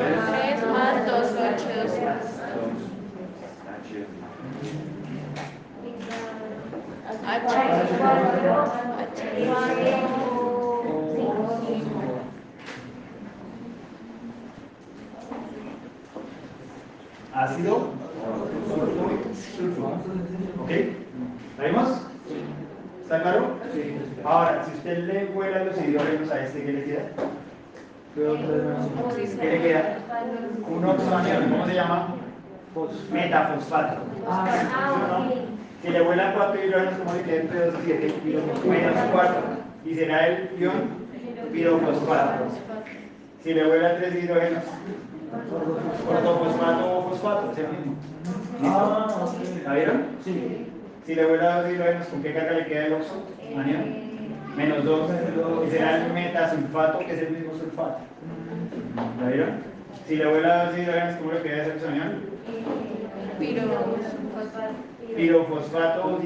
CO3 0.00 0.72
más 0.72 1.06
2, 1.06 1.32
H2. 1.36 2.39
Ácido. 17.32 17.76
¿Ok? 20.60 20.70
¿La 21.58 21.64
vimos? 21.66 21.88
¿Está 23.02 23.22
claro? 23.22 23.46
Ahora, 24.24 24.64
si 24.64 24.72
usted 24.72 24.98
le 25.04 25.26
vuela 25.26 25.64
los 25.64 25.80
hidrógenos 25.80 26.30
a 26.32 26.40
este, 26.40 26.64
¿qué 26.64 26.72
le 26.72 26.84
queda? 26.84 27.02
¿Qué 29.40 29.50
le 29.50 29.62
queda? 29.62 29.98
Un 30.68 30.84
oxoanión, 30.84 31.50
¿cómo 31.50 31.66
se 31.66 31.74
llama? 31.74 32.08
Metafosfato. 33.12 34.00
Si 35.82 35.88
le 35.88 36.00
vuelan 36.02 36.34
cuatro 36.34 36.62
hidrógenos, 36.62 36.94
¿cómo 36.98 37.14
le 37.14 37.22
queda 37.22 37.40
entre 37.40 37.66
2 37.66 37.74
y 37.74 37.86
7? 37.86 38.14
Menos 38.66 38.94
4. 39.12 39.34
Y 39.86 39.94
será 39.94 40.26
el 40.26 40.50
ion 40.58 40.72
pirofosfato. 41.52 42.44
Si 43.42 43.54
le 43.54 43.66
vuelan 43.66 43.96
tres 43.96 44.22
hidrógenos, 44.22 44.64
ortofosfato 46.08 46.98
o 46.98 47.08
fosfato, 47.08 47.52
es 47.52 47.58
el 47.58 47.68
mismo. 47.68 47.94
Ah. 48.62 49.26
¿La 49.64 49.74
vieron? 49.74 50.02
Sí. 50.22 50.66
Si 51.06 51.14
le 51.14 51.26
vuela 51.26 51.62
dos 51.62 51.72
hidrógenos, 51.72 52.06
¿con 52.08 52.22
qué 52.22 52.34
carga 52.34 52.52
le 52.52 52.66
queda 52.66 52.86
el 52.86 52.92
oxo? 52.92 53.24
Menos 54.56 54.84
2. 54.84 55.10
Y 55.66 55.70
será 55.70 56.04
el 56.04 56.12
metasulfato, 56.12 56.98
que 56.98 57.12
es 57.14 57.22
el 57.22 57.30
mismo 57.30 57.54
sulfato. 57.54 58.00
¿La 59.22 59.28
vieron? 59.28 59.50
Si 60.06 60.16
le 60.16 60.26
vuela 60.26 60.66
dos 60.66 60.78
hidrógenos, 60.78 61.16
¿cómo 61.16 61.32
le 61.32 61.42
queda 61.42 61.62
ese 61.62 61.72
oxonión? 61.72 62.20
Piro. 63.38 63.62
Pirofosfato 65.16 66.06
o 66.06 66.18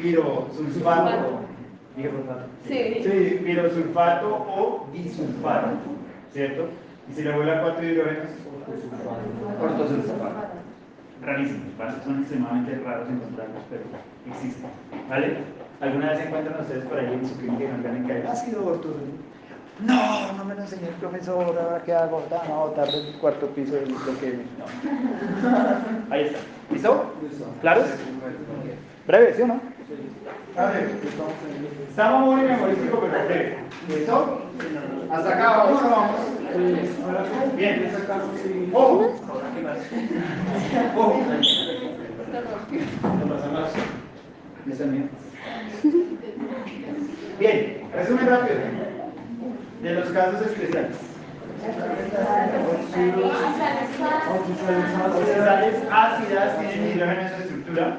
pirosulfato. 0.00 1.40
Dije 1.96 2.08
fosfato. 2.08 2.46
Sí. 2.66 3.02
Sí, 3.02 3.40
pirosulfato 3.44 4.28
o 4.28 4.88
disulfato. 4.92 5.68
¿Cierto? 6.32 6.68
Y 7.08 7.12
si 7.12 7.22
le 7.22 7.32
vuela 7.32 7.60
cuatro 7.62 7.84
hidrógenos, 7.84 8.30
ortosulfato. 9.60 10.62
Rarísimos, 11.22 11.78
¿vale? 11.78 11.92
son 12.04 12.18
extremadamente 12.20 12.80
raros 12.84 13.08
encontrarlos, 13.08 13.62
pero 13.70 13.82
existen. 14.26 14.70
¿Vale? 15.08 15.36
¿Alguna 15.80 16.10
vez 16.10 16.26
encuentran 16.26 16.60
ustedes 16.60 16.84
por 16.86 16.98
ahí 16.98 17.12
en 17.12 17.26
su 17.26 17.36
clínica 17.36 17.64
en 17.64 17.74
orgánica 17.74 18.16
el 18.16 18.26
ácido 18.26 18.66
ortosulfato? 18.66 19.31
No, 19.80 20.32
no 20.34 20.44
me 20.44 20.54
lo 20.54 20.62
enseñó 20.62 20.88
el 20.88 20.94
profesor, 20.94 21.58
ahora 21.58 21.82
qué 21.84 21.94
hago, 21.94 22.22
Ah, 22.30 22.44
no, 22.48 22.68
botar 22.68 22.90
del 22.90 23.16
cuarto 23.16 23.46
piso 23.48 23.74
de 23.74 23.86
lo 23.86 24.20
que... 24.20 24.44
No. 24.58 26.10
Ahí 26.10 26.26
está. 26.26 26.38
¿Listo? 26.70 27.14
Listo. 27.22 27.46
¿Claros? 27.60 27.86
Breve, 29.06 29.34
¿sí 29.34 29.42
o 29.42 29.46
no? 29.48 29.60
A 30.56 30.66
ver, 30.66 30.90
estamos 31.88 32.24
en 32.24 32.36
muy 32.36 32.42
memorístico, 32.42 33.00
pero 33.00 33.24
breve. 33.24 33.58
¿Listo? 33.88 34.42
Hasta 35.10 35.28
acá, 35.30 35.56
¿vamos 35.56 35.82
vamos? 35.82 36.20
Bien. 37.56 37.90
¡Ojo! 38.72 39.14
¡Ojo! 40.96 41.20
Bien, 47.38 47.90
resumen 47.92 48.26
rápido 48.26 49.01
de 49.82 49.94
los 49.94 50.08
casos 50.10 50.46
especiales. 50.46 50.96
Oxidales 55.16 55.74
ácidas 55.90 56.58
tienen 56.58 56.92
hidrógeno 56.92 57.20
en 57.20 57.28
su 57.28 57.34
estructura, 57.42 57.98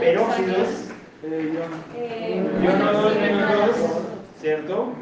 peróxidos, 0.00 0.68
iono 2.62 2.92
2 2.92 3.14
menos 3.16 3.52
2, 3.52 3.76
¿cierto? 4.40 4.92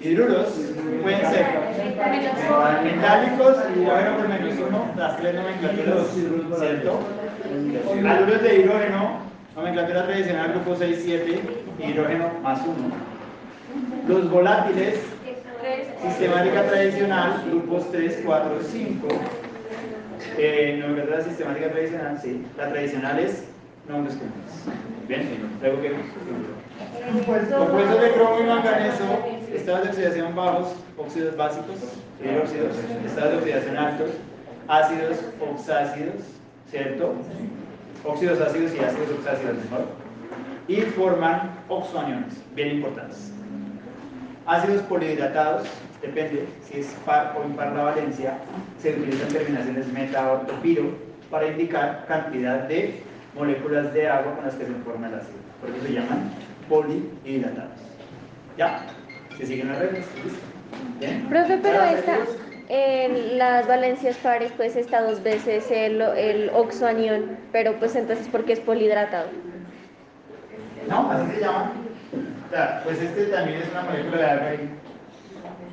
Hidruros 0.00 0.48
pueden 1.02 1.20
ser 1.30 1.46
metálicos, 2.84 3.56
hidrógeno 3.74 4.16
por 4.16 4.28
menos 4.28 4.54
1, 4.54 4.94
las 4.96 5.16
tres 5.16 5.34
nomenclaturas, 5.34 6.06
¿cierto? 6.58 7.00
Haluros 8.06 8.42
de 8.42 8.54
hidrógeno, 8.56 9.18
nomenclatura 9.54 10.06
tradicional 10.06 10.52
grupo 10.52 10.76
6, 10.76 11.00
7, 11.02 11.40
hidrógeno 11.86 12.30
más 12.42 12.60
1. 12.60 13.15
Los 14.06 14.30
volátiles, 14.30 15.00
sistemática 16.00 16.62
tradicional, 16.68 17.44
grupos 17.50 17.90
3, 17.90 18.22
4, 18.24 18.58
5. 18.62 19.08
Eh, 20.38 20.78
nomenclatura 20.80 21.24
sistemática 21.24 21.70
tradicional, 21.70 22.20
sí. 22.22 22.46
La 22.56 22.68
tradicional 22.68 23.18
es 23.18 23.44
nombres 23.88 24.16
comunes. 24.16 24.86
Bien, 25.08 25.28
luego 25.60 25.82
que 25.82 25.92
compuestos 27.58 28.00
de 28.00 28.12
cromo 28.12 28.40
y 28.40 28.46
manganeso, 28.46 29.04
estados 29.52 29.84
de 29.84 29.90
oxidación 29.90 30.36
bajos, 30.36 30.68
óxidos 30.96 31.36
básicos, 31.36 31.76
hidróxidos, 32.22 32.76
estados 33.04 33.32
de 33.32 33.38
oxidación 33.38 33.76
altos, 33.76 34.10
ácidos 34.68 35.18
oxácidos, 35.40 36.22
¿cierto? 36.70 37.12
Óxidos 38.04 38.40
ácidos 38.40 38.72
y 38.74 38.78
ácidos 38.78 39.10
oxácidos 39.18 39.56
mejor. 39.56 39.86
Y 40.68 40.80
forman 40.92 41.50
oxoaniones, 41.68 42.34
bien 42.54 42.76
importantes. 42.76 43.32
Ácidos 44.46 44.82
polihidratados, 44.82 45.66
depende, 46.00 46.46
si 46.62 46.78
es 46.80 46.86
par 47.04 47.34
o 47.36 47.44
impar 47.44 47.72
la 47.72 47.84
valencia, 47.84 48.38
se 48.80 48.90
utilizan 48.90 49.28
terminaciones 49.28 49.86
meta 49.92 50.32
o 50.32 50.62
piro 50.62 50.84
para 51.30 51.48
indicar 51.48 52.04
cantidad 52.06 52.60
de 52.68 53.00
moléculas 53.34 53.92
de 53.92 54.08
agua 54.08 54.34
con 54.36 54.44
las 54.44 54.54
que 54.54 54.66
se 54.66 54.72
forma 54.84 55.08
el 55.08 55.14
ácido. 55.14 55.38
Por 55.60 55.70
eso 55.70 55.84
se 55.84 55.92
llaman 55.92 56.30
polihidratados. 56.68 57.80
¿Ya? 58.56 58.86
¿Se 59.36 59.46
siguen 59.46 59.68
las 59.68 59.78
reglas? 59.80 60.04
Profe, 61.28 61.58
pero 61.60 61.78
¿Ya, 61.78 61.92
esta, 61.92 62.18
en 62.68 63.38
las 63.38 63.66
valencias 63.66 64.16
pares, 64.16 64.52
pues 64.56 64.76
está 64.76 65.02
dos 65.02 65.22
veces 65.22 65.70
el, 65.70 66.00
el 66.00 66.50
oxoanión, 66.54 67.36
pero 67.52 67.78
pues 67.78 67.96
entonces, 67.96 68.28
¿por 68.28 68.44
qué 68.44 68.54
es 68.54 68.60
polihidratado? 68.60 69.28
No, 70.88 71.10
así 71.10 71.32
se 71.32 71.40
llama. 71.40 71.72
Pues 72.84 73.00
este 73.02 73.24
también 73.26 73.62
es 73.62 73.70
una 73.70 73.82
molécula 73.82 74.16
de 74.16 74.30
agua 74.30 74.54
y 74.54 74.70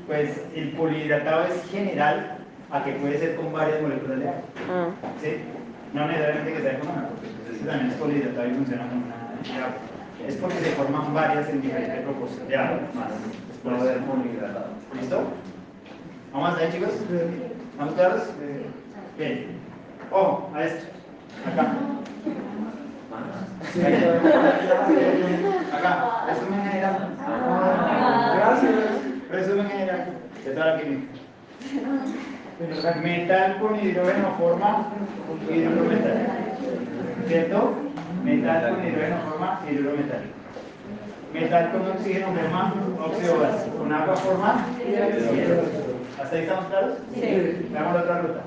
pues 0.07 0.41
el 0.55 0.71
polihidratado 0.71 1.45
es 1.45 1.69
general 1.71 2.37
a 2.71 2.83
que 2.83 2.93
puede 2.93 3.19
ser 3.19 3.35
con 3.35 3.53
varias 3.53 3.81
moléculas 3.81 4.19
de 4.19 4.27
agua. 4.29 4.41
Ah. 4.69 4.87
¿Sí? 5.21 5.37
No 5.93 6.07
necesariamente 6.07 6.53
que 6.53 6.61
sea 6.61 6.79
con 6.79 6.89
una, 6.89 7.07
porque 7.09 7.27
pues, 7.43 7.55
este 7.55 7.67
también 7.67 7.91
es 7.91 7.97
polihidratado 7.97 8.47
y 8.47 8.53
funciona 8.53 8.87
con 8.87 8.97
una 8.97 9.15
de 9.43 9.63
agua. 9.63 9.75
Es 10.27 10.35
porque 10.37 10.55
se 10.57 10.71
forman 10.71 11.13
varias 11.13 11.49
en 11.49 11.61
diferentes 11.61 12.01
proporciones 12.01 12.47
de 12.49 12.55
agua 12.55 12.79
más. 12.95 13.11
Por 13.63 13.73
eso. 13.73 13.83
¿Listo? 14.99 15.23
¿Vamos 16.33 16.49
hasta 16.49 16.61
ahí, 16.63 16.71
chicos? 16.71 16.93
¿Estamos 17.71 17.93
claros? 17.93 18.23
Bien. 19.17 19.47
Ojo, 20.11 20.51
a 20.53 20.63
esto. 20.63 20.85
Acá. 21.45 21.73
Acá. 25.73 26.25
Resumen 26.27 26.61
general. 26.63 26.95
Gracias. 28.35 28.73
Resumen 29.31 29.67
general. 29.67 30.05
De 30.43 30.51
toda 30.51 30.65
la 30.65 30.81
química. 30.81 31.13
Metal 33.01 33.57
con 33.59 33.79
hidrógeno 33.79 34.35
forma 34.37 34.87
hidruro 35.49 35.83
metálico. 35.85 36.31
¿Cierto? 37.27 37.73
Metal 38.23 38.69
con 38.69 38.87
hidrógeno 38.87 39.17
forma 39.29 39.59
hidruro 39.69 39.97
metálico. 39.97 40.33
Metal 41.33 41.71
con 41.71 41.81
oxígeno 41.91 42.27
forma 42.27 42.73
óxido 43.05 43.39
básico. 43.39 43.77
Con 43.77 43.91
agua 43.91 44.15
forma 44.15 44.65
hielo. 44.77 45.61
¿Hasta 46.21 46.35
ahí 46.35 46.41
estamos 46.43 46.65
claros? 46.67 46.93
Sí. 47.13 47.67
Veamos 47.71 47.93
la 47.95 48.01
otra 48.01 48.21
ruta. 48.21 48.41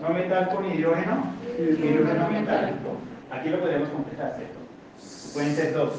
No 0.00 0.08
metal 0.08 0.48
con 0.48 0.64
hidrógeno, 0.64 1.26
hidrógeno 1.58 2.30
metálico. 2.30 2.96
Aquí 3.32 3.48
lo 3.48 3.60
podemos 3.60 3.88
completar, 3.88 4.36
¿cierto? 4.36 4.58
Pueden 5.32 5.56
ser 5.56 5.72
dos. 5.72 5.92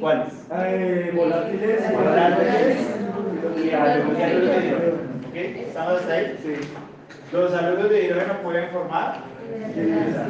¿Cuáles? 0.00 0.32
Eh, 0.52 1.12
volátiles. 1.14 1.92
Volátiles 1.92 2.78
y 3.62 3.70
hálogos 3.70 4.16
de 4.16 4.32
hidrógeno. 4.32 4.76
¿Ok? 5.28 5.34
¿Estamos 5.34 6.00
hasta 6.00 6.12
ahí? 6.12 6.38
Sí. 6.42 6.54
Los 7.32 7.52
hálogos 7.52 7.90
de 7.90 8.04
hidrógeno 8.04 8.34
pueden 8.42 8.70
formar 8.70 9.18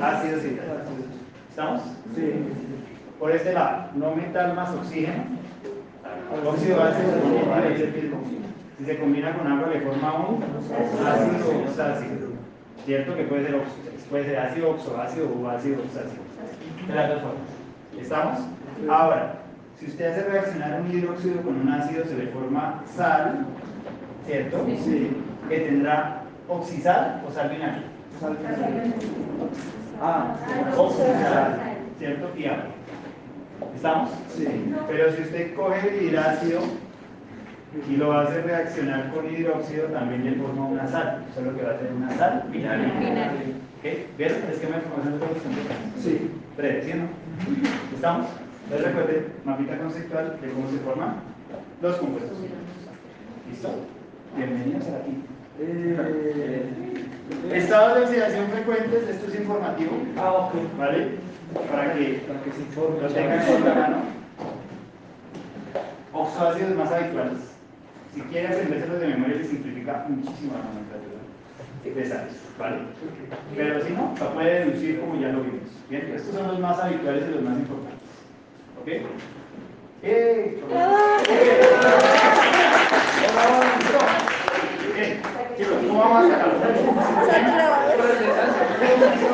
ácidos 0.02 0.44
y 0.44 0.58
¿Estamos? 1.50 1.82
Sí. 2.14 2.32
Por 3.18 3.30
este 3.30 3.52
lado, 3.52 3.90
no 3.94 4.14
metal 4.16 4.54
más 4.54 4.74
oxígeno. 4.74 5.24
Óxido 6.44 6.82
ácido 6.82 7.12
se 8.84 8.98
combina, 8.98 9.36
con 9.36 9.46
agua 9.46 9.68
le 9.72 9.80
forma 9.80 10.28
un 10.28 10.42
ácido 10.42 11.60
oxácido. 11.62 12.33
¿Cierto? 12.84 13.16
Que 13.16 13.22
puede 13.24 13.46
ser, 13.46 13.60
puede 14.10 14.24
ser 14.24 14.38
ácido 14.38 14.70
oxoácido 14.72 15.28
o 15.32 15.48
ácido 15.48 15.76
oxácido. 15.82 16.22
De 16.86 16.94
las 16.94 17.08
dos 17.08 17.22
formas. 17.22 17.48
¿Estamos? 18.00 18.38
Ahora, 18.90 19.34
si 19.78 19.86
usted 19.86 20.10
hace 20.12 20.24
reaccionar 20.28 20.80
un 20.80 20.90
hidróxido 20.90 21.40
con 21.42 21.60
un 21.60 21.68
ácido, 21.70 22.04
se 22.04 22.16
le 22.16 22.26
forma 22.28 22.82
sal, 22.96 23.46
¿cierto? 24.26 24.66
Sí. 24.84 25.16
Que 25.48 25.58
tendrá 25.60 26.22
oxisal 26.48 27.22
o 27.26 27.32
sal 27.32 27.48
vinagre. 27.50 27.82
Sal- 28.20 28.36
Ah, 30.02 30.34
Oxisal, 30.76 31.58
¿cierto? 31.98 32.28
Y 32.36 32.46
agua. 32.46 32.64
¿Estamos? 33.74 34.10
sí. 34.36 34.74
Pero 34.88 35.12
si 35.12 35.22
usted 35.22 35.54
coge 35.54 35.88
el 35.88 36.02
hidrácido 36.08 36.60
y 37.90 37.96
lo 37.96 38.12
hace 38.18 38.40
reaccionar 38.42 39.10
con 39.12 39.28
hidróxido, 39.30 39.86
también 39.88 40.24
le 40.24 40.32
forma 40.36 40.66
una 40.66 40.86
sal, 40.86 41.24
solo 41.34 41.56
que 41.56 41.62
va 41.62 41.72
a 41.72 41.78
ser 41.78 41.92
una 41.92 42.10
sal 42.16 42.44
vinagre. 42.50 42.86
¿Ok? 42.86 44.16
¿Vieron 44.18 44.38
el 44.46 44.50
esquema 44.52 44.76
de 44.76 44.82
formación 44.82 45.12
de 45.14 45.26
los 45.26 45.28
compuestos? 45.42 45.76
Sí. 46.00 46.30
Breve, 46.56 46.82
¿sí 46.84 46.92
no? 46.94 47.04
¿Estamos? 47.94 48.26
Entonces 48.64 48.86
recuerden, 48.86 49.26
mapita 49.44 49.78
conceptual 49.78 50.38
de 50.40 50.48
cómo 50.50 50.70
se 50.70 50.78
forman 50.78 51.16
los 51.82 51.96
compuestos. 51.96 52.38
¿Listo? 53.50 53.68
Bienvenidos 54.36 54.86
a 54.88 54.90
la 54.92 55.04
quinta. 55.04 55.28
Eh, 55.60 56.70
Estados 57.52 57.96
de 57.98 58.04
oxidación 58.04 58.46
frecuentes, 58.48 59.08
esto 59.08 59.26
es 59.28 59.40
informativo, 59.40 59.92
Ah, 60.18 60.32
ok. 60.32 60.52
¿vale? 60.78 61.08
Para 61.70 61.94
que 61.94 62.22
Para 62.26 62.40
que 62.42 62.52
se 62.52 62.60
informe. 62.60 63.00
lo 63.00 63.08
tengan 63.08 63.46
con 63.46 63.64
la 63.68 63.74
mano. 63.74 63.96
Oxoácidos 66.12 66.76
más 66.76 66.92
habituales. 66.92 67.53
Si 68.14 68.20
quieren 68.20 68.52
aprendérselos 68.52 69.00
de 69.00 69.08
memoria, 69.08 69.36
les 69.36 69.48
simplifica 69.48 70.06
muchísimo 70.08 70.52
la 70.52 70.64
nomenclatura 70.70 71.14
de 71.84 72.08
sales, 72.08 72.32
¿vale? 72.58 72.76
Pero 73.56 73.84
si 73.84 73.92
no, 73.92 74.14
lo 74.18 74.34
puede 74.34 74.64
deducir 74.64 75.00
como 75.00 75.20
ya 75.20 75.28
lo 75.28 75.40
vimos. 75.40 75.68
Bien, 75.90 76.12
estos 76.14 76.34
son 76.34 76.46
los 76.46 76.58
más 76.60 76.78
habituales 76.78 77.24
y 77.28 77.34
los 77.34 77.42
más 77.42 77.58
importantes. 77.58 78.08
¿Ok? 78.80 78.88
¡Eh! 80.02 80.62
¿cómo 85.88 85.98
vamos 85.98 86.32
a? 86.32 86.38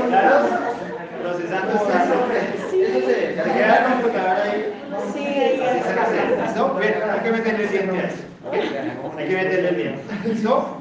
¿Claros? 0.09 0.51
Procesando 1.23 1.73
está. 1.73 2.05
Eso 2.05 3.01
se, 3.07 3.35
se 3.35 3.53
queda 3.53 3.77
el 3.77 3.93
computador 3.93 4.37
ahí. 4.41 4.73
Sí, 5.13 5.25
ahí 5.27 5.83
se. 5.83 6.43
¿Listo? 6.43 6.75
Bien, 6.75 6.95
hay 7.11 7.21
que 7.21 7.31
meterle 7.31 7.65
el 7.65 7.71
diente 7.71 7.99
a 7.99 8.07
eso. 8.09 8.30
Hay 8.49 9.29
que 9.29 9.35
meterle 9.35 9.73
diente. 9.73 10.29
¿Listo? 10.29 10.77